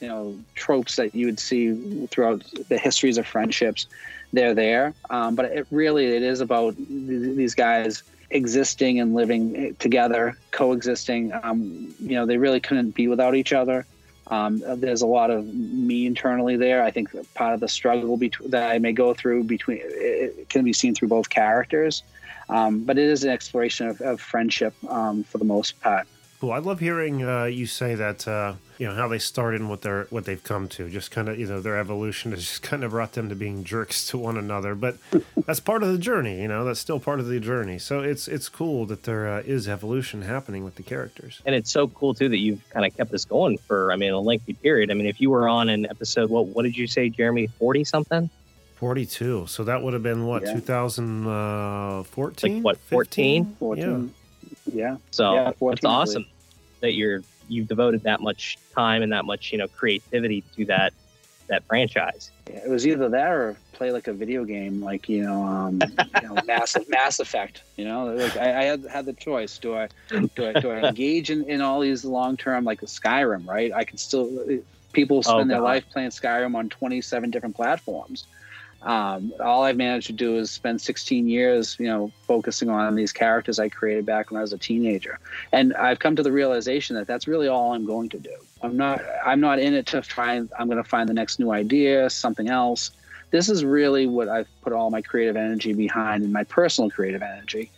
you 0.00 0.08
know 0.08 0.38
tropes 0.54 0.96
that 0.96 1.14
you 1.14 1.26
would 1.26 1.40
see 1.40 2.06
throughout 2.06 2.44
the 2.68 2.78
histories 2.78 3.18
of 3.18 3.26
friendships 3.26 3.86
they're 4.32 4.54
there. 4.54 4.94
Um, 5.10 5.34
but 5.34 5.46
it 5.46 5.66
really 5.70 6.06
it 6.06 6.22
is 6.22 6.40
about 6.40 6.74
these 6.78 7.54
guys 7.54 8.02
existing 8.30 9.00
and 9.00 9.14
living 9.14 9.74
together, 9.76 10.36
coexisting. 10.50 11.32
Um, 11.42 11.94
you 11.98 12.14
know, 12.14 12.26
they 12.26 12.36
really 12.36 12.60
couldn't 12.60 12.90
be 12.90 13.08
without 13.08 13.34
each 13.34 13.52
other. 13.52 13.86
Um, 14.30 14.62
there's 14.80 15.00
a 15.00 15.06
lot 15.06 15.30
of 15.30 15.46
me 15.46 16.04
internally 16.06 16.56
there. 16.56 16.82
I 16.82 16.90
think 16.90 17.08
part 17.34 17.54
of 17.54 17.60
the 17.60 17.68
struggle 17.68 18.18
that 18.46 18.70
I 18.70 18.78
may 18.78 18.92
go 18.92 19.14
through 19.14 19.44
between 19.44 19.80
it 19.82 20.50
can 20.50 20.64
be 20.64 20.74
seen 20.74 20.94
through 20.94 21.08
both 21.08 21.30
characters. 21.30 22.02
Um, 22.50 22.84
but 22.84 22.98
it 22.98 23.04
is 23.04 23.24
an 23.24 23.30
exploration 23.30 23.88
of, 23.88 24.00
of 24.00 24.20
friendship 24.20 24.74
um, 24.88 25.24
for 25.24 25.38
the 25.38 25.44
most 25.44 25.80
part. 25.80 26.06
Cool. 26.40 26.52
I 26.52 26.58
love 26.58 26.78
hearing 26.78 27.24
uh, 27.24 27.44
you 27.44 27.66
say 27.66 27.96
that. 27.96 28.28
Uh, 28.28 28.54
you 28.78 28.86
know 28.86 28.94
how 28.94 29.08
they 29.08 29.18
started 29.18 29.60
and 29.60 29.68
what 29.68 29.82
they're 29.82 30.06
what 30.10 30.24
they've 30.24 30.42
come 30.42 30.68
to. 30.68 30.88
Just 30.88 31.10
kind 31.10 31.28
of 31.28 31.38
you 31.38 31.46
know 31.46 31.60
their 31.60 31.76
evolution 31.76 32.30
has 32.30 32.40
just 32.44 32.62
kind 32.62 32.84
of 32.84 32.92
brought 32.92 33.12
them 33.12 33.28
to 33.28 33.34
being 33.34 33.64
jerks 33.64 34.06
to 34.08 34.16
one 34.18 34.36
another. 34.36 34.76
But 34.76 34.98
that's 35.46 35.60
part 35.60 35.82
of 35.82 35.90
the 35.90 35.98
journey. 35.98 36.40
You 36.40 36.48
know 36.48 36.64
that's 36.64 36.80
still 36.80 37.00
part 37.00 37.20
of 37.20 37.26
the 37.26 37.40
journey. 37.40 37.78
So 37.78 38.00
it's 38.00 38.28
it's 38.28 38.48
cool 38.48 38.86
that 38.86 39.02
there 39.02 39.28
uh, 39.28 39.40
is 39.40 39.68
evolution 39.68 40.22
happening 40.22 40.64
with 40.64 40.76
the 40.76 40.84
characters. 40.84 41.42
And 41.44 41.54
it's 41.54 41.70
so 41.70 41.88
cool 41.88 42.14
too 42.14 42.28
that 42.28 42.38
you've 42.38 42.62
kind 42.70 42.86
of 42.86 42.96
kept 42.96 43.10
this 43.10 43.24
going 43.24 43.58
for 43.58 43.90
I 43.92 43.96
mean 43.96 44.12
a 44.12 44.20
lengthy 44.20 44.52
period. 44.52 44.92
I 44.92 44.94
mean 44.94 45.06
if 45.06 45.20
you 45.20 45.30
were 45.30 45.48
on 45.48 45.68
an 45.68 45.86
episode 45.86 46.30
what 46.30 46.46
what 46.46 46.62
did 46.62 46.76
you 46.76 46.86
say 46.86 47.08
Jeremy 47.08 47.48
forty 47.58 47.82
something? 47.84 48.30
42. 48.76 49.48
So 49.48 49.64
that 49.64 49.82
would 49.82 49.92
have 49.92 50.04
been 50.04 50.24
what, 50.24 50.44
yeah. 50.44 50.54
2014? 50.54 52.54
Like 52.54 52.64
what, 52.64 52.78
14? 52.78 53.56
14. 53.58 53.84
Yeah. 53.84 53.98
Yeah. 54.72 54.96
So 55.10 55.34
yeah, 55.34 55.52
it's 55.72 55.84
awesome 55.84 56.26
that 56.80 56.94
you're 56.94 57.22
you've 57.48 57.68
devoted 57.68 58.02
that 58.02 58.20
much 58.20 58.58
time 58.74 59.02
and 59.02 59.12
that 59.12 59.24
much 59.24 59.52
you 59.52 59.58
know 59.58 59.68
creativity 59.68 60.42
to 60.56 60.64
that 60.66 60.92
that 61.48 61.64
franchise. 61.64 62.30
Yeah, 62.48 62.58
it 62.64 62.70
was 62.70 62.86
either 62.86 63.08
that 63.08 63.30
or 63.30 63.56
play 63.72 63.90
like 63.90 64.06
a 64.06 64.12
video 64.12 64.44
game, 64.44 64.82
like 64.82 65.08
you 65.08 65.22
know, 65.22 65.42
um, 65.42 65.80
you 66.22 66.28
know 66.28 66.36
Mass 66.46 66.76
Mass 66.88 67.18
Effect. 67.20 67.62
You 67.76 67.84
know, 67.84 68.06
like 68.14 68.36
I, 68.36 68.60
I, 68.60 68.64
had 68.64 68.84
had 68.84 69.06
the 69.06 69.14
choice: 69.14 69.58
do 69.58 69.74
I 69.74 69.88
do 70.10 70.28
I, 70.38 70.60
do 70.60 70.70
I 70.70 70.80
engage 70.88 71.30
in, 71.30 71.44
in 71.44 71.60
all 71.60 71.80
these 71.80 72.04
long 72.04 72.36
term 72.36 72.64
like 72.64 72.80
Skyrim? 72.82 73.46
Right, 73.46 73.72
I 73.72 73.84
can 73.84 73.98
still 73.98 74.30
people 74.92 75.22
spend 75.22 75.50
oh, 75.50 75.54
their 75.54 75.60
life 75.60 75.84
playing 75.90 76.10
Skyrim 76.10 76.54
on 76.54 76.68
twenty 76.68 77.00
seven 77.00 77.30
different 77.30 77.56
platforms. 77.56 78.26
Um, 78.82 79.32
all 79.40 79.64
I've 79.64 79.76
managed 79.76 80.06
to 80.06 80.12
do 80.12 80.38
is 80.38 80.50
spend 80.50 80.80
16 80.80 81.28
years, 81.28 81.76
you 81.80 81.86
know, 81.86 82.12
focusing 82.26 82.70
on 82.70 82.94
these 82.94 83.12
characters 83.12 83.58
I 83.58 83.68
created 83.68 84.06
back 84.06 84.30
when 84.30 84.38
I 84.38 84.42
was 84.42 84.52
a 84.52 84.58
teenager, 84.58 85.18
and 85.52 85.74
I've 85.74 85.98
come 85.98 86.14
to 86.16 86.22
the 86.22 86.30
realization 86.30 86.94
that 86.96 87.06
that's 87.06 87.26
really 87.26 87.48
all 87.48 87.74
I'm 87.74 87.84
going 87.84 88.08
to 88.10 88.18
do. 88.18 88.34
I'm 88.62 88.76
not, 88.76 89.02
I'm 89.24 89.40
not 89.40 89.58
in 89.58 89.74
it 89.74 89.86
to 89.86 90.02
and 90.18 90.50
I'm 90.58 90.68
going 90.68 90.82
to 90.82 90.88
find 90.88 91.08
the 91.08 91.14
next 91.14 91.38
new 91.38 91.50
idea, 91.50 92.08
something 92.10 92.48
else. 92.48 92.92
This 93.30 93.48
is 93.48 93.64
really 93.64 94.06
what 94.06 94.28
I've 94.28 94.48
put 94.62 94.72
all 94.72 94.90
my 94.90 95.02
creative 95.02 95.36
energy 95.36 95.72
behind, 95.72 96.22
and 96.22 96.32
my 96.32 96.44
personal 96.44 96.88
creative 96.88 97.22
energy, 97.22 97.70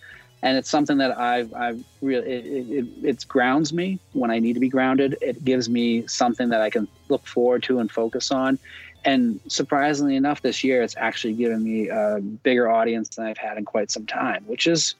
and 0.43 0.57
it's 0.57 0.71
something 0.71 0.99
that 0.99 1.19
I've, 1.19 1.53
I've 1.55 1.83
really, 2.01 2.31
it, 2.31 2.71
it, 2.71 2.87
it 3.03 3.29
grounds 3.29 3.73
me 3.73 3.99
when 4.13 4.31
I 4.31 4.39
need 4.39 4.55
to 4.55 4.61
be 4.61 4.69
grounded. 4.69 5.17
It 5.21 5.45
gives 5.45 5.69
me 5.69 6.07
something 6.07 6.49
that 6.51 6.63
I 6.63 6.71
can 6.71 6.89
look 7.09 7.27
forward 7.27 7.63
to 7.65 7.79
and 7.79 7.91
focus 7.91 8.31
on 8.31 8.59
and 9.05 9.41
surprisingly 9.49 10.17
enough, 10.17 10.43
this 10.43 10.63
year 10.63 10.83
it's 10.83 10.97
actually 10.97 11.35
given 11.35 11.63
me 11.63 11.89
a 11.89 12.21
bigger 12.21 12.69
audience 12.69 13.17
than 13.17 13.27
I've 13.27 13.39
had 13.39 13.59
in 13.59 13.65
quite 13.65 13.91
some 13.91 14.07
time, 14.07 14.45
which 14.47 14.65
has 14.65 14.95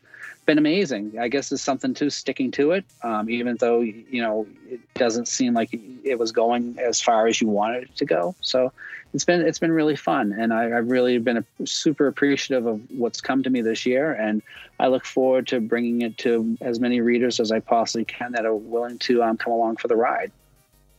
been 0.47 0.59
amazing. 0.59 1.19
I 1.19 1.29
guess 1.29 1.51
there's 1.51 1.63
something 1.63 1.95
to 1.95 2.11
sticking 2.11 2.51
to 2.53 2.73
it, 2.73 2.85
um, 3.03 3.29
even 3.31 3.57
though 3.57 3.81
you 3.81 4.23
know 4.23 4.47
it 4.69 4.81
doesn't 4.95 5.29
seem 5.29 5.55
like 5.55 5.71
it 6.05 6.19
was 6.19 6.33
going 6.33 6.79
as 6.79 7.01
far 7.01 7.27
as 7.27 7.41
you 7.41 7.49
wanted 7.49 7.85
it 7.85 7.97
to 7.97 8.05
go. 8.05 8.35
So 8.41 8.73
it's 9.13 9.25
been 9.25 9.43
it's 9.43 9.59
been 9.59 9.73
really 9.73 9.97
fun, 9.97 10.33
and 10.33 10.53
I, 10.53 10.69
have 10.71 10.91
really 10.91 11.19
been 11.19 11.45
super 11.65 12.07
appreciative 12.07 12.67
of 12.67 12.81
what's 12.91 13.21
come 13.21 13.43
to 13.43 13.51
me 13.51 13.61
this 13.61 13.85
year, 13.85 14.13
and 14.13 14.43
I 14.79 14.89
look 14.89 15.05
forward 15.05 15.47
to 15.49 15.61
bringing 15.61 16.03
it 16.03 16.17
to 16.19 16.57
as 16.61 16.81
many 16.81 17.01
readers 17.01 17.39
as 17.39 17.53
I 17.53 17.61
possibly 17.61 18.05
can 18.05 18.33
that 18.33 18.47
are 18.47 18.55
willing 18.55 18.99
to 19.01 19.23
um, 19.23 19.37
come 19.37 19.53
along 19.53 19.77
for 19.77 19.89
the 19.89 19.97
ride. 19.97 20.33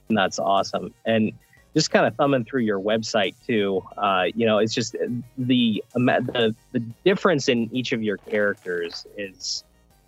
That's 0.09 0.39
awesome, 0.39 0.93
and 1.05 1.33
just 1.73 1.91
kind 1.91 2.05
of 2.05 2.15
thumbing 2.15 2.43
through 2.43 2.61
your 2.61 2.79
website 2.79 3.35
too, 3.47 3.81
uh, 3.97 4.25
you 4.35 4.45
know, 4.45 4.57
it's 4.57 4.73
just 4.73 4.95
the, 5.37 5.83
the 5.95 6.55
the 6.71 6.79
difference 7.05 7.47
in 7.47 7.69
each 7.73 7.91
of 7.93 8.03
your 8.03 8.17
characters 8.17 9.05
is 9.17 9.63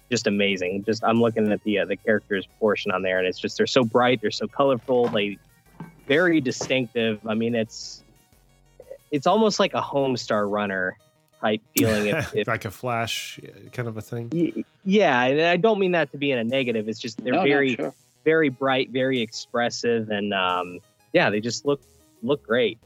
just 0.10 0.28
amazing. 0.28 0.84
Just 0.84 1.04
I'm 1.04 1.22
looking 1.22 1.52
at 1.52 1.64
the 1.64 1.80
uh, 1.80 1.86
the 1.86 1.96
characters 1.96 2.48
portion 2.60 2.92
on 2.92 3.02
there, 3.02 3.18
and 3.18 3.28
it's 3.28 3.40
just 3.40 3.58
they're 3.58 3.68
so 3.68 3.84
bright, 3.84 4.22
they're 4.22 4.32
so 4.32 4.48
colorful, 4.48 5.08
they 5.08 5.38
very 6.08 6.42
distinctive. 6.42 7.20
I 7.26 7.34
mean, 7.34 7.56
it's 7.56 8.04
it's 9.12 9.28
almost 9.28 9.60
like 9.60 9.74
a 9.74 9.82
Homestar 9.82 10.50
Runner 10.50 10.98
type 11.42 11.62
feeling, 11.78 12.08
if, 12.08 12.36
if, 12.36 12.48
like 12.48 12.66
a 12.66 12.72
Flash 12.72 13.40
kind 13.72 13.88
of 13.88 13.98
a 13.98 14.02
thing. 14.02 14.66
Yeah, 14.84 15.24
and 15.24 15.42
I 15.42 15.58
don't 15.58 15.80
mean 15.80 15.94
that 15.94 16.12
to 16.12 16.18
be 16.18 16.32
in 16.32 16.38
a 16.40 16.44
negative. 16.44 16.90
It's 16.90 17.00
just 17.00 17.24
they're 17.24 17.34
no, 17.34 17.44
very 17.44 17.76
sure. 17.76 17.94
very 18.26 18.50
bright, 18.50 18.90
very 18.90 19.22
expressive, 19.22 20.10
and 20.10 20.34
um, 20.34 20.80
yeah, 21.14 21.30
they 21.30 21.40
just 21.40 21.66
look 21.66 21.82
look 22.22 22.46
great. 22.46 22.80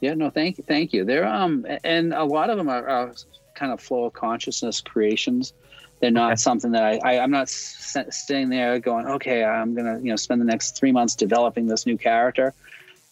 Yeah, 0.00 0.14
no, 0.14 0.30
thank 0.30 0.56
you, 0.56 0.64
thank 0.66 0.92
you. 0.92 1.04
They're 1.04 1.26
um, 1.26 1.66
and 1.84 2.14
a 2.14 2.24
lot 2.24 2.48
of 2.48 2.56
them 2.56 2.68
are, 2.68 2.88
are 2.88 3.14
kind 3.54 3.72
of 3.72 3.80
flow 3.80 4.04
of 4.04 4.14
consciousness 4.14 4.80
creations. 4.80 5.52
They're 6.00 6.10
not 6.10 6.32
okay. 6.32 6.36
something 6.36 6.72
that 6.72 6.82
I, 6.82 6.98
I 7.04 7.12
am 7.22 7.30
not 7.30 7.50
sitting 7.50 8.48
there 8.48 8.78
going, 8.78 9.06
okay, 9.06 9.44
I'm 9.44 9.74
gonna 9.74 9.98
you 9.98 10.10
know 10.10 10.16
spend 10.16 10.40
the 10.40 10.46
next 10.46 10.78
three 10.78 10.92
months 10.92 11.14
developing 11.14 11.66
this 11.66 11.84
new 11.84 11.98
character. 11.98 12.54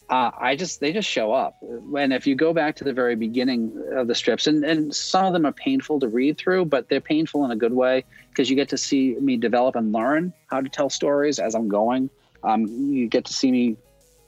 Uh, 0.08 0.30
I 0.40 0.56
just 0.56 0.80
they 0.80 0.92
just 0.94 1.08
show 1.08 1.32
up. 1.32 1.62
And 1.62 2.14
if 2.14 2.26
you 2.26 2.34
go 2.34 2.54
back 2.54 2.76
to 2.76 2.84
the 2.84 2.94
very 2.94 3.14
beginning 3.14 3.72
of 3.92 4.06
the 4.06 4.14
strips, 4.14 4.46
and, 4.46 4.64
and 4.64 4.94
some 4.94 5.26
of 5.26 5.34
them 5.34 5.44
are 5.44 5.52
painful 5.52 6.00
to 6.00 6.08
read 6.08 6.38
through, 6.38 6.64
but 6.64 6.88
they're 6.88 7.02
painful 7.02 7.44
in 7.44 7.50
a 7.50 7.56
good 7.56 7.74
way 7.74 8.04
because 8.30 8.48
you 8.48 8.56
get 8.56 8.70
to 8.70 8.78
see 8.78 9.16
me 9.20 9.36
develop 9.36 9.76
and 9.76 9.92
learn 9.92 10.32
how 10.46 10.62
to 10.62 10.68
tell 10.70 10.88
stories 10.88 11.38
as 11.38 11.54
I'm 11.54 11.68
going. 11.68 12.08
Um, 12.42 12.66
you 12.66 13.06
get 13.06 13.26
to 13.26 13.34
see 13.34 13.52
me 13.52 13.76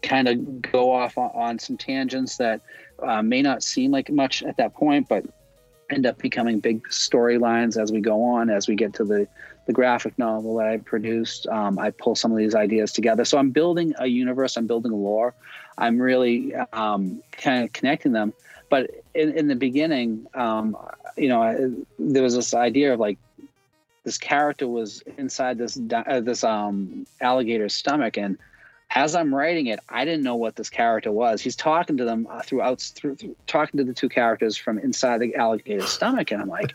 kind 0.02 0.28
of 0.28 0.62
go 0.62 0.92
off 0.92 1.18
on, 1.18 1.30
on 1.34 1.58
some 1.58 1.76
tangents 1.76 2.36
that 2.38 2.60
uh, 3.02 3.22
may 3.22 3.42
not 3.42 3.62
seem 3.62 3.90
like 3.90 4.10
much 4.10 4.42
at 4.42 4.56
that 4.56 4.74
point, 4.74 5.08
but 5.08 5.24
end 5.90 6.06
up 6.06 6.18
becoming 6.18 6.60
big 6.60 6.82
storylines 6.88 7.80
as 7.80 7.92
we 7.92 8.00
go 8.00 8.22
on, 8.22 8.48
as 8.50 8.68
we 8.68 8.74
get 8.74 8.94
to 8.94 9.04
the, 9.04 9.26
the 9.66 9.72
graphic 9.72 10.18
novel 10.18 10.56
that 10.56 10.66
I 10.66 10.76
produced. 10.78 11.46
Um, 11.48 11.78
I 11.78 11.90
pull 11.90 12.14
some 12.14 12.30
of 12.30 12.38
these 12.38 12.54
ideas 12.54 12.92
together. 12.92 13.24
So 13.24 13.38
I'm 13.38 13.50
building 13.50 13.94
a 13.98 14.06
universe, 14.06 14.56
I'm 14.56 14.66
building 14.66 14.92
a 14.92 14.96
lore. 14.96 15.34
I'm 15.78 16.00
really 16.00 16.54
um, 16.72 17.22
kind 17.32 17.64
of 17.64 17.72
connecting 17.72 18.12
them. 18.12 18.32
But 18.68 18.90
in, 19.14 19.32
in 19.32 19.48
the 19.48 19.56
beginning, 19.56 20.26
um, 20.34 20.76
you 21.16 21.28
know, 21.28 21.42
I, 21.42 21.56
there 21.98 22.22
was 22.22 22.36
this 22.36 22.54
idea 22.54 22.94
of 22.94 23.00
like 23.00 23.18
this 24.04 24.16
character 24.16 24.66
was 24.68 25.02
inside 25.18 25.58
this 25.58 25.78
uh, 25.92 26.20
this 26.20 26.42
um 26.42 27.06
alligator's 27.20 27.74
stomach 27.74 28.16
and 28.16 28.38
as 28.90 29.14
I'm 29.14 29.34
writing 29.34 29.66
it, 29.66 29.80
I 29.88 30.04
didn't 30.04 30.22
know 30.22 30.36
what 30.36 30.56
this 30.56 30.68
character 30.68 31.12
was. 31.12 31.40
He's 31.40 31.56
talking 31.56 31.96
to 31.98 32.04
them 32.04 32.26
uh, 32.28 32.42
throughout, 32.42 32.80
through, 32.80 33.16
through, 33.16 33.36
talking 33.46 33.78
to 33.78 33.84
the 33.84 33.94
two 33.94 34.08
characters 34.08 34.56
from 34.56 34.78
inside 34.78 35.18
the 35.18 35.34
alligator's 35.36 35.90
stomach, 35.90 36.30
and 36.32 36.42
I'm 36.42 36.48
like, 36.48 36.74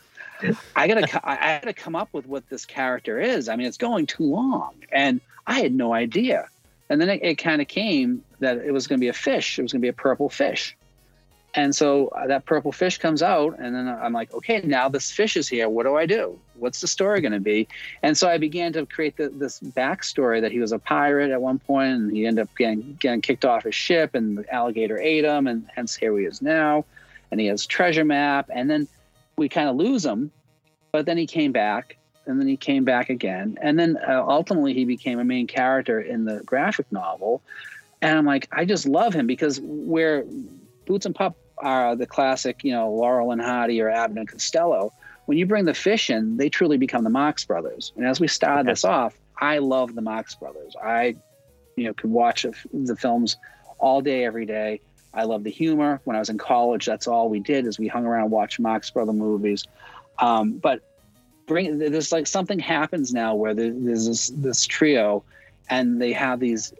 I 0.75 0.87
gotta, 0.87 1.27
I 1.27 1.59
gotta 1.61 1.73
come 1.73 1.95
up 1.95 2.09
with 2.13 2.25
what 2.25 2.47
this 2.49 2.65
character 2.65 3.19
is. 3.19 3.49
I 3.49 3.55
mean, 3.55 3.67
it's 3.67 3.77
going 3.77 4.05
too 4.05 4.23
long, 4.23 4.75
and 4.91 5.19
I 5.47 5.59
had 5.59 5.73
no 5.73 5.93
idea. 5.93 6.47
And 6.89 7.01
then 7.01 7.09
it, 7.09 7.19
it 7.23 7.35
kind 7.35 7.61
of 7.61 7.67
came 7.67 8.23
that 8.39 8.57
it 8.57 8.71
was 8.71 8.87
going 8.87 8.99
to 8.99 9.03
be 9.03 9.07
a 9.07 9.13
fish. 9.13 9.57
It 9.57 9.63
was 9.63 9.71
going 9.71 9.81
to 9.81 9.85
be 9.85 9.89
a 9.89 9.93
purple 9.93 10.29
fish. 10.29 10.75
And 11.55 11.73
so 11.73 12.09
uh, 12.09 12.27
that 12.27 12.45
purple 12.45 12.73
fish 12.73 12.97
comes 12.97 13.23
out, 13.23 13.57
and 13.57 13.73
then 13.73 13.87
I'm 13.87 14.11
like, 14.11 14.33
okay, 14.33 14.59
now 14.61 14.89
this 14.89 15.09
fish 15.09 15.37
is 15.37 15.47
here. 15.47 15.69
What 15.69 15.83
do 15.83 15.95
I 15.95 16.05
do? 16.05 16.37
What's 16.55 16.81
the 16.81 16.87
story 16.87 17.21
going 17.21 17.31
to 17.31 17.39
be? 17.39 17.65
And 18.03 18.17
so 18.17 18.27
I 18.27 18.37
began 18.37 18.73
to 18.73 18.85
create 18.85 19.15
the, 19.15 19.29
this 19.29 19.61
backstory 19.61 20.41
that 20.41 20.51
he 20.51 20.59
was 20.59 20.73
a 20.73 20.79
pirate 20.79 21.31
at 21.31 21.41
one 21.41 21.59
point, 21.59 21.91
and 21.91 22.11
he 22.11 22.27
ended 22.27 22.43
up 22.43 22.55
getting, 22.57 22.97
getting 22.99 23.21
kicked 23.21 23.45
off 23.45 23.63
his 23.63 23.73
ship, 23.73 24.15
and 24.15 24.37
the 24.37 24.53
alligator 24.53 24.97
ate 24.97 25.23
him, 25.23 25.47
and 25.47 25.65
hence 25.73 25.95
here 25.95 26.17
he 26.17 26.25
is 26.25 26.41
now. 26.41 26.83
And 27.31 27.39
he 27.39 27.47
has 27.47 27.65
treasure 27.65 28.03
map, 28.03 28.49
and 28.53 28.69
then 28.69 28.85
we 29.37 29.47
kind 29.47 29.69
of 29.69 29.77
lose 29.77 30.05
him, 30.05 30.31
but 30.91 31.05
then 31.05 31.17
he 31.17 31.25
came 31.25 31.53
back, 31.53 31.95
and 32.25 32.37
then 32.37 32.47
he 32.47 32.57
came 32.57 32.83
back 32.83 33.09
again, 33.09 33.57
and 33.61 33.79
then 33.79 33.97
uh, 33.97 34.25
ultimately 34.27 34.73
he 34.73 34.83
became 34.83 35.19
a 35.19 35.23
main 35.23 35.47
character 35.47 36.01
in 36.01 36.25
the 36.25 36.41
graphic 36.43 36.91
novel. 36.91 37.41
And 38.01 38.17
I'm 38.17 38.25
like, 38.25 38.49
I 38.51 38.65
just 38.65 38.85
love 38.85 39.13
him 39.13 39.25
because 39.25 39.61
where 39.61 40.25
Boots 40.85 41.05
and 41.05 41.15
Pup 41.15 41.35
are 41.57 41.95
the 41.95 42.05
classic, 42.05 42.63
you 42.63 42.71
know, 42.71 42.91
Laurel 42.91 43.31
and 43.31 43.41
Hardy 43.41 43.81
or 43.81 43.89
Abbott 43.89 44.17
and 44.17 44.27
Costello. 44.27 44.91
When 45.25 45.37
you 45.37 45.45
bring 45.45 45.65
the 45.65 45.73
fish 45.73 46.09
in, 46.09 46.37
they 46.37 46.49
truly 46.49 46.77
become 46.77 47.03
the 47.03 47.09
Marx 47.09 47.45
Brothers. 47.45 47.93
And 47.95 48.05
as 48.05 48.19
we 48.19 48.27
started 48.27 48.67
this 48.67 48.83
off, 48.85 49.17
I 49.39 49.57
love 49.57 49.95
the 49.95 50.01
Marx 50.01 50.35
Brothers. 50.35 50.75
I, 50.81 51.15
you 51.75 51.85
know, 51.85 51.93
could 51.93 52.11
watch 52.11 52.45
the 52.73 52.95
films 52.95 53.37
all 53.79 54.01
day, 54.01 54.23
every 54.23 54.45
day. 54.45 54.81
I 55.13 55.23
love 55.23 55.43
the 55.43 55.51
humor. 55.51 56.01
When 56.03 56.15
I 56.15 56.19
was 56.19 56.29
in 56.29 56.37
college, 56.37 56.85
that's 56.85 57.07
all 57.07 57.29
we 57.29 57.39
did 57.39 57.65
is 57.65 57.79
we 57.79 57.87
hung 57.87 58.05
around 58.05 58.23
and 58.23 58.31
watched 58.31 58.59
Marx 58.59 58.89
Brother 58.89 59.13
movies. 59.13 59.65
Um, 60.19 60.53
but 60.53 60.81
bring 61.47 61.77
there's 61.77 62.11
like 62.11 62.27
something 62.27 62.59
happens 62.59 63.13
now 63.13 63.35
where 63.35 63.53
there's 63.53 64.07
this, 64.07 64.29
this 64.29 64.65
trio, 64.65 65.23
and 65.69 66.01
they 66.01 66.11
have 66.13 66.39
these 66.39 66.73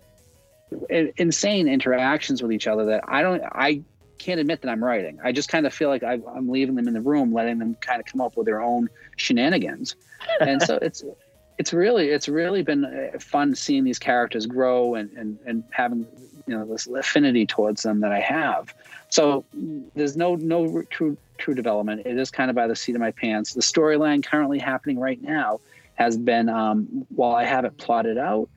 insane 0.90 1.68
interactions 1.68 2.42
with 2.42 2.52
each 2.52 2.68
other 2.68 2.86
that 2.86 3.04
I 3.08 3.22
don't 3.22 3.42
I 3.44 3.82
can't 4.18 4.40
admit 4.40 4.62
that 4.62 4.70
I'm 4.70 4.84
writing. 4.84 5.20
I 5.24 5.32
just 5.32 5.50
kind 5.50 5.66
of 5.66 5.74
feel 5.74 5.90
like 5.90 6.04
I, 6.04 6.14
am 6.14 6.50
leaving 6.50 6.76
them 6.76 6.88
in 6.88 6.94
the 6.94 7.02
room, 7.02 7.34
letting 7.34 7.60
them 7.60 7.76
kind 7.82 8.00
of 8.00 8.06
come 8.06 8.22
up 8.22 8.38
with 8.38 8.46
their 8.46 8.62
own 8.62 8.90
shenanigans. 9.18 9.96
and 10.40 10.62
so 10.62 10.76
it's 10.82 11.04
it's 11.58 11.74
really 11.74 12.10
it's 12.10 12.28
really 12.28 12.64
been 12.64 12.86
uh, 12.86 13.20
fun 13.20 13.56
seeing 13.56 13.84
these 13.84 14.00
characters 14.00 14.46
grow 14.46 14.96
and 14.96 15.12
and, 15.14 15.40
and 15.46 15.64
having 15.72 16.06
you 16.48 16.58
know 16.58 16.66
this 16.66 16.88
affinity 16.88 17.46
towards 17.46 17.84
them 17.84 18.02
that 18.02 18.12
I 18.12 18.20
have. 18.20 18.74
So 19.10 19.46
there's 19.54 20.18
no 20.18 20.36
no 20.36 20.84
true 20.90 21.18
true 21.38 21.54
development. 21.54 22.06
It 22.06 22.18
is 22.18 22.32
kind 22.32 22.50
of 22.50 22.56
by 22.56 22.68
the 22.68 22.76
seat 22.76 22.96
of 22.96 23.02
my 23.02 23.12
pants. 23.12 23.54
The 23.54 23.62
storyline 23.62 24.26
currently 24.26 24.60
happening 24.60 25.00
right 25.00 25.22
now 25.22 25.60
has 25.96 26.18
been 26.18 26.50
um, 26.50 27.06
while 27.16 27.36
I 27.36 27.46
have 27.46 27.66
it 27.66 27.78
plotted 27.78 28.18
out 28.18 28.50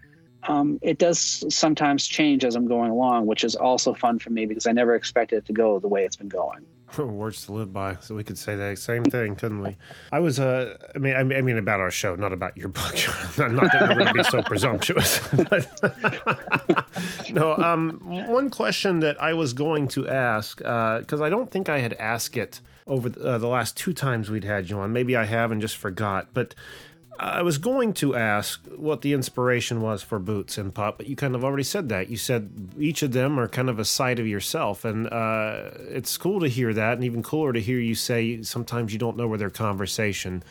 um, 0.45 0.79
it 0.83 0.99
does 0.99 1.45
sometimes 1.55 2.07
change 2.07 2.45
as 2.45 2.55
I'm 2.55 2.67
going 2.67 2.91
along, 2.91 3.27
which 3.27 3.45
is 3.45 3.55
also 3.55 3.95
fun 3.95 4.19
for 4.19 4.31
me 4.31 4.47
because 4.47 4.67
I 4.67 4.73
never 4.73 4.95
expected 4.95 5.37
it 5.39 5.47
to 5.47 5.53
go 5.53 5.79
the 5.79 5.89
way 5.89 6.05
it's 6.05 6.17
been 6.17 6.29
going. 6.29 6.65
Words 6.99 7.45
to 7.47 7.53
live 7.53 7.73
by. 7.73 7.97
So 8.01 8.15
we 8.15 8.25
could 8.25 8.39
say 8.39 8.57
the 8.57 8.75
same 8.77 9.05
thing, 9.05 9.37
couldn't 9.37 9.61
we? 9.61 9.77
I 10.11 10.21
was, 10.21 10.41
uh, 10.41 10.77
I 10.95 10.99
mean, 10.99 11.15
I 11.15 11.23
mean 11.23 11.59
about 11.59 11.81
our 11.81 11.91
show, 11.91 12.15
not 12.15 12.33
about 12.33 12.57
your 12.57 12.69
book. 12.69 12.95
I'm 13.39 13.55
not 13.57 13.73
that 13.73 13.89
we're 13.89 13.95
going 13.95 14.07
to 14.07 14.15
be 14.15 14.23
so 14.25 14.43
presumptuous. 14.43 15.21
no. 17.31 17.55
Um, 17.57 18.01
one 18.03 18.49
question 18.51 19.01
that 19.01 19.21
I 19.23 19.35
was 19.35 19.53
going 19.53 19.89
to 19.89 20.09
ask 20.09 20.59
because 20.59 21.21
uh, 21.21 21.25
I 21.25 21.29
don't 21.29 21.51
think 21.51 21.69
I 21.69 21.81
had 21.81 21.93
asked 21.95 22.37
it 22.37 22.61
over 22.87 23.11
the, 23.11 23.21
uh, 23.23 23.39
the 23.39 23.49
last 23.49 23.77
two 23.77 23.93
times 23.93 24.31
we'd 24.31 24.45
had 24.45 24.71
you 24.71 24.79
on. 24.79 24.93
Maybe 24.93 25.15
I 25.15 25.25
have 25.25 25.53
and 25.53 25.61
just 25.61 25.77
forgot, 25.77 26.29
but 26.33 26.55
I 27.19 27.43
was 27.43 27.59
going 27.59 27.95
to 27.95 28.15
ask 28.15 28.65
what 28.77 29.03
the 29.03 29.13
inspiration 29.13 29.81
was 29.81 30.03
for 30.03 30.21
Boots 30.21 30.57
and 30.57 30.73
Pup, 30.73 30.99
but 30.99 31.09
you 31.09 31.17
kind 31.17 31.35
of 31.35 31.45
already 31.45 31.65
said 31.65 31.89
that. 31.89 32.09
You 32.09 32.17
said 32.17 32.51
each 32.79 33.03
of 33.03 33.13
them 33.13 33.41
are 33.41 33.49
kind 33.49 33.69
of 33.69 33.81
a 33.81 33.85
side 33.85 34.21
of 34.21 34.27
yourself, 34.27 34.85
and 34.85 35.09
uh, 35.13 35.71
it's 35.89 36.17
cool 36.17 36.39
to 36.41 36.49
hear 36.49 36.73
that, 36.73 36.93
and 36.95 37.05
even 37.05 37.23
cooler 37.25 37.53
to 37.53 37.61
hear 37.61 37.81
you 37.81 37.97
say 37.97 38.43
sometimes 38.43 38.93
you 38.93 39.01
don't 39.01 39.17
know 39.17 39.27
where 39.27 39.39
their 39.39 39.51
conversation 39.51 40.45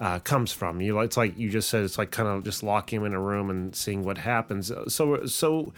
uh, 0.00 0.18
comes 0.18 0.52
from. 0.52 0.80
You, 0.80 0.98
it's 1.00 1.16
like 1.16 1.38
you 1.38 1.50
just 1.50 1.68
said, 1.68 1.84
it's 1.84 1.98
like 1.98 2.10
kind 2.10 2.28
of 2.28 2.42
just 2.42 2.62
locking 2.62 3.00
them 3.00 3.06
in 3.06 3.14
a 3.14 3.20
room 3.20 3.48
and 3.48 3.74
seeing 3.74 4.04
what 4.04 4.18
happens. 4.18 4.72
So, 4.88 5.24
so 5.26 5.72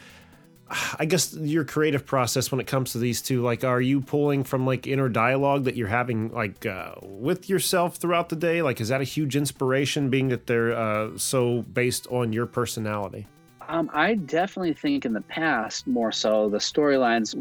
I 0.98 1.04
guess 1.04 1.34
your 1.34 1.64
creative 1.64 2.06
process 2.06 2.52
when 2.52 2.60
it 2.60 2.66
comes 2.66 2.92
to 2.92 2.98
these 2.98 3.20
two, 3.20 3.42
like, 3.42 3.64
are 3.64 3.80
you 3.80 4.00
pulling 4.00 4.44
from 4.44 4.66
like 4.66 4.86
inner 4.86 5.08
dialogue 5.08 5.64
that 5.64 5.76
you're 5.76 5.88
having 5.88 6.32
like 6.32 6.64
uh, 6.64 6.94
with 7.02 7.48
yourself 7.48 7.96
throughout 7.96 8.28
the 8.28 8.36
day? 8.36 8.62
Like, 8.62 8.80
is 8.80 8.88
that 8.88 9.00
a 9.00 9.04
huge 9.04 9.36
inspiration, 9.36 10.10
being 10.10 10.28
that 10.28 10.46
they're 10.46 10.72
uh, 10.72 11.10
so 11.16 11.62
based 11.62 12.06
on 12.08 12.32
your 12.32 12.46
personality? 12.46 13.26
Um, 13.68 13.90
I 13.92 14.14
definitely 14.14 14.74
think 14.74 15.04
in 15.04 15.12
the 15.12 15.20
past, 15.22 15.86
more 15.86 16.12
so, 16.12 16.48
the 16.48 16.58
storylines 16.58 17.36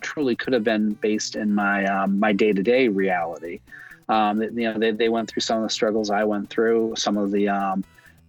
truly 0.00 0.36
could 0.36 0.52
have 0.52 0.64
been 0.64 0.94
based 0.94 1.34
in 1.36 1.54
my 1.54 1.84
um, 1.86 2.18
my 2.18 2.32
day 2.32 2.52
to 2.52 2.62
day 2.62 2.88
reality. 2.88 3.60
Um, 4.08 4.42
you 4.42 4.50
know, 4.50 4.78
they, 4.78 4.90
they 4.90 5.08
went 5.08 5.30
through 5.30 5.40
some 5.40 5.58
of 5.58 5.62
the 5.62 5.70
struggles 5.70 6.10
I 6.10 6.24
went 6.24 6.50
through, 6.50 6.94
some 6.96 7.16
of 7.16 7.30
the 7.30 7.48
um, 7.48 7.84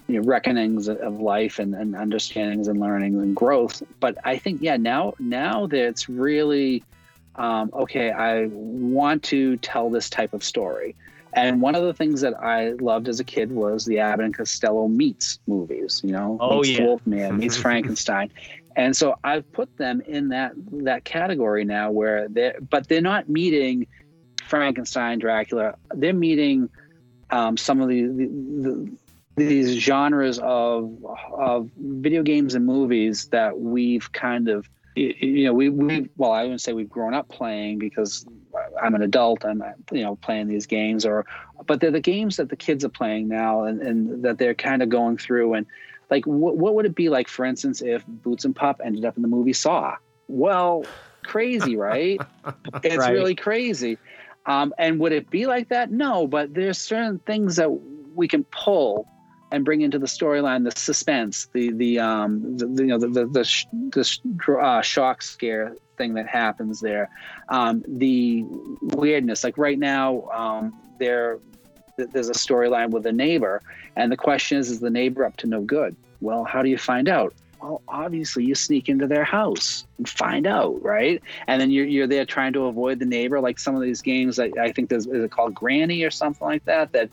you 0.08 0.20
know, 0.20 0.28
reckonings 0.28 0.88
of 0.88 1.20
life 1.20 1.60
and, 1.60 1.74
and 1.74 1.96
understandings 1.96 2.68
and 2.68 2.80
learnings 2.80 3.18
and 3.22 3.36
growth. 3.36 3.82
But 4.00 4.18
I 4.24 4.38
think, 4.38 4.62
yeah, 4.62 4.78
now 4.78 5.14
now 5.20 5.68
that 5.68 5.88
it's 5.88 6.10
really 6.10 6.84
um, 7.36 7.72
okay, 7.74 8.12
I 8.12 8.46
want 8.48 9.24
to 9.24 9.58
tell 9.58 9.90
this 9.90 10.10
type 10.10 10.34
of 10.34 10.44
story. 10.44 10.96
And 11.36 11.62
one 11.62 11.74
of 11.74 11.84
the 11.84 11.94
things 11.94 12.22
that 12.22 12.36
I 12.40 12.74
loved 12.74 13.08
as 13.08 13.20
a 13.20 13.24
kid 13.24 13.52
was 13.52 13.86
the 13.86 13.98
Abbott 13.98 14.26
and 14.26 14.38
Costello 14.38 14.88
meets 14.88 15.40
movies. 15.48 16.00
You 16.04 16.12
know, 16.12 16.38
oh 16.40 16.62
meets 16.62 16.70
yeah, 16.70 16.86
Wolfman 16.86 17.38
meets 17.40 17.58
Frankenstein, 17.58 18.30
and 18.76 18.96
so 18.96 19.16
I've 19.24 19.52
put 19.52 19.76
them 19.78 20.02
in 20.02 20.30
that 20.30 20.54
that 20.72 21.06
category 21.06 21.66
now, 21.66 21.90
where 21.90 22.28
they 22.28 22.54
but 22.70 22.88
they're 22.88 23.02
not 23.02 23.30
meeting 23.30 23.88
Frankenstein, 24.48 25.18
Dracula. 25.18 25.76
They're 25.96 26.14
meeting 26.14 26.70
um, 27.32 27.58
some 27.58 27.82
of 27.82 27.90
the, 27.90 28.04
the, 28.04 28.28
the 28.28 28.92
these 29.36 29.72
genres 29.80 30.40
of 30.40 30.96
of 31.34 31.70
video 31.78 32.24
games 32.24 32.56
and 32.56 32.66
movies 32.66 33.28
that 33.28 33.60
we've 33.60 34.12
kind 34.12 34.48
of 34.48 34.70
you 34.96 35.46
know 35.46 35.54
we 35.54 35.70
we 35.70 36.10
well 36.18 36.32
I 36.32 36.44
wouldn't 36.44 36.62
say 36.62 36.74
we've 36.74 36.90
grown 36.90 37.14
up 37.14 37.30
playing 37.30 37.80
because 37.80 38.26
I'm 38.82 38.94
an 38.94 39.02
adult 39.02 39.44
I'm 39.44 39.64
you 39.92 40.04
know 40.04 40.16
playing 40.18 40.48
these 40.48 40.68
games 40.68 41.06
or 41.06 41.26
but 41.66 41.80
they're 41.80 41.92
the 41.92 42.00
games 42.00 42.38
that 42.38 42.50
the 42.50 42.56
kids 42.56 42.84
are 42.84 42.90
playing 42.90 43.28
now 43.28 43.64
and, 43.64 43.82
and 43.82 44.24
that 44.24 44.38
they're 44.38 44.54
kind 44.54 44.82
of 44.82 44.90
going 44.90 45.18
through. 45.18 45.54
And 45.54 45.66
like 46.10 46.26
what, 46.26 46.58
what 46.58 46.76
would 46.76 46.86
it 46.86 46.96
be 46.96 47.10
like 47.10 47.28
for 47.28 47.46
instance 47.46 47.82
if 47.82 48.06
Boots 48.06 48.46
and 48.46 48.56
Pup 48.56 48.82
ended 48.84 49.06
up 49.06 49.16
in 49.16 49.22
the 49.22 49.28
movie 49.28 49.54
Saw? 49.54 49.96
Well 50.28 50.86
crazy 51.24 51.76
right? 51.78 52.20
It's 52.84 52.98
right. 52.98 53.14
really 53.14 53.36
crazy. 53.36 53.98
Um, 54.46 54.74
and 54.78 55.00
would 55.00 55.14
it 55.14 55.30
be 55.30 55.48
like 55.48 55.70
that? 55.70 55.92
No 55.92 56.28
but 56.28 56.54
there's 56.54 56.78
certain 56.78 57.20
things 57.20 57.56
that 57.56 57.70
we 58.16 58.28
can 58.28 58.44
pull 58.46 59.08
and 59.54 59.64
bring 59.64 59.82
into 59.82 60.00
the 60.00 60.08
storyline 60.08 60.64
the 60.64 60.78
suspense, 60.78 61.48
the 61.54 61.72
the 61.72 62.00
um 62.00 62.58
the, 62.58 62.84
you 62.84 62.90
know 62.90 62.98
the 62.98 63.08
the 63.08 63.26
the, 63.26 64.20
the 64.26 64.58
uh, 64.58 64.82
shock 64.82 65.22
scare 65.22 65.78
thing 65.96 66.16
that 66.16 66.28
happens 66.28 66.82
there, 66.82 67.10
um, 67.50 67.86
the 67.88 68.44
weirdness. 68.82 69.44
Like 69.44 69.58
right 69.60 69.78
now, 69.78 70.28
um, 70.32 70.74
there 70.98 71.38
there's 71.98 72.30
a 72.30 72.34
storyline 72.34 72.90
with 72.90 73.06
a 73.06 73.12
neighbor, 73.12 73.62
and 73.96 74.12
the 74.12 74.18
question 74.18 74.58
is, 74.58 74.72
is 74.72 74.80
the 74.80 74.90
neighbor 74.90 75.24
up 75.24 75.38
to 75.38 75.48
no 75.48 75.62
good? 75.62 75.96
Well, 76.20 76.44
how 76.44 76.64
do 76.64 76.70
you 76.70 76.80
find 76.80 77.08
out? 77.08 77.36
Well, 77.62 77.82
obviously 77.88 78.44
you 78.46 78.56
sneak 78.56 78.90
into 78.90 79.08
their 79.08 79.24
house 79.24 79.86
and 79.98 80.10
find 80.10 80.48
out, 80.48 80.82
right? 80.82 81.22
And 81.48 81.62
then 81.62 81.72
you're, 81.72 81.86
you're 81.86 82.08
there 82.08 82.26
trying 82.26 82.52
to 82.54 82.66
avoid 82.66 83.00
the 83.00 83.06
neighbor, 83.06 83.40
like 83.40 83.58
some 83.58 83.76
of 83.76 83.82
these 83.82 84.02
games. 84.02 84.38
I, 84.38 84.52
I 84.60 84.72
think 84.74 84.90
there's 84.90 85.06
is 85.06 85.24
it 85.24 85.32
called 85.32 85.54
Granny 85.54 86.04
or 86.04 86.12
something 86.12 86.46
like 86.46 86.66
that. 86.66 86.92
That 86.92 87.10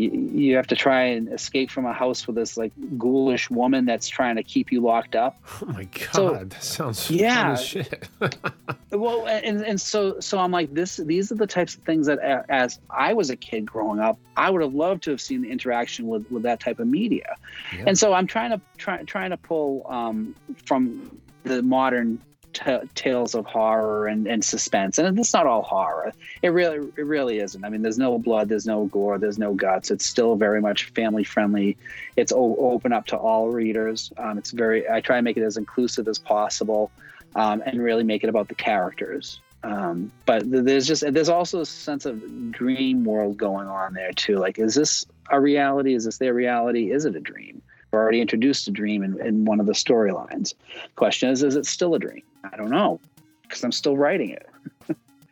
you, 0.00 0.10
you 0.10 0.56
have 0.56 0.66
to 0.68 0.76
try 0.76 1.02
and 1.02 1.32
escape 1.32 1.70
from 1.70 1.84
a 1.84 1.92
house 1.92 2.26
with 2.26 2.36
this 2.36 2.56
like 2.56 2.72
ghoulish 2.96 3.50
woman 3.50 3.84
that's 3.84 4.08
trying 4.08 4.36
to 4.36 4.42
keep 4.42 4.72
you 4.72 4.80
locked 4.80 5.14
up. 5.14 5.36
Oh 5.62 5.66
my 5.66 5.84
god, 5.84 6.12
so, 6.12 6.30
that 6.44 6.62
sounds 6.62 7.10
yeah. 7.10 7.54
shit. 7.54 8.08
well, 8.90 9.26
and 9.26 9.62
and 9.62 9.80
so 9.80 10.18
so 10.20 10.38
I'm 10.38 10.50
like 10.50 10.72
this. 10.72 10.96
These 10.96 11.30
are 11.32 11.34
the 11.34 11.46
types 11.46 11.74
of 11.74 11.82
things 11.82 12.06
that 12.06 12.18
as 12.48 12.80
I 12.88 13.12
was 13.12 13.30
a 13.30 13.36
kid 13.36 13.66
growing 13.66 14.00
up, 14.00 14.18
I 14.36 14.50
would 14.50 14.62
have 14.62 14.74
loved 14.74 15.02
to 15.04 15.10
have 15.10 15.20
seen 15.20 15.42
the 15.42 15.50
interaction 15.50 16.08
with 16.08 16.30
with 16.30 16.42
that 16.44 16.60
type 16.60 16.78
of 16.78 16.86
media. 16.86 17.36
Yeah. 17.76 17.84
And 17.88 17.98
so 17.98 18.12
I'm 18.12 18.26
trying 18.26 18.50
to 18.50 18.60
try 18.78 19.02
trying 19.04 19.30
to 19.30 19.36
pull 19.36 19.86
um, 19.88 20.34
from 20.64 21.20
the 21.44 21.62
modern 21.62 22.20
t- 22.52 22.88
tales 22.94 23.34
of 23.34 23.46
horror 23.46 24.06
and, 24.06 24.26
and 24.26 24.44
suspense, 24.44 24.98
and 24.98 25.18
it's 25.18 25.32
not 25.32 25.46
all 25.46 25.62
horror. 25.62 26.12
It 26.42 26.48
really 26.48 26.88
it 26.96 27.06
really 27.06 27.38
isn't. 27.38 27.64
I 27.64 27.68
mean, 27.68 27.82
there's 27.82 27.98
no 27.98 28.18
blood, 28.18 28.48
there's 28.48 28.66
no 28.66 28.86
gore, 28.86 29.18
there's 29.18 29.38
no 29.38 29.54
guts. 29.54 29.90
It's 29.90 30.06
still 30.06 30.36
very 30.36 30.60
much 30.60 30.86
family 30.90 31.24
friendly. 31.24 31.76
It's 32.16 32.32
o- 32.32 32.56
open 32.58 32.92
up 32.92 33.06
to 33.06 33.16
all 33.16 33.50
readers. 33.50 34.12
Um, 34.16 34.38
it's 34.38 34.50
very. 34.50 34.88
I 34.88 35.00
try 35.00 35.16
to 35.16 35.22
make 35.22 35.36
it 35.36 35.42
as 35.42 35.56
inclusive 35.56 36.08
as 36.08 36.18
possible, 36.18 36.90
um, 37.34 37.62
and 37.64 37.82
really 37.82 38.04
make 38.04 38.24
it 38.24 38.28
about 38.28 38.48
the 38.48 38.54
characters. 38.54 39.40
Um, 39.62 40.10
but 40.24 40.42
there's 40.46 40.86
just 40.86 41.04
there's 41.12 41.28
also 41.28 41.60
a 41.60 41.66
sense 41.66 42.06
of 42.06 42.50
dream 42.50 43.04
world 43.04 43.36
going 43.36 43.66
on 43.68 43.92
there 43.94 44.12
too. 44.12 44.36
Like, 44.36 44.58
is 44.58 44.74
this 44.74 45.04
a 45.30 45.40
reality? 45.40 45.94
Is 45.94 46.04
this 46.04 46.18
their 46.18 46.34
reality? 46.34 46.90
Is 46.90 47.04
it 47.04 47.14
a 47.14 47.20
dream? 47.20 47.60
We're 47.90 48.00
already 48.00 48.20
introduced 48.20 48.68
a 48.68 48.70
dream 48.70 49.02
in, 49.02 49.20
in 49.20 49.44
one 49.44 49.60
of 49.60 49.66
the 49.66 49.72
storylines. 49.72 50.54
Question 50.94 51.30
is, 51.30 51.42
is 51.42 51.56
it 51.56 51.66
still 51.66 51.94
a 51.94 51.98
dream? 51.98 52.22
I 52.44 52.56
don't 52.56 52.70
know 52.70 53.00
because 53.42 53.64
I'm 53.64 53.72
still 53.72 53.96
writing 53.96 54.30
it. 54.30 54.48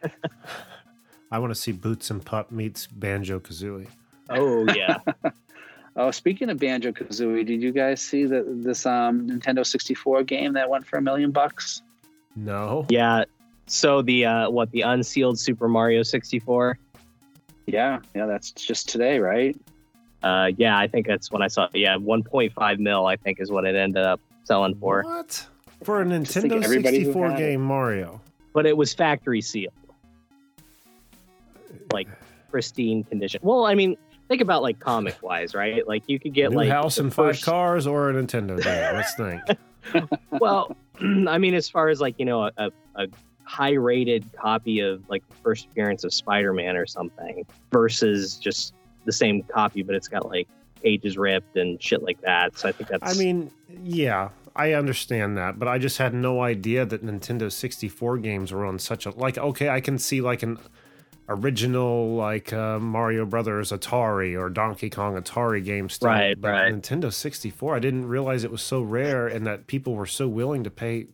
I 1.31 1.39
want 1.39 1.51
to 1.51 1.55
see 1.55 1.73
Boots 1.73 2.11
and 2.11 2.25
Pup 2.25 2.51
meets 2.51 2.87
Banjo 2.87 3.39
Kazooie. 3.39 3.89
Oh 4.31 4.67
yeah. 4.75 4.99
oh, 5.97 6.11
speaking 6.11 6.51
of 6.51 6.59
Banjo 6.59 6.93
Kazooie, 6.93 7.47
did 7.47 7.63
you 7.63 7.73
guys 7.73 8.01
see 8.01 8.25
that 8.25 8.45
this 8.63 8.87
um, 8.87 9.29
Nintendo 9.29 9.65
64 9.65 10.23
game 10.25 10.53
that 10.55 10.69
went 10.69 10.87
for 10.87 10.99
a 10.99 11.03
million 11.03 11.31
bucks? 11.31 11.83
No. 12.37 12.87
yeah. 12.89 13.25
So 13.67 14.01
the 14.01 14.25
uh, 14.25 14.51
what 14.51 14.71
the 14.71 14.83
unsealed 14.83 15.39
Super 15.39 15.69
Mario 15.69 16.03
64? 16.03 16.79
Yeah, 17.67 17.99
yeah, 18.15 18.25
that's 18.25 18.51
just 18.53 18.89
today, 18.89 19.19
right? 19.19 19.59
Uh, 20.23 20.51
yeah, 20.57 20.79
I 20.79 20.89
think 20.89 21.07
that's 21.07 21.31
when 21.31 21.43
I 21.43 21.49
saw. 21.49 21.69
Yeah, 21.75 21.97
1.5 21.97 22.79
mil. 22.79 23.07
I 23.07 23.17
think 23.17 23.41
is 23.41 23.51
what 23.51 23.67
it 23.67 23.77
ended 23.77 24.05
up 24.05 24.21
selling 24.45 24.75
for. 24.77 25.03
What? 25.03 25.47
For 25.85 26.03
a 26.03 26.05
Nintendo 26.05 26.62
everybody 26.62 26.99
64 27.05 27.31
had 27.31 27.41
it. 27.41 27.43
game 27.43 27.61
Mario. 27.61 28.20
But 28.53 28.66
it 28.66 28.76
was 28.76 28.93
factory 28.93 29.41
sealed, 29.41 29.72
like 31.93 32.09
pristine 32.51 33.05
condition. 33.05 33.41
Well, 33.43 33.66
I 33.66 33.74
mean, 33.74 33.97
think 34.29 34.41
about 34.41 34.62
like 34.62 34.81
comic 34.81 35.22
wise, 35.22 35.55
right? 35.55 35.87
Like 35.87 36.05
you 36.07 36.18
could 36.18 36.35
get 36.35 36.51
New 36.51 36.57
like 36.57 36.68
house 36.68 36.97
the 36.97 37.03
and 37.03 37.14
five 37.14 37.35
first- 37.37 37.45
cars 37.45 37.87
or 37.87 38.11
a 38.11 38.14
Nintendo 38.14 38.62
game? 38.62 38.95
Let's 38.95 39.14
think. 39.14 39.43
well, 40.41 40.76
I 41.01 41.39
mean, 41.39 41.55
as 41.55 41.68
far 41.68 41.89
as 41.89 42.01
like 42.01 42.16
you 42.18 42.24
know, 42.24 42.45
a, 42.45 42.53
a, 42.57 42.70
a 42.97 43.07
high 43.45 43.74
rated 43.74 44.29
copy 44.33 44.81
of 44.81 45.09
like 45.09 45.26
the 45.29 45.35
first 45.37 45.66
appearance 45.66 46.05
of 46.05 46.12
Spider 46.12 46.53
Man 46.53 46.76
or 46.76 46.87
something 46.87 47.47
versus 47.70 48.37
just 48.37 48.74
the 49.05 49.12
same 49.12 49.43
copy, 49.45 49.83
but 49.83 49.95
it's 49.95 50.09
got 50.09 50.26
like 50.29 50.49
pages 50.83 51.16
ripped 51.16 51.57
and 51.57 51.83
shit 51.83 52.03
like 52.03 52.20
that. 52.22 52.59
So 52.59 52.68
I 52.68 52.72
think 52.72 52.91
that's. 52.91 53.03
I 53.05 53.18
mean, 53.18 53.51
yeah, 53.83 54.29
I 54.59 54.73
understand 54.73 55.37
that, 55.39 55.59
but 55.61 55.69
I 55.69 55.79
just 55.79 55.99
had 55.99 56.13
no 56.13 56.43
idea 56.43 56.85
that 56.85 57.05
Nintendo 57.05 57.51
64 57.51 58.19
games 58.19 58.53
were 58.53 58.67
on 58.67 58.79
such 58.81 59.07
a 59.07 59.11
like. 59.11 59.39
Okay, 59.39 59.69
I 59.69 59.81
can 59.81 59.99
see 59.99 60.21
like 60.21 60.43
an 60.43 60.59
original 61.29 62.15
like 62.17 62.53
uh, 62.53 62.79
Mario 62.81 63.25
Brothers 63.25 63.71
Atari 63.71 64.37
or 64.39 64.51
Donkey 64.51 64.91
Kong 64.91 65.15
Atari 65.21 65.65
game 65.65 65.89
still, 65.89 66.09
Right, 66.09 66.41
but 66.41 66.49
right. 66.51 66.75
Nintendo 66.75 67.13
64, 67.13 67.77
I 67.77 67.79
didn't 67.79 68.07
realize 68.09 68.43
it 68.43 68.51
was 68.51 68.63
so 68.63 68.83
rare 68.83 69.29
and 69.29 69.47
that 69.47 69.69
people 69.69 69.95
were 69.95 70.07
so 70.07 70.27
willing 70.27 70.65
to 70.65 70.71
pay. 70.71 71.07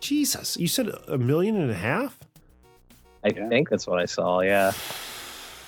Jesus, 0.00 0.56
you 0.56 0.66
said 0.66 0.90
a 1.08 1.18
million 1.18 1.56
and 1.56 1.70
a 1.70 1.74
half? 1.74 2.18
I 3.24 3.28
Yeah. 3.36 3.48
think 3.48 3.68
that's 3.68 3.86
what 3.86 4.00
I 4.00 4.06
saw. 4.06 4.40
Yeah. 4.40 4.72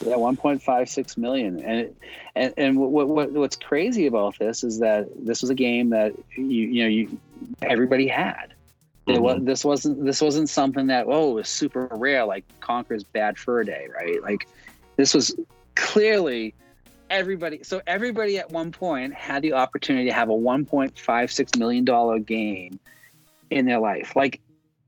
Yeah, 0.05 0.17
1.56 0.17 1.17
million, 1.17 1.61
and 1.61 1.81
it, 1.81 1.97
and 2.35 2.55
and 2.57 2.77
what, 2.79 3.09
what 3.09 3.33
what's 3.33 3.57
crazy 3.57 4.07
about 4.07 4.39
this 4.39 4.63
is 4.63 4.81
that 4.81 5.09
this 5.25 5.41
was 5.41 5.51
a 5.51 5.55
game 5.55 5.91
that 5.91 6.15
you 6.37 6.45
you 6.45 6.83
know 6.83 6.89
you 6.89 7.21
everybody 7.63 8.07
had. 8.07 8.55
It 9.07 9.21
was, 9.21 9.37
mm-hmm. 9.37 9.45
this 9.45 9.65
wasn't 9.65 10.05
this 10.05 10.21
wasn't 10.21 10.49
something 10.49 10.87
that 10.87 11.07
oh 11.09 11.33
it 11.33 11.35
was 11.35 11.49
super 11.49 11.89
rare 11.93 12.25
like 12.25 12.45
Conker's 12.61 13.05
Bad 13.05 13.39
Fur 13.39 13.65
Day, 13.65 13.89
right? 13.95 14.23
Like 14.23 14.49
this 14.97 15.15
was 15.15 15.35
clearly 15.75 16.55
everybody. 17.11 17.63
So 17.63 17.83
everybody 17.87 18.39
at 18.39 18.51
one 18.51 18.73
point 18.73 19.15
had 19.15 19.43
the 19.43 19.53
opportunity 19.53 20.07
to 20.07 20.15
have 20.15 20.29
a 20.29 20.35
1.56 20.35 21.59
million 21.59 21.85
dollar 21.85 22.19
game 22.19 22.79
in 23.51 23.67
their 23.67 23.79
life, 23.79 24.17
like. 24.17 24.41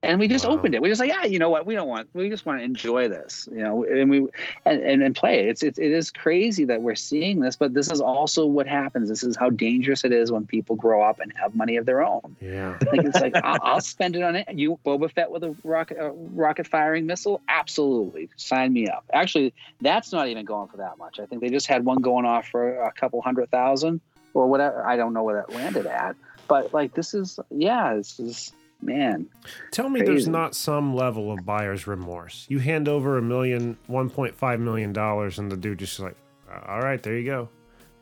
And 0.03 0.21
we 0.21 0.29
just 0.29 0.45
Wow. 0.45 0.53
opened 0.53 0.75
it. 0.75 0.83
We 0.83 0.89
just 0.89 1.01
like, 1.01 1.09
yeah, 1.09 1.25
you 1.25 1.39
know 1.39 1.49
what? 1.49 1.67
We 1.67 1.75
don't 1.75 1.89
want. 1.89 2.09
We 2.13 2.29
just 2.29 2.45
want 2.47 2.61
to 2.61 2.65
enjoy 2.65 3.09
this, 3.09 3.49
you 3.51 3.63
know. 3.63 3.83
And 3.85 4.11
we 4.11 4.19
and, 4.65 4.81
and, 4.83 5.03
and 5.03 5.17
play 5.17 5.41
it. 5.41 5.47
It's, 5.49 5.63
it's 5.63 5.79
it 5.79 5.91
is 5.91 6.11
crazy 6.11 6.65
that 6.67 6.83
we're 6.83 6.95
seeing 6.95 7.41
this, 7.41 7.57
but 7.57 7.73
this 7.75 7.91
is 7.91 8.01
also 8.01 8.47
what 8.47 8.67
happens. 8.69 9.09
This 9.09 9.23
is 9.25 9.37
how 9.37 9.51
dangerous 9.51 10.05
it 10.05 10.13
is 10.13 10.31
when 10.31 10.47
people 10.47 10.77
grow 10.77 11.03
up 11.03 11.19
and 11.19 11.33
have 11.37 11.55
money 11.57 11.77
of 11.77 11.87
their 11.87 12.05
own. 12.05 12.37
Yeah. 12.41 12.79
Like 12.93 13.05
it's 13.05 13.21
like 13.21 13.35
I'll, 13.43 13.59
I'll 13.63 13.81
spend 13.81 14.17
it 14.17 14.23
on 14.23 14.37
it. 14.37 14.47
You 14.53 14.79
Boba 14.85 15.11
Fett 15.11 15.31
with 15.31 15.43
a 15.43 15.57
rocket 15.65 15.99
uh, 15.99 16.11
rocket 16.13 16.67
firing 16.69 17.07
missile, 17.07 17.41
absolutely, 17.49 18.29
sign 18.37 18.73
me 18.75 18.87
up. 18.89 19.05
Actually, 19.13 19.55
that's 19.81 20.13
not 20.13 20.29
even 20.29 20.45
going 20.45 20.69
for 20.69 20.77
that 20.77 20.99
much. 20.99 21.19
I 21.19 21.27
think 21.27 21.41
they 21.41 21.49
just 21.51 21.67
had 21.67 21.85
one 21.85 21.99
going 22.03 22.27
off 22.27 22.47
for 22.47 22.81
a 22.83 22.93
couple 22.93 23.21
hundred 23.23 23.51
thousand 23.51 24.01
or 24.35 24.47
whatever. 24.47 24.87
I 24.87 24.97
don't 24.97 25.15
know 25.15 25.25
where 25.25 25.37
that 25.37 25.53
landed 25.55 25.87
at, 25.87 26.17
but 26.47 26.73
like 26.75 26.95
this 26.95 27.13
is 27.15 27.41
yeah, 27.51 27.95
this 27.95 28.21
is 28.21 28.53
man. 28.87 29.29
Tell 29.73 29.89
me 29.91 30.01
there's 30.03 30.29
not 30.29 30.55
some 30.55 30.95
level 30.95 31.31
of 31.33 31.45
buyer's 31.45 31.87
remorse. 31.87 32.47
You 32.49 32.61
hand 32.61 32.89
over 32.89 33.19
a 33.19 33.23
million, 33.23 33.77
1.5 33.91 34.61
million 34.61 34.93
dollars, 34.93 35.39
and 35.39 35.51
the 35.53 35.57
dude 35.57 35.79
just 35.81 36.01
like, 36.01 36.17
all 36.67 36.81
right, 36.81 37.03
there 37.03 37.19
you 37.19 37.27
go. 37.27 37.49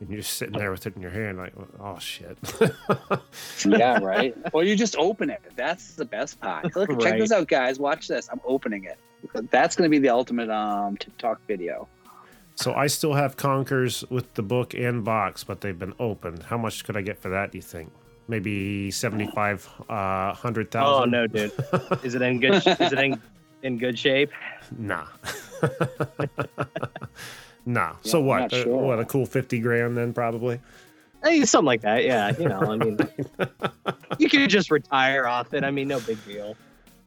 And 0.00 0.08
you're 0.10 0.20
just 0.20 0.34
sitting 0.36 0.58
there 0.58 0.70
with 0.70 0.86
it 0.86 0.94
in 0.96 1.02
your 1.02 1.10
hand, 1.10 1.38
like, 1.38 1.54
oh 1.80 1.98
shit. 1.98 2.36
yeah, 3.66 3.98
right. 4.00 4.36
Or 4.52 4.62
you 4.64 4.76
just 4.76 4.96
open 4.96 5.30
it. 5.30 5.40
That's 5.56 5.94
the 5.94 6.04
best 6.04 6.40
part. 6.40 6.74
Look, 6.76 7.00
check 7.00 7.18
this 7.18 7.32
out, 7.32 7.48
guys. 7.48 7.78
Watch 7.78 8.08
this. 8.08 8.28
I'm 8.30 8.40
opening 8.44 8.84
it. 8.84 8.98
That's 9.50 9.74
going 9.76 9.88
to 9.88 9.90
be 9.90 9.98
the 9.98 10.10
ultimate 10.10 10.50
um 10.50 10.96
TikTok 10.98 11.40
video. 11.46 11.88
so 12.56 12.74
I 12.74 12.88
still 12.88 13.14
have 13.14 13.36
Conkers 13.36 14.04
with 14.10 14.34
the 14.34 14.42
book 14.42 14.74
and 14.74 15.04
box, 15.04 15.44
but 15.44 15.60
they've 15.62 15.78
been 15.78 15.94
opened. 15.98 16.42
How 16.44 16.58
much 16.58 16.84
could 16.84 16.96
I 16.96 17.00
get 17.00 17.18
for 17.18 17.30
that? 17.30 17.52
Do 17.52 17.58
you 17.58 17.62
think? 17.62 17.90
Maybe 18.26 18.90
seventy-five, 18.90 19.68
uh, 19.88 20.32
hundred 20.34 20.74
Oh 20.76 21.04
thousand. 21.04 21.10
no, 21.10 21.26
dude. 21.26 21.52
Is 22.02 22.14
it 22.14 22.22
in 22.22 22.40
good? 22.40 22.54
is 22.54 22.66
it 22.66 22.92
in 22.98 23.20
in 23.62 23.78
good 23.78 23.98
shape? 23.98 24.30
Nah. 24.78 25.06
nah. 27.66 27.92
so 28.02 28.20
I'm 28.20 28.26
what? 28.26 28.38
not 28.40 28.52
Uh, 28.52 28.62
sure. 28.62 28.82
what? 28.82 28.98
A 28.98 29.04
cool 29.04 29.26
fifty 29.26 29.58
grand 29.58 29.96
then, 29.96 30.12
probably. 30.12 30.60
Eh, 31.22 31.44
something 31.44 31.66
like 31.66 31.80
that. 31.82 32.04
Yeah. 32.04 32.32
You 32.38 32.48
know, 32.48 32.60
I 32.60 32.76
mean, 32.76 32.98
you 34.18 34.28
could 34.28 34.48
just 34.50 34.70
retire 34.70 35.26
off 35.26 35.54
it. 35.54 35.64
I 35.64 35.70
mean, 35.70 35.88
no 35.88 36.00
big 36.00 36.22
deal. 36.26 36.56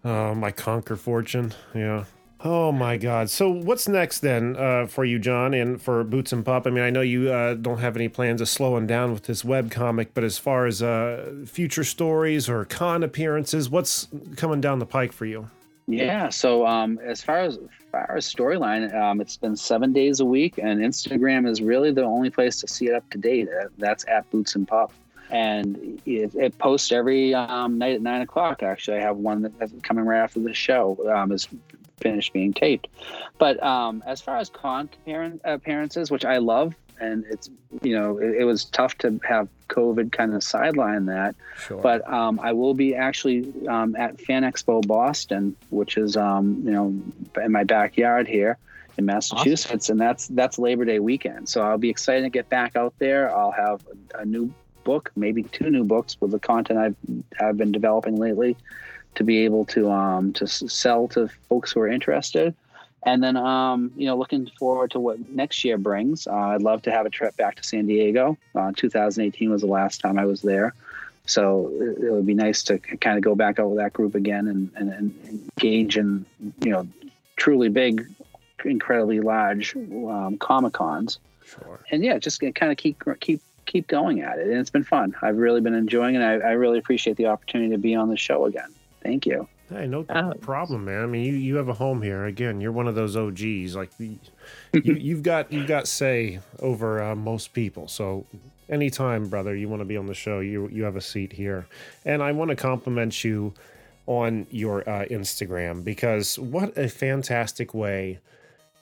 Oh, 0.04 0.34
my 0.36 0.52
Conker 0.52 0.98
fortune. 0.98 1.54
Yeah. 1.76 2.06
Oh 2.42 2.72
my 2.72 2.98
God. 2.98 3.32
So 3.32 3.50
what's 3.50 3.88
next 3.88 4.20
then 4.20 4.56
uh, 4.58 4.86
for 4.86 5.04
you, 5.04 5.18
John, 5.18 5.56
and 5.56 5.82
for 5.82 6.04
Boots 6.04 6.32
and 6.32 6.46
Pup? 6.46 6.68
I 6.68 6.70
mean, 6.70 6.84
I 6.84 6.92
know 6.92 7.02
you 7.02 7.32
uh, 7.32 7.56
don't 7.56 7.80
have 7.80 7.96
any 7.96 8.10
plans 8.10 8.42
of 8.42 8.50
slowing 8.50 8.86
down 8.86 9.12
with 9.12 9.24
this 9.24 9.44
web 9.44 9.72
comic, 9.72 10.14
but 10.14 10.24
as 10.24 10.38
far 10.38 10.68
as 10.68 10.84
uh, 10.84 11.34
future 11.48 11.84
stories 11.84 12.48
or 12.48 12.64
con 12.66 13.02
appearances, 13.02 13.70
what's 13.72 14.08
coming 14.36 14.62
down 14.62 14.78
the 14.78 14.86
pike 14.86 15.14
for 15.14 15.26
you? 15.26 15.50
Yeah. 15.88 16.30
So 16.30 16.68
um, 16.68 17.00
as 17.00 17.24
far 17.24 17.40
as, 17.40 17.58
as 17.58 17.70
far 17.92 18.18
as 18.18 18.32
storyline, 18.32 18.94
um, 18.94 19.20
it's 19.20 19.38
been 19.38 19.56
seven 19.56 19.92
days 19.92 20.20
a 20.20 20.26
week, 20.26 20.60
and 20.60 20.80
Instagram 20.80 21.50
is 21.50 21.62
really 21.62 21.92
the 21.92 22.04
only 22.04 22.30
place 22.30 22.60
to 22.62 22.68
see 22.68 22.86
it 22.86 22.94
up 22.94 23.10
to 23.10 23.18
date. 23.18 23.48
Uh, 23.50 23.70
That's 23.80 24.06
at 24.08 24.30
Boots 24.30 24.54
and 24.56 24.68
Pup, 24.68 24.92
and 25.32 26.00
it, 26.06 26.36
it 26.36 26.58
posts 26.60 26.92
every 26.92 27.34
um, 27.34 27.80
night 27.80 27.96
at 27.96 28.02
nine 28.02 28.22
o'clock. 28.22 28.62
Actually, 28.62 28.98
I 28.98 29.02
have 29.02 29.18
one 29.18 29.42
that's 29.58 29.74
coming 29.82 30.06
right 30.06 30.20
after 30.20 30.40
the 30.40 30.54
show 30.54 31.00
um, 31.16 31.32
is 31.32 31.48
finished 32.00 32.34
being 32.34 32.54
taped. 32.54 32.88
But 33.38 33.62
um, 33.64 34.04
as 34.06 34.22
far 34.22 34.38
as 34.38 34.50
con 34.50 34.90
appearances, 35.44 36.12
which 36.12 36.26
I 36.26 36.38
love, 36.38 36.76
and 37.00 37.26
it's 37.30 37.50
you 37.82 37.98
know 37.98 38.18
it, 38.18 38.42
it 38.42 38.44
was 38.44 38.66
tough 38.66 38.98
to 39.00 39.20
have 39.28 39.48
COVID 39.70 40.12
kind 40.12 40.34
of 40.34 40.44
sideline 40.44 41.06
that. 41.08 41.36
Sure. 41.60 41.82
But 41.82 42.08
um, 42.12 42.40
I 42.42 42.54
will 42.54 42.74
be 42.74 42.96
actually 42.96 43.52
um, 43.68 43.96
at 43.96 44.20
Fan 44.22 44.44
Expo 44.44 44.86
Boston, 44.86 45.56
which 45.70 45.98
is 45.98 46.18
um, 46.18 46.62
you 46.64 46.72
know 46.72 46.88
in 47.44 47.52
my 47.52 47.64
backyard 47.64 48.28
here 48.28 48.58
in 48.98 49.06
Massachusetts, 49.06 49.90
and 49.90 50.00
that's 50.00 50.28
that's 50.28 50.58
Labor 50.58 50.86
Day 50.86 51.00
weekend. 51.00 51.50
So 51.50 51.62
I'll 51.62 51.78
be 51.78 51.90
excited 51.90 52.24
to 52.24 52.30
get 52.30 52.50
back 52.50 52.76
out 52.76 52.94
there. 53.00 53.36
I'll 53.36 53.52
have 53.52 53.86
a, 54.16 54.20
a 54.20 54.26
new 54.26 54.52
book, 54.84 55.12
maybe 55.16 55.44
two 55.44 55.70
new 55.70 55.84
books 55.84 56.18
with 56.20 56.32
the 56.32 56.40
content 56.40 56.80
I've 56.80 56.96
I've 57.40 57.58
been 57.58 57.72
developing 57.72 58.16
lately, 58.16 58.58
to 59.18 59.24
be 59.24 59.44
able 59.44 59.66
to 59.66 59.92
um, 59.92 60.32
to 60.34 60.48
sell 60.48 61.08
to 61.10 61.28
folks 61.50 61.72
who 61.72 61.82
are 61.82 61.88
interested. 61.88 62.56
And 63.04 63.24
then, 63.24 63.38
um, 63.38 63.92
you 63.96 64.06
know, 64.06 64.18
looking 64.18 64.50
forward 64.60 64.92
to 64.92 65.00
what 65.00 65.30
next 65.30 65.64
year 65.64 65.78
brings. 65.78 66.28
Uh, 66.28 66.34
I'd 66.34 66.62
love 66.62 66.82
to 66.84 66.92
have 66.92 67.06
a 67.06 67.10
trip 67.10 67.38
back 67.38 67.56
to 67.56 67.64
San 67.64 67.86
Diego. 67.86 68.38
Uh, 68.54 68.72
2018 68.76 69.50
was 69.50 69.62
the 69.62 69.68
last 69.68 70.02
time 70.02 70.18
I 70.18 70.26
was 70.26 70.42
there. 70.42 70.74
So 71.26 71.72
it, 71.76 72.04
it 72.04 72.12
would 72.12 72.26
be 72.26 72.34
nice 72.34 72.64
to 72.64 72.80
kind 72.80 73.18
of 73.18 73.24
go 73.24 73.36
back 73.36 73.60
out 73.60 73.70
with 73.70 73.78
that 73.78 73.94
group 73.94 74.16
again 74.16 74.48
and, 74.48 74.72
and, 74.76 74.90
and 74.92 75.14
engage 75.58 75.98
in, 75.98 76.26
you 76.62 76.72
know, 76.72 76.88
truly 77.38 77.70
big, 77.70 78.06
incredibly 78.66 79.20
large 79.20 79.76
um, 79.76 80.38
Comic 80.40 80.74
Cons. 80.74 81.20
sure. 81.46 81.80
And 81.92 82.04
yeah, 82.04 82.18
just 82.18 82.42
kind 82.56 82.72
of 82.72 82.78
keep 82.78 83.02
keep 83.20 83.42
keep 83.66 83.88
going 83.88 84.22
at 84.22 84.40
it. 84.40 84.48
And 84.48 84.58
it's 84.58 84.70
been 84.70 84.84
fun. 84.84 85.16
I've 85.22 85.38
really 85.38 85.62
been 85.62 85.76
enjoying 85.76 86.16
it. 86.16 86.22
I, 86.22 86.34
I 86.34 86.52
really 86.52 86.80
appreciate 86.80 87.18
the 87.18 87.28
opportunity 87.28 87.72
to 87.72 87.78
be 87.78 87.96
on 87.96 88.10
the 88.10 88.18
show 88.18 88.46
again. 88.46 88.74
Thank 89.04 89.26
you. 89.26 89.48
Hey, 89.70 89.86
no 89.88 90.06
Uh, 90.08 90.34
problem, 90.36 90.86
man. 90.86 91.04
I 91.04 91.06
mean, 91.08 91.26
you, 91.26 91.34
you 91.34 91.56
have 91.58 91.68
a 91.68 91.74
home 91.74 92.02
here. 92.02 92.26
Again, 92.26 92.62
you're 92.62 92.72
one 92.72 92.88
of 92.88 92.96
those 92.96 93.16
OGs. 93.18 93.76
Like 93.76 93.92
you, 94.00 94.18
you've 94.74 95.24
got 95.24 95.52
you've 95.52 95.68
got 95.68 95.88
say 95.88 96.40
over 96.60 97.02
uh, 97.04 97.16
most 97.16 97.54
people. 97.54 97.88
So 97.88 98.26
anytime, 98.70 99.28
brother, 99.28 99.56
you 99.56 99.68
want 99.68 99.82
to 99.82 99.86
be 99.86 99.98
on 99.98 100.06
the 100.08 100.14
show, 100.14 100.40
you 100.40 100.70
you 100.70 100.84
have 100.84 100.96
a 100.96 101.02
seat 101.02 101.34
here. 101.34 101.68
And 102.06 102.24
I 102.24 102.32
want 102.32 102.50
to 102.50 102.56
compliment 102.56 103.24
you 103.24 103.54
on 104.06 104.48
your 104.52 104.88
uh, 104.90 105.06
Instagram 105.06 105.84
because 105.84 106.40
what 106.40 106.78
a 106.78 106.88
fantastic 106.88 107.74
way 107.74 108.20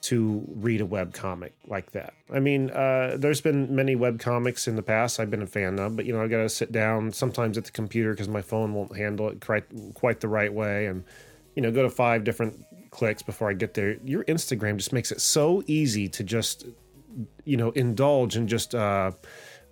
to 0.06 0.44
read 0.54 0.80
a 0.80 0.86
web 0.86 1.12
comic 1.12 1.52
like 1.66 1.90
that. 1.90 2.14
I 2.32 2.38
mean, 2.38 2.70
uh, 2.70 3.16
there's 3.18 3.40
been 3.40 3.74
many 3.74 3.96
web 3.96 4.20
comics 4.20 4.68
in 4.68 4.76
the 4.76 4.82
past 4.82 5.18
I've 5.18 5.30
been 5.32 5.42
a 5.42 5.48
fan 5.48 5.80
of, 5.80 5.96
but 5.96 6.06
you 6.06 6.12
know, 6.12 6.22
I 6.22 6.28
got 6.28 6.38
to 6.38 6.48
sit 6.48 6.70
down 6.70 7.12
sometimes 7.12 7.58
at 7.58 7.64
the 7.64 7.72
computer 7.72 8.12
because 8.12 8.28
my 8.28 8.42
phone 8.42 8.72
won't 8.72 8.96
handle 8.96 9.28
it 9.28 9.40
quite 9.40 10.20
the 10.20 10.28
right 10.28 10.52
way, 10.52 10.86
and 10.86 11.02
you 11.56 11.62
know, 11.62 11.72
go 11.72 11.82
to 11.82 11.90
five 11.90 12.22
different 12.22 12.64
clicks 12.90 13.20
before 13.20 13.50
I 13.50 13.54
get 13.54 13.74
there. 13.74 13.96
Your 14.04 14.22
Instagram 14.24 14.76
just 14.76 14.92
makes 14.92 15.10
it 15.10 15.20
so 15.20 15.64
easy 15.66 16.08
to 16.10 16.22
just 16.22 16.66
you 17.44 17.56
know 17.56 17.70
indulge 17.72 18.36
and 18.36 18.48
just 18.48 18.76
uh, 18.76 19.10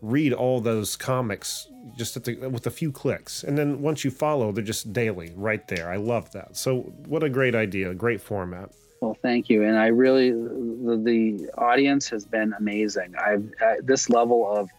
read 0.03 0.33
all 0.33 0.61
those 0.61 0.97
comics 0.97 1.69
just 1.97 2.21
the, 2.25 2.35
with 2.49 2.67
a 2.67 2.73
few 2.73 2.91
clicks, 2.91 3.45
and 3.45 3.57
then 3.57 3.83
once 3.83 4.05
you 4.05 4.11
follow, 4.11 4.51
they're 4.51 4.65
just 4.65 4.93
daily 4.93 5.33
right 5.37 5.69
there. 5.69 5.93
I 5.93 5.97
love 5.97 6.33
that. 6.33 6.57
So, 6.57 6.81
what 7.07 7.23
a 7.23 7.29
great 7.29 7.55
idea, 7.55 7.95
great 7.95 8.21
format. 8.21 8.71
Well, 9.05 9.19
thank 9.21 9.51
you, 9.51 9.65
and 9.65 9.77
I 9.77 9.89
really 9.89 10.31
the, 10.31 10.97
the 10.97 11.51
audience 11.59 12.09
has 12.09 12.25
been 12.25 12.55
amazing. 12.59 13.15
I've 13.23 13.53
I, 13.61 13.77
this 13.83 14.09
level 14.09 14.51
of 14.51 14.71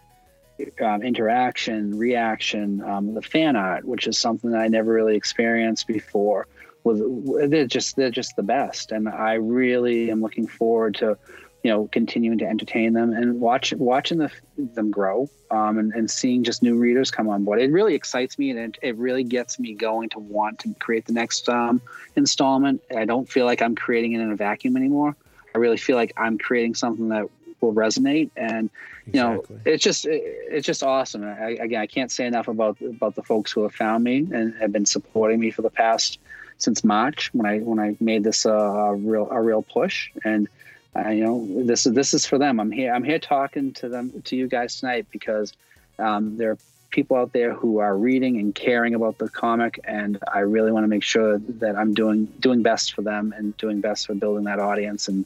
um, 0.81 1.03
interaction, 1.03 1.95
reaction, 1.95 2.81
um, 2.81 3.13
the 3.13 3.21
fan 3.21 3.55
art, 3.55 3.85
which 3.85 4.07
is 4.07 4.17
something 4.17 4.49
that 4.49 4.61
I 4.61 4.67
never 4.67 4.91
really 4.91 5.15
experienced 5.15 5.85
before. 5.85 6.47
Was 6.83 7.03
they're 7.51 7.67
just 7.67 7.97
they're 7.97 8.09
just 8.09 8.35
the 8.35 8.41
best, 8.41 8.91
and 8.91 9.07
I 9.07 9.33
really 9.33 10.09
am 10.09 10.23
looking 10.23 10.47
forward 10.47 10.95
to 10.95 11.19
you 11.65 11.71
know 11.71 11.89
continuing 11.91 12.37
to 12.37 12.45
entertain 12.45 12.93
them 12.93 13.11
and 13.11 13.41
watch 13.41 13.73
watching 13.73 14.19
the, 14.19 14.31
them 14.55 14.91
grow 14.91 15.27
um, 15.49 15.79
and, 15.79 15.93
and 15.93 16.11
seeing 16.11 16.43
just 16.43 16.61
new 16.61 16.77
readers 16.77 17.09
come 17.09 17.27
on 17.27 17.43
board. 17.43 17.59
It 17.59 17.71
really 17.71 17.95
excites 17.95 18.37
me 18.37 18.51
and 18.51 18.59
it, 18.59 18.77
it 18.83 18.95
really 18.97 19.23
gets 19.23 19.57
me 19.57 19.73
going 19.73 20.09
to 20.09 20.19
want 20.19 20.59
to 20.59 20.75
create 20.75 21.05
the 21.05 21.13
next 21.13 21.49
um, 21.49 21.81
installment. 22.15 22.83
I 22.95 23.05
don't 23.05 23.27
feel 23.27 23.47
like 23.47 23.63
I'm 23.63 23.73
creating 23.73 24.13
it 24.13 24.21
in 24.21 24.31
a 24.31 24.35
vacuum 24.35 24.77
anymore. 24.77 25.15
I 25.55 25.57
really 25.57 25.77
feel 25.77 25.95
like 25.95 26.13
I'm 26.17 26.37
creating 26.37 26.75
something 26.75 27.09
that 27.09 27.27
will 27.61 27.73
resonate 27.73 28.29
and 28.35 28.69
you 29.07 29.13
know 29.13 29.39
Exactly. 29.39 29.71
it's 29.73 29.83
just 29.83 30.05
it, 30.05 30.21
it's 30.51 30.67
just 30.67 30.83
awesome 30.83 31.23
I, 31.23 31.51
again 31.51 31.81
i 31.81 31.87
can't 31.87 32.11
say 32.11 32.27
enough 32.27 32.47
about 32.47 32.79
about 32.81 33.15
the 33.15 33.23
folks 33.23 33.51
who 33.51 33.63
have 33.63 33.73
found 33.73 34.03
me 34.03 34.27
and 34.31 34.53
have 34.59 34.71
been 34.71 34.85
supporting 34.85 35.39
me 35.39 35.49
for 35.49 35.63
the 35.63 35.71
past 35.71 36.19
since 36.59 36.83
march 36.83 37.33
when 37.33 37.47
i 37.47 37.59
when 37.59 37.79
i 37.79 37.95
made 37.99 38.23
this 38.23 38.45
uh, 38.45 38.51
a 38.51 38.93
real 38.93 39.29
a 39.31 39.41
real 39.41 39.63
push 39.63 40.11
and 40.23 40.47
uh, 40.95 41.09
you 41.09 41.23
know 41.23 41.47
this 41.63 41.85
is 41.85 41.93
this 41.93 42.13
is 42.13 42.25
for 42.25 42.37
them 42.37 42.59
i'm 42.59 42.71
here 42.71 42.93
i'm 42.93 43.03
here 43.03 43.19
talking 43.19 43.73
to 43.73 43.89
them 43.89 44.21
to 44.23 44.35
you 44.35 44.47
guys 44.47 44.79
tonight 44.79 45.05
because 45.11 45.53
um, 45.99 46.37
there 46.37 46.51
are 46.51 46.57
people 46.91 47.17
out 47.17 47.33
there 47.33 47.53
who 47.53 47.79
are 47.79 47.97
reading 47.97 48.39
and 48.39 48.55
caring 48.55 48.95
about 48.95 49.17
the 49.17 49.29
comic 49.29 49.79
and 49.83 50.17
i 50.33 50.39
really 50.39 50.71
want 50.71 50.83
to 50.83 50.87
make 50.87 51.03
sure 51.03 51.37
that 51.39 51.75
i'm 51.75 51.93
doing 51.93 52.25
doing 52.39 52.61
best 52.61 52.93
for 52.93 53.01
them 53.01 53.33
and 53.35 53.55
doing 53.57 53.81
best 53.81 54.07
for 54.07 54.13
building 54.13 54.45
that 54.45 54.59
audience 54.59 55.07
and 55.07 55.25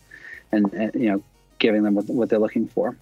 and, 0.52 0.74
and 0.74 0.94
you 0.96 1.12
know 1.12 1.24
giving 1.60 1.84
them 1.84 1.94
what, 1.94 2.06
what 2.06 2.30
they're 2.30 2.40
looking 2.40 2.68
for 2.68 2.98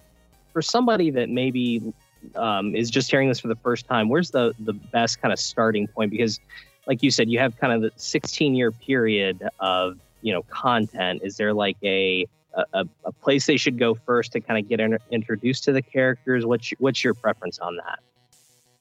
For 0.52 0.62
somebody 0.62 1.10
that 1.12 1.30
maybe 1.30 1.92
um, 2.34 2.74
is 2.74 2.90
just 2.90 3.10
hearing 3.10 3.28
this 3.28 3.40
for 3.40 3.48
the 3.48 3.56
first 3.56 3.86
time, 3.86 4.08
where's 4.08 4.30
the 4.30 4.54
the 4.58 4.72
best 4.72 5.20
kind 5.20 5.32
of 5.32 5.38
starting 5.38 5.86
point? 5.86 6.10
Because, 6.10 6.40
like 6.86 7.02
you 7.02 7.10
said, 7.10 7.30
you 7.30 7.38
have 7.38 7.56
kind 7.58 7.72
of 7.72 7.82
the 7.82 7.92
16 7.96 8.54
year 8.54 8.72
period 8.72 9.48
of 9.60 9.98
you 10.22 10.32
know 10.32 10.42
content. 10.44 11.22
Is 11.22 11.36
there 11.36 11.52
like 11.52 11.76
a 11.82 12.26
a, 12.54 12.84
a 13.04 13.12
place 13.12 13.46
they 13.46 13.56
should 13.56 13.78
go 13.78 13.94
first 13.94 14.32
to 14.32 14.40
kind 14.40 14.58
of 14.62 14.68
get 14.68 14.80
inter- 14.80 14.98
introduced 15.10 15.64
to 15.64 15.72
the 15.72 15.82
characters? 15.82 16.44
What's 16.46 16.70
your, 16.70 16.76
what's 16.80 17.04
your 17.04 17.14
preference 17.14 17.58
on 17.58 17.76
that? 17.76 17.98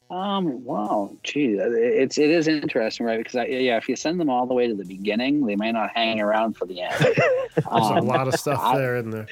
Um. 0.10 0.64
Wow. 0.64 1.12
Gee, 1.24 1.56
it's 1.60 2.18
it 2.18 2.30
is 2.30 2.48
interesting, 2.48 3.06
right? 3.06 3.18
Because 3.18 3.36
I, 3.36 3.46
yeah, 3.46 3.76
if 3.76 3.90
you 3.90 3.98
send 3.98 4.22
them 4.22 4.30
all 4.30 4.46
the 4.46 4.54
way 4.54 4.66
to 4.68 4.74
the 4.74 4.86
beginning, 4.86 5.46
they 5.46 5.58
may 5.58 5.74
not 5.74 5.90
hang 5.94 6.22
around 6.22 6.56
for 6.56 6.66
the 6.66 6.80
end. 6.82 6.94
There's 7.00 7.66
a 7.66 7.70
Um, 7.74 8.08
lot 8.08 8.26
of 8.28 8.36
stuff 8.40 8.58
I- 8.62 8.78
there 8.78 8.96
in 8.96 9.10
there. 9.10 9.28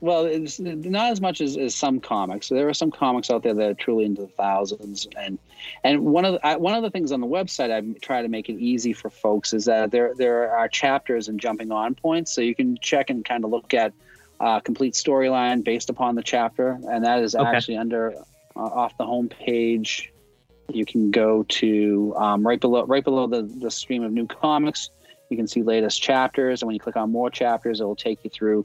Well, 0.00 0.24
it's 0.24 0.60
not 0.60 1.10
as 1.10 1.20
much 1.20 1.40
as, 1.40 1.56
as 1.56 1.74
some 1.74 2.00
comics. 2.00 2.48
There 2.48 2.68
are 2.68 2.74
some 2.74 2.90
comics 2.90 3.30
out 3.30 3.42
there 3.42 3.54
that 3.54 3.70
are 3.70 3.74
truly 3.74 4.04
into 4.04 4.22
the 4.22 4.28
thousands, 4.28 5.06
and 5.16 5.38
and 5.82 6.04
one 6.04 6.24
of 6.24 6.34
the, 6.34 6.46
I, 6.46 6.56
one 6.56 6.74
of 6.74 6.82
the 6.82 6.90
things 6.90 7.10
on 7.12 7.20
the 7.20 7.26
website 7.26 7.70
I 7.72 7.98
try 8.00 8.22
to 8.22 8.28
make 8.28 8.48
it 8.48 8.58
easy 8.58 8.92
for 8.92 9.10
folks 9.10 9.52
is 9.52 9.64
that 9.64 9.90
there 9.90 10.14
there 10.14 10.56
are 10.56 10.68
chapters 10.68 11.28
and 11.28 11.40
jumping 11.40 11.72
on 11.72 11.94
points, 11.94 12.32
so 12.32 12.40
you 12.40 12.54
can 12.54 12.78
check 12.80 13.10
and 13.10 13.24
kind 13.24 13.44
of 13.44 13.50
look 13.50 13.74
at 13.74 13.92
uh, 14.40 14.60
complete 14.60 14.94
storyline 14.94 15.64
based 15.64 15.90
upon 15.90 16.14
the 16.14 16.22
chapter, 16.22 16.78
and 16.88 17.04
that 17.04 17.22
is 17.22 17.34
Okay. 17.34 17.44
actually 17.44 17.76
under 17.76 18.14
uh, 18.56 18.60
off 18.60 18.96
the 18.96 19.06
home 19.06 19.28
page. 19.28 20.12
You 20.72 20.84
can 20.84 21.10
go 21.10 21.44
to 21.44 22.14
um, 22.16 22.46
right 22.46 22.60
below 22.60 22.84
right 22.84 23.04
below 23.04 23.26
the 23.26 23.42
the 23.42 23.70
stream 23.70 24.04
of 24.04 24.12
new 24.12 24.26
comics. 24.26 24.90
You 25.30 25.36
can 25.36 25.48
see 25.48 25.62
latest 25.62 26.00
chapters, 26.00 26.62
and 26.62 26.66
when 26.68 26.74
you 26.74 26.80
click 26.80 26.96
on 26.96 27.10
more 27.10 27.28
chapters, 27.28 27.80
it 27.80 27.84
will 27.84 27.96
take 27.96 28.20
you 28.22 28.30
through 28.30 28.64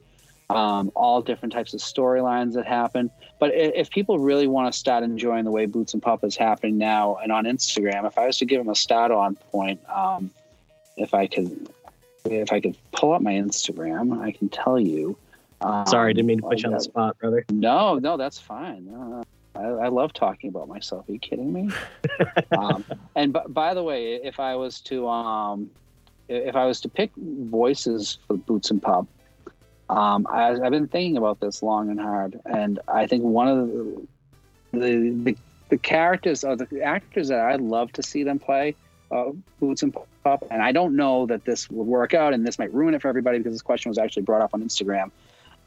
um, 0.50 0.90
all 0.94 1.22
different 1.22 1.52
types 1.52 1.74
of 1.74 1.80
storylines 1.80 2.54
that 2.54 2.66
happen. 2.66 3.10
But 3.38 3.54
if 3.54 3.90
people 3.90 4.18
really 4.18 4.46
want 4.46 4.72
to 4.72 4.78
start 4.78 5.02
enjoying 5.02 5.44
the 5.44 5.50
way 5.50 5.66
Boots 5.66 5.94
and 5.94 6.02
Pup 6.02 6.24
is 6.24 6.36
happening 6.36 6.78
now 6.78 7.16
and 7.16 7.32
on 7.32 7.44
Instagram, 7.44 8.06
if 8.06 8.16
I 8.16 8.26
was 8.26 8.38
to 8.38 8.44
give 8.44 8.58
them 8.58 8.68
a 8.68 8.74
start 8.74 9.10
on 9.10 9.36
point, 9.52 9.80
um, 9.88 10.30
if 10.96 11.14
I 11.14 11.26
could, 11.26 11.68
if 12.24 12.52
I 12.52 12.60
could 12.60 12.76
pull 12.92 13.12
up 13.12 13.22
my 13.22 13.32
Instagram, 13.32 14.20
I 14.22 14.32
can 14.32 14.48
tell 14.48 14.78
you. 14.78 15.16
Um, 15.60 15.86
Sorry, 15.86 16.14
didn't 16.14 16.26
mean 16.26 16.40
to 16.40 16.48
put 16.48 16.62
you 16.62 16.68
on 16.68 16.74
the 16.74 16.80
spot, 16.80 17.18
brother. 17.18 17.44
no, 17.50 17.98
no, 17.98 18.16
that's 18.16 18.38
fine. 18.38 18.86
No. 18.86 19.24
I, 19.56 19.62
I 19.62 19.88
love 19.88 20.12
talking 20.12 20.50
about 20.50 20.68
myself. 20.68 21.08
Are 21.08 21.12
you 21.12 21.18
kidding 21.18 21.52
me? 21.52 21.70
um, 22.58 22.84
and 23.14 23.32
b- 23.32 23.40
by 23.48 23.74
the 23.74 23.82
way, 23.82 24.14
if 24.14 24.40
I 24.40 24.56
was 24.56 24.80
to 24.82 25.08
um, 25.08 25.70
if 26.28 26.56
I 26.56 26.66
was 26.66 26.80
to 26.82 26.88
pick 26.88 27.12
voices 27.16 28.18
for 28.26 28.36
Boots 28.36 28.70
and 28.70 28.82
Pup, 28.82 29.06
um, 29.94 30.26
I, 30.28 30.50
I've 30.50 30.72
been 30.72 30.88
thinking 30.88 31.16
about 31.16 31.38
this 31.38 31.62
long 31.62 31.88
and 31.88 32.00
hard, 32.00 32.40
and 32.44 32.80
I 32.88 33.06
think 33.06 33.22
one 33.22 33.48
of 33.48 33.68
the 33.68 34.06
the 34.72 35.10
the, 35.22 35.36
the 35.68 35.78
characters 35.78 36.42
or 36.42 36.56
the 36.56 36.82
actors 36.82 37.28
that 37.28 37.38
I'd 37.38 37.60
love 37.60 37.92
to 37.92 38.02
see 38.02 38.24
them 38.24 38.40
play 38.40 38.74
uh, 39.12 39.30
Boots 39.60 39.84
and 39.84 39.96
Pup, 40.24 40.44
and 40.50 40.60
I 40.60 40.72
don't 40.72 40.96
know 40.96 41.26
that 41.26 41.44
this 41.44 41.70
would 41.70 41.86
work 41.86 42.12
out, 42.12 42.34
and 42.34 42.44
this 42.44 42.58
might 42.58 42.74
ruin 42.74 42.94
it 42.94 43.02
for 43.02 43.08
everybody 43.08 43.38
because 43.38 43.52
this 43.52 43.62
question 43.62 43.88
was 43.88 43.98
actually 43.98 44.22
brought 44.22 44.42
up 44.42 44.50
on 44.52 44.64
Instagram. 44.64 45.12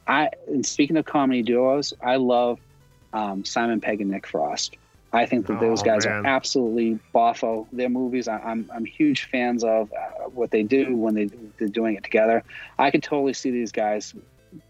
I 0.08 0.30
and 0.48 0.66
speaking 0.66 0.98
of 0.98 1.06
comedy 1.06 1.42
duos, 1.42 1.94
I 2.02 2.18
love 2.18 2.60
um, 3.14 3.46
Simon 3.46 3.80
Pegg 3.80 4.02
and 4.02 4.12
Nick 4.12 4.28
Frost. 4.28 4.76
I 5.14 5.26
think 5.26 5.48
that 5.48 5.60
those 5.60 5.82
Oh, 5.82 5.86
guys 5.86 6.06
man. 6.06 6.26
are 6.26 6.28
absolutely 6.28 7.00
boffo. 7.16 7.66
Their 7.72 7.90
movies, 7.90 8.28
I, 8.28 8.40
I'm 8.40 8.70
I'm 8.74 8.84
huge 8.86 9.26
fans 9.30 9.64
of 9.64 9.92
uh, 9.94 10.30
what 10.30 10.52
they 10.52 10.64
do 10.64 10.96
when 10.96 11.16
they 11.16 11.30
they're 11.58 11.68
doing 11.70 11.96
it 11.96 12.04
together. 12.04 12.44
I 12.78 12.92
could 12.92 13.04
totally 13.04 13.34
see 13.34 13.50
these 13.52 13.72
guys 13.72 14.14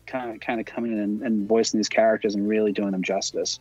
kind 0.06 0.32
of 0.32 0.40
kind 0.40 0.60
of 0.60 0.66
coming 0.66 0.92
in 0.94 1.00
and, 1.00 1.22
and 1.24 1.48
voicing 1.48 1.80
these 1.80 1.90
characters 1.90 2.36
and 2.36 2.48
really 2.48 2.72
doing 2.72 2.92
them 2.92 3.02
justice. 3.04 3.60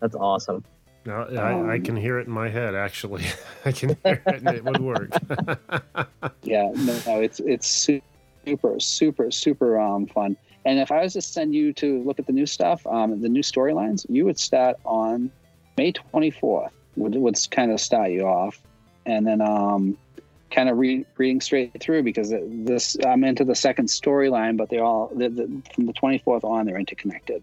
That's 0.00 0.14
awesome. 0.14 0.62
No, 1.06 1.22
I, 1.22 1.74
I 1.74 1.78
can 1.78 1.96
hear 1.96 2.18
it 2.18 2.26
in 2.26 2.32
my 2.32 2.50
head. 2.50 2.74
Actually, 2.74 3.24
I 3.64 3.72
can 3.72 3.96
hear 4.04 4.22
it, 4.26 4.42
and 4.42 4.48
it 4.48 4.64
would 4.64 4.80
work. 4.80 5.10
Yeah, 6.42 6.70
no, 6.74 6.98
no, 7.06 7.20
it's 7.20 7.40
it's 7.40 7.66
super, 8.46 8.78
super, 8.80 9.30
super 9.30 9.78
um, 9.78 10.06
fun. 10.06 10.36
And 10.64 10.78
if 10.78 10.90
I 10.92 11.02
was 11.02 11.14
to 11.14 11.22
send 11.22 11.54
you 11.54 11.72
to 11.74 12.02
look 12.02 12.18
at 12.18 12.26
the 12.26 12.32
new 12.32 12.46
stuff, 12.46 12.86
um, 12.86 13.20
the 13.20 13.28
new 13.28 13.42
storylines, 13.42 14.04
you 14.08 14.24
would 14.26 14.38
start 14.38 14.76
on 14.84 15.30
May 15.80 15.94
24th. 15.94 16.72
Would 16.96 17.14
would 17.14 17.38
kind 17.50 17.72
of 17.72 17.80
start 17.80 18.10
you 18.10 18.26
off, 18.26 18.60
and 19.06 19.26
then 19.26 19.40
um, 19.40 19.96
kind 20.50 20.68
of 20.68 20.76
read, 20.76 21.06
reading 21.16 21.40
straight 21.40 21.72
through 21.80 22.02
because 22.02 22.34
this 22.46 22.98
I'm 23.06 23.24
into 23.24 23.44
the 23.44 23.54
second 23.54 23.86
storyline, 23.86 24.58
but 24.58 24.68
they're 24.68 24.84
all 24.84 25.10
the, 25.14 25.30
the, 25.30 25.62
from 25.74 25.86
the 25.86 25.94
24th 25.94 26.44
on 26.44 26.66
they're 26.66 26.76
interconnected. 26.76 27.42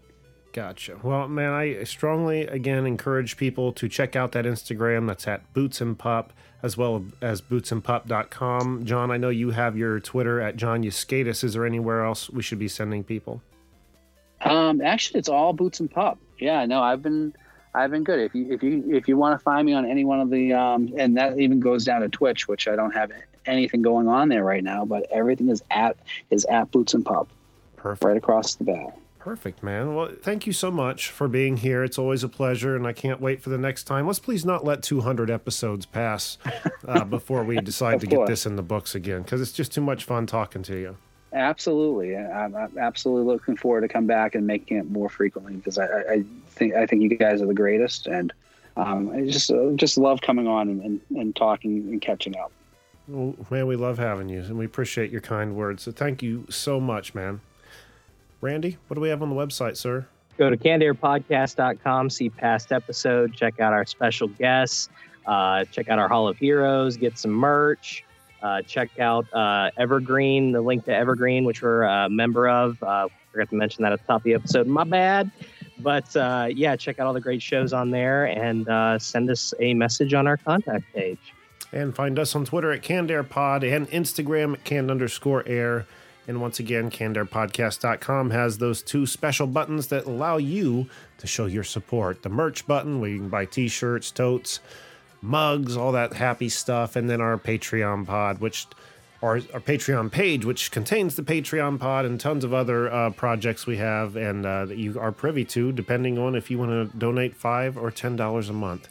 Gotcha. 0.52 1.00
Well, 1.02 1.26
man, 1.26 1.52
I 1.52 1.82
strongly 1.82 2.42
again 2.42 2.86
encourage 2.86 3.36
people 3.36 3.72
to 3.72 3.88
check 3.88 4.14
out 4.14 4.30
that 4.32 4.44
Instagram. 4.44 5.08
That's 5.08 5.26
at 5.26 5.52
Boots 5.52 5.80
and 5.80 5.98
Pup, 5.98 6.32
as 6.62 6.76
well 6.76 7.06
as 7.20 7.40
bootsandpup.com. 7.40 8.84
John, 8.84 9.10
I 9.10 9.16
know 9.16 9.30
you 9.30 9.50
have 9.50 9.76
your 9.76 9.98
Twitter 9.98 10.40
at 10.40 10.54
John 10.54 10.84
Yuskaitis. 10.84 11.42
Is 11.42 11.54
there 11.54 11.66
anywhere 11.66 12.04
else 12.04 12.30
we 12.30 12.42
should 12.42 12.60
be 12.60 12.68
sending 12.68 13.02
people? 13.02 13.42
Um, 14.42 14.80
actually, 14.80 15.18
it's 15.18 15.28
all 15.28 15.52
boots 15.52 15.80
and 15.80 15.90
pup. 15.90 16.18
Yeah, 16.38 16.64
no, 16.66 16.80
I've 16.80 17.02
been, 17.02 17.34
I've 17.78 17.92
been 17.92 18.02
good. 18.02 18.18
If 18.18 18.34
you, 18.34 18.52
if 18.52 18.62
you, 18.62 18.96
if 18.96 19.06
you 19.06 19.16
want 19.16 19.38
to 19.38 19.42
find 19.42 19.64
me 19.64 19.72
on 19.72 19.86
any 19.86 20.04
one 20.04 20.20
of 20.20 20.30
the, 20.30 20.52
um, 20.52 20.92
and 20.96 21.16
that 21.16 21.38
even 21.38 21.60
goes 21.60 21.84
down 21.84 22.00
to 22.00 22.08
Twitch, 22.08 22.48
which 22.48 22.66
I 22.66 22.74
don't 22.74 22.90
have 22.90 23.12
anything 23.46 23.82
going 23.82 24.08
on 24.08 24.28
there 24.28 24.42
right 24.42 24.64
now, 24.64 24.84
but 24.84 25.06
everything 25.12 25.48
is 25.48 25.62
at 25.70 25.96
is 26.30 26.44
at 26.46 26.72
boots 26.72 26.94
and 26.94 27.06
pup 27.06 27.28
Perfect. 27.76 28.04
right 28.04 28.16
across 28.16 28.56
the 28.56 28.64
bat. 28.64 28.98
Perfect, 29.20 29.62
man. 29.62 29.94
Well, 29.94 30.10
thank 30.22 30.46
you 30.46 30.52
so 30.52 30.72
much 30.72 31.10
for 31.10 31.28
being 31.28 31.58
here. 31.58 31.84
It's 31.84 31.98
always 31.98 32.24
a 32.24 32.28
pleasure, 32.28 32.74
and 32.74 32.84
I 32.84 32.92
can't 32.92 33.20
wait 33.20 33.42
for 33.42 33.50
the 33.50 33.58
next 33.58 33.84
time. 33.84 34.06
Let's 34.06 34.18
please 34.18 34.44
not 34.44 34.64
let 34.64 34.82
200 34.82 35.30
episodes 35.30 35.86
pass 35.86 36.38
uh, 36.86 37.04
before 37.04 37.44
we 37.44 37.60
decide 37.60 38.00
to 38.00 38.06
get 38.06 38.26
this 38.26 38.44
in 38.44 38.56
the 38.56 38.62
books 38.62 38.94
again, 38.96 39.22
because 39.22 39.40
it's 39.40 39.52
just 39.52 39.72
too 39.72 39.82
much 39.82 40.04
fun 40.04 40.26
talking 40.26 40.62
to 40.64 40.76
you. 40.76 40.96
Absolutely, 41.32 42.16
I'm, 42.16 42.56
I'm 42.56 42.78
absolutely 42.78 43.30
looking 43.30 43.56
forward 43.56 43.82
to 43.82 43.88
come 43.88 44.06
back 44.06 44.34
and 44.34 44.46
making 44.46 44.78
it 44.78 44.90
more 44.90 45.10
frequently 45.10 45.56
because 45.56 45.76
I, 45.76 45.84
I 45.84 46.24
think 46.58 46.74
I 46.74 46.86
think 46.86 47.02
you 47.02 47.16
guys 47.16 47.40
are 47.40 47.46
the 47.46 47.54
greatest, 47.54 48.06
and 48.06 48.32
um, 48.76 49.10
I 49.10 49.22
just 49.22 49.50
uh, 49.50 49.70
just 49.76 49.96
love 49.96 50.20
coming 50.20 50.46
on 50.46 50.68
and, 50.68 50.82
and, 50.82 51.00
and 51.16 51.36
talking 51.36 51.88
and 51.88 52.00
catching 52.00 52.36
up. 52.36 52.52
Well, 53.06 53.34
man, 53.50 53.66
we 53.66 53.76
love 53.76 53.98
having 53.98 54.28
you, 54.28 54.40
and 54.40 54.58
we 54.58 54.66
appreciate 54.66 55.10
your 55.10 55.22
kind 55.22 55.56
words. 55.56 55.84
So 55.84 55.92
thank 55.92 56.22
you 56.22 56.46
so 56.50 56.78
much, 56.78 57.14
man. 57.14 57.40
Randy, 58.40 58.76
what 58.86 58.96
do 58.96 59.00
we 59.00 59.08
have 59.08 59.22
on 59.22 59.30
the 59.30 59.34
website, 59.34 59.76
sir? 59.76 60.06
Go 60.36 60.50
to 60.50 60.56
cannedairpodcast.com, 60.56 62.10
see 62.10 62.30
past 62.30 62.70
episode, 62.70 63.34
check 63.34 63.58
out 63.58 63.72
our 63.72 63.84
special 63.84 64.28
guests, 64.28 64.88
uh, 65.26 65.64
check 65.64 65.88
out 65.88 65.98
our 65.98 66.06
Hall 66.06 66.28
of 66.28 66.38
Heroes, 66.38 66.96
get 66.96 67.18
some 67.18 67.32
merch, 67.32 68.04
uh, 68.42 68.62
check 68.62 69.00
out 69.00 69.26
uh, 69.32 69.70
Evergreen, 69.76 70.52
the 70.52 70.60
link 70.60 70.84
to 70.84 70.94
Evergreen, 70.94 71.44
which 71.44 71.62
we're 71.62 71.82
a 71.82 72.08
member 72.08 72.48
of. 72.48 72.80
Uh, 72.80 73.08
forgot 73.32 73.50
to 73.50 73.56
mention 73.56 73.82
that 73.82 73.92
at 73.92 74.00
the 74.00 74.06
top 74.06 74.20
of 74.20 74.24
the 74.24 74.34
episode. 74.34 74.66
My 74.66 74.84
bad. 74.84 75.30
But 75.80 76.14
uh, 76.16 76.48
yeah, 76.50 76.76
check 76.76 76.98
out 76.98 77.06
all 77.06 77.12
the 77.12 77.20
great 77.20 77.42
shows 77.42 77.72
on 77.72 77.90
there 77.90 78.26
and 78.26 78.68
uh, 78.68 78.98
send 78.98 79.30
us 79.30 79.54
a 79.60 79.74
message 79.74 80.14
on 80.14 80.26
our 80.26 80.36
contact 80.36 80.84
page. 80.92 81.34
And 81.72 81.94
find 81.94 82.18
us 82.18 82.34
on 82.34 82.44
Twitter 82.44 82.72
at 82.72 82.82
CannedAirPod 82.82 83.76
and 83.76 83.88
Instagram 83.90 84.54
at 84.54 84.64
canned 84.64 84.90
underscore 84.90 85.46
air. 85.46 85.86
And 86.26 86.40
once 86.40 86.58
again, 86.60 86.90
CannedAirPodcast.com 86.90 88.30
has 88.30 88.58
those 88.58 88.82
two 88.82 89.06
special 89.06 89.46
buttons 89.46 89.86
that 89.88 90.04
allow 90.06 90.36
you 90.36 90.88
to 91.18 91.26
show 91.26 91.46
your 91.46 91.64
support. 91.64 92.22
The 92.22 92.28
merch 92.28 92.66
button, 92.66 93.00
where 93.00 93.10
you 93.10 93.18
can 93.18 93.28
buy 93.28 93.44
t-shirts, 93.46 94.10
totes, 94.10 94.60
mugs, 95.22 95.76
all 95.76 95.92
that 95.92 96.12
happy 96.12 96.48
stuff. 96.48 96.96
And 96.96 97.08
then 97.08 97.20
our 97.20 97.38
Patreon 97.38 98.06
pod, 98.06 98.40
which 98.40 98.66
or 99.20 99.36
our 99.52 99.60
Patreon 99.60 100.10
page, 100.12 100.44
which 100.44 100.70
contains 100.70 101.16
the 101.16 101.22
Patreon 101.22 101.78
pod 101.80 102.04
and 102.04 102.20
tons 102.20 102.44
of 102.44 102.54
other 102.54 102.92
uh, 102.92 103.10
projects 103.10 103.66
we 103.66 103.76
have 103.78 104.14
and 104.16 104.46
uh, 104.46 104.64
that 104.66 104.78
you 104.78 104.98
are 104.98 105.10
privy 105.10 105.44
to, 105.46 105.72
depending 105.72 106.18
on 106.18 106.34
if 106.36 106.50
you 106.50 106.58
want 106.58 106.70
to 106.70 106.96
donate 106.98 107.34
five 107.34 107.76
or 107.76 107.90
ten 107.90 108.14
dollars 108.16 108.48
a 108.48 108.52
month. 108.52 108.88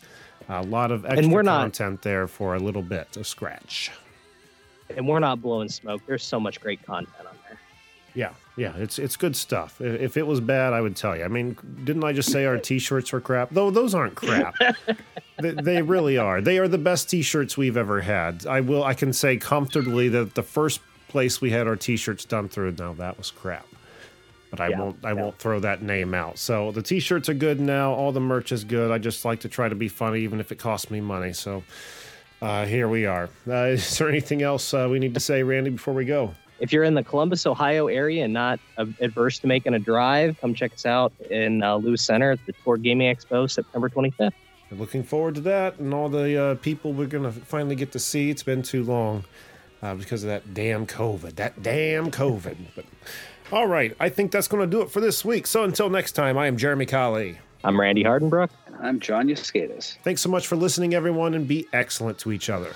A 0.49 0.63
lot 0.63 0.91
of 0.91 1.05
extra 1.05 1.27
we're 1.27 1.41
not- 1.43 1.61
content 1.61 2.01
there 2.01 2.27
for 2.27 2.55
a 2.55 2.59
little 2.59 2.81
bit 2.81 3.15
of 3.17 3.25
scratch. 3.27 3.91
And 4.95 5.05
we're 5.07 5.19
not 5.19 5.41
blowing 5.41 5.67
smoke. 5.69 6.01
There's 6.07 6.23
so 6.23 6.39
much 6.39 6.61
great 6.61 6.81
content 6.85 7.27
on. 7.27 7.36
Yeah, 8.17 8.33
yeah, 8.55 8.73
it's 8.77 8.97
it's 8.97 9.15
good 9.15 9.35
stuff. 9.35 9.79
If 9.79 10.17
it 10.17 10.25
was 10.25 10.39
bad, 10.39 10.73
I 10.73 10.81
would 10.81 10.95
tell 10.95 11.15
you. 11.15 11.23
I 11.23 11.27
mean, 11.27 11.55
didn't 11.83 12.03
I 12.03 12.13
just 12.13 12.31
say 12.31 12.45
our 12.45 12.57
T-shirts 12.57 13.13
were 13.13 13.21
crap? 13.21 13.51
Though 13.51 13.69
those 13.69 13.93
aren't 13.93 14.15
crap. 14.15 14.55
they, 15.39 15.51
they 15.51 15.81
really 15.83 16.17
are. 16.17 16.41
They 16.41 16.57
are 16.57 16.67
the 16.67 16.79
best 16.79 17.11
T-shirts 17.11 17.57
we've 17.57 17.77
ever 17.77 18.01
had. 18.01 18.47
I 18.47 18.61
will. 18.61 18.83
I 18.83 18.95
can 18.95 19.13
say 19.13 19.37
comfortably 19.37 20.09
that 20.09 20.33
the 20.33 20.41
first 20.41 20.81
place 21.09 21.39
we 21.41 21.51
had 21.51 21.67
our 21.67 21.75
T-shirts 21.75 22.25
done 22.25 22.49
through, 22.49 22.71
now 22.79 22.93
that 22.93 23.19
was 23.19 23.29
crap. 23.29 23.67
But 24.49 24.61
I 24.61 24.69
Yeah, 24.69 24.79
won't. 24.79 25.05
I 25.05 25.09
yeah. 25.09 25.21
won't 25.21 25.37
throw 25.37 25.59
that 25.59 25.83
name 25.83 26.15
out. 26.15 26.39
So 26.39 26.71
the 26.71 26.81
T-shirts 26.81 27.29
are 27.29 27.35
good 27.35 27.59
now. 27.59 27.93
All 27.93 28.11
the 28.11 28.19
merch 28.19 28.51
is 28.51 28.63
good. 28.63 28.89
I 28.89 28.97
just 28.97 29.25
like 29.25 29.41
to 29.41 29.47
try 29.47 29.69
to 29.69 29.75
be 29.75 29.89
funny, 29.89 30.21
even 30.21 30.39
if 30.39 30.51
it 30.51 30.55
costs 30.57 30.89
me 30.89 31.01
money. 31.01 31.33
So 31.33 31.61
uh, 32.41 32.65
here 32.65 32.87
we 32.87 33.05
are. 33.05 33.29
Uh, 33.47 33.53
is 33.77 33.95
there 33.99 34.09
anything 34.09 34.41
else 34.41 34.73
uh, 34.73 34.87
we 34.89 34.97
need 34.97 35.13
to 35.13 35.19
say, 35.19 35.43
Randy, 35.43 35.69
before 35.69 35.93
we 35.93 36.05
go? 36.05 36.33
If 36.59 36.71
you're 36.71 36.83
in 36.83 36.93
the 36.93 37.03
Columbus, 37.03 37.45
Ohio 37.45 37.87
area 37.87 38.23
and 38.23 38.33
not 38.33 38.59
uh, 38.77 38.85
adverse 38.99 39.39
to 39.39 39.47
making 39.47 39.73
a 39.73 39.79
drive, 39.79 40.39
come 40.39 40.53
check 40.53 40.73
us 40.73 40.85
out 40.85 41.13
in 41.29 41.63
uh, 41.63 41.75
Lewis 41.75 42.03
Center 42.03 42.31
at 42.31 42.39
the 42.45 42.53
Tour 42.63 42.77
Gaming 42.77 43.13
Expo, 43.13 43.49
September 43.49 43.89
25th. 43.89 44.31
We're 44.71 44.77
looking 44.77 45.03
forward 45.03 45.35
to 45.35 45.41
that 45.41 45.79
and 45.79 45.93
all 45.93 46.09
the 46.09 46.41
uh, 46.41 46.55
people 46.55 46.93
we're 46.93 47.07
going 47.07 47.23
to 47.23 47.31
finally 47.31 47.75
get 47.75 47.93
to 47.93 47.99
see. 47.99 48.29
It's 48.29 48.43
been 48.43 48.63
too 48.63 48.83
long 48.83 49.23
uh, 49.81 49.95
because 49.95 50.23
of 50.23 50.29
that 50.29 50.53
damn 50.53 50.85
COVID. 50.85 51.35
That 51.35 51.63
damn 51.63 52.11
COVID. 52.11 52.57
But 52.75 52.85
all 53.51 53.67
right, 53.67 53.95
I 53.99 54.09
think 54.09 54.31
that's 54.31 54.47
going 54.47 54.61
to 54.61 54.67
do 54.67 54.81
it 54.81 54.91
for 54.91 54.99
this 54.99 55.23
week. 55.23 55.47
So 55.47 55.63
until 55.63 55.89
next 55.89 56.13
time, 56.13 56.37
I 56.37 56.47
am 56.47 56.57
Jeremy 56.57 56.85
Colley. 56.85 57.39
I'm 57.63 57.79
Randy 57.79 58.03
Hardenbrook. 58.03 58.49
And 58.67 58.75
I'm 58.75 58.99
John 58.99 59.27
Yuskaitis. 59.27 59.97
Thanks 60.03 60.21
so 60.21 60.29
much 60.29 60.47
for 60.47 60.55
listening, 60.55 60.93
everyone, 60.93 61.33
and 61.33 61.47
be 61.47 61.67
excellent 61.71 62.19
to 62.19 62.31
each 62.31 62.49
other. 62.49 62.73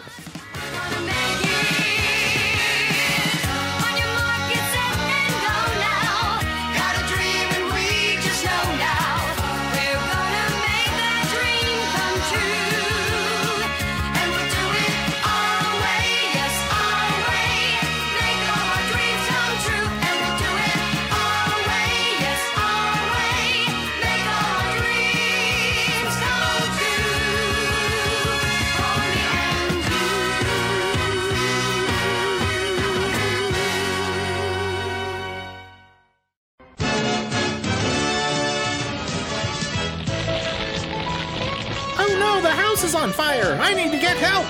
Is 42.91 42.95
on 42.95 43.11
fire! 43.11 43.57
I 43.61 43.73
need 43.73 43.91
to 43.91 43.99
get 43.99 44.17
help! 44.17 44.45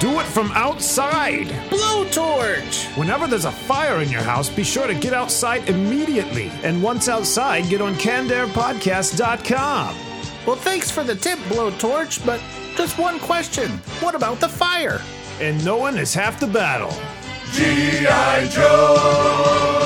Do 0.00 0.18
it 0.20 0.26
from 0.26 0.50
outside. 0.52 1.46
Blowtorch! 1.70 2.94
Whenever 2.96 3.26
there's 3.26 3.46
a 3.46 3.50
fire 3.50 4.02
in 4.02 4.10
your 4.10 4.20
house, 4.20 4.50
be 4.50 4.64
sure 4.64 4.86
to 4.86 4.94
get 4.94 5.14
outside 5.14 5.66
immediately. 5.68 6.50
And 6.62 6.82
once 6.82 7.08
outside, 7.08 7.68
get 7.70 7.80
on 7.80 7.94
CannedAirPodcast.com. 7.94 9.96
Well, 10.46 10.56
thanks 10.56 10.90
for 10.90 11.04
the 11.04 11.14
tip, 11.14 11.38
Blowtorch, 11.48 12.26
but 12.26 12.42
just 12.76 12.98
one 12.98 13.18
question. 13.18 13.70
What 14.00 14.14
about 14.14 14.40
the 14.40 14.48
fire? 14.48 15.00
And 15.40 15.64
knowing 15.64 15.96
is 15.96 16.12
half 16.12 16.38
the 16.38 16.46
battle. 16.46 16.92
G.I. 17.52 18.48
Joe! 18.48 19.85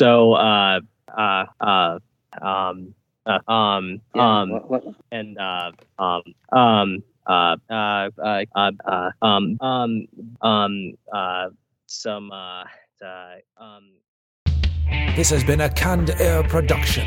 So, 0.00 0.32
uh, 0.32 0.80
uh, 1.14 1.44
uh, 1.60 1.98
um, 2.40 2.94
uh, 3.26 3.52
um, 3.52 4.00
Yeah, 4.14 4.40
um, 4.40 4.48
what- 4.48 4.70
what- 4.70 4.84
and 5.12 5.36
uh, 5.36 5.72
um, 5.98 6.22
um, 6.52 7.02
uh, 7.26 7.56
uh, 7.68 8.08
uh, 8.18 8.44
uh, 8.54 8.72
uh, 8.86 9.10
um, 9.20 9.58
um, 9.60 10.08
um, 10.40 10.92
uh, 11.12 11.50
some, 11.86 12.32
uh, 12.32 12.64
uh, 13.04 13.34
um. 13.58 13.92
This 15.16 15.28
has 15.28 15.44
been 15.44 15.60
a 15.60 15.68
Canned 15.68 16.08
Air 16.18 16.44
production. 16.44 17.06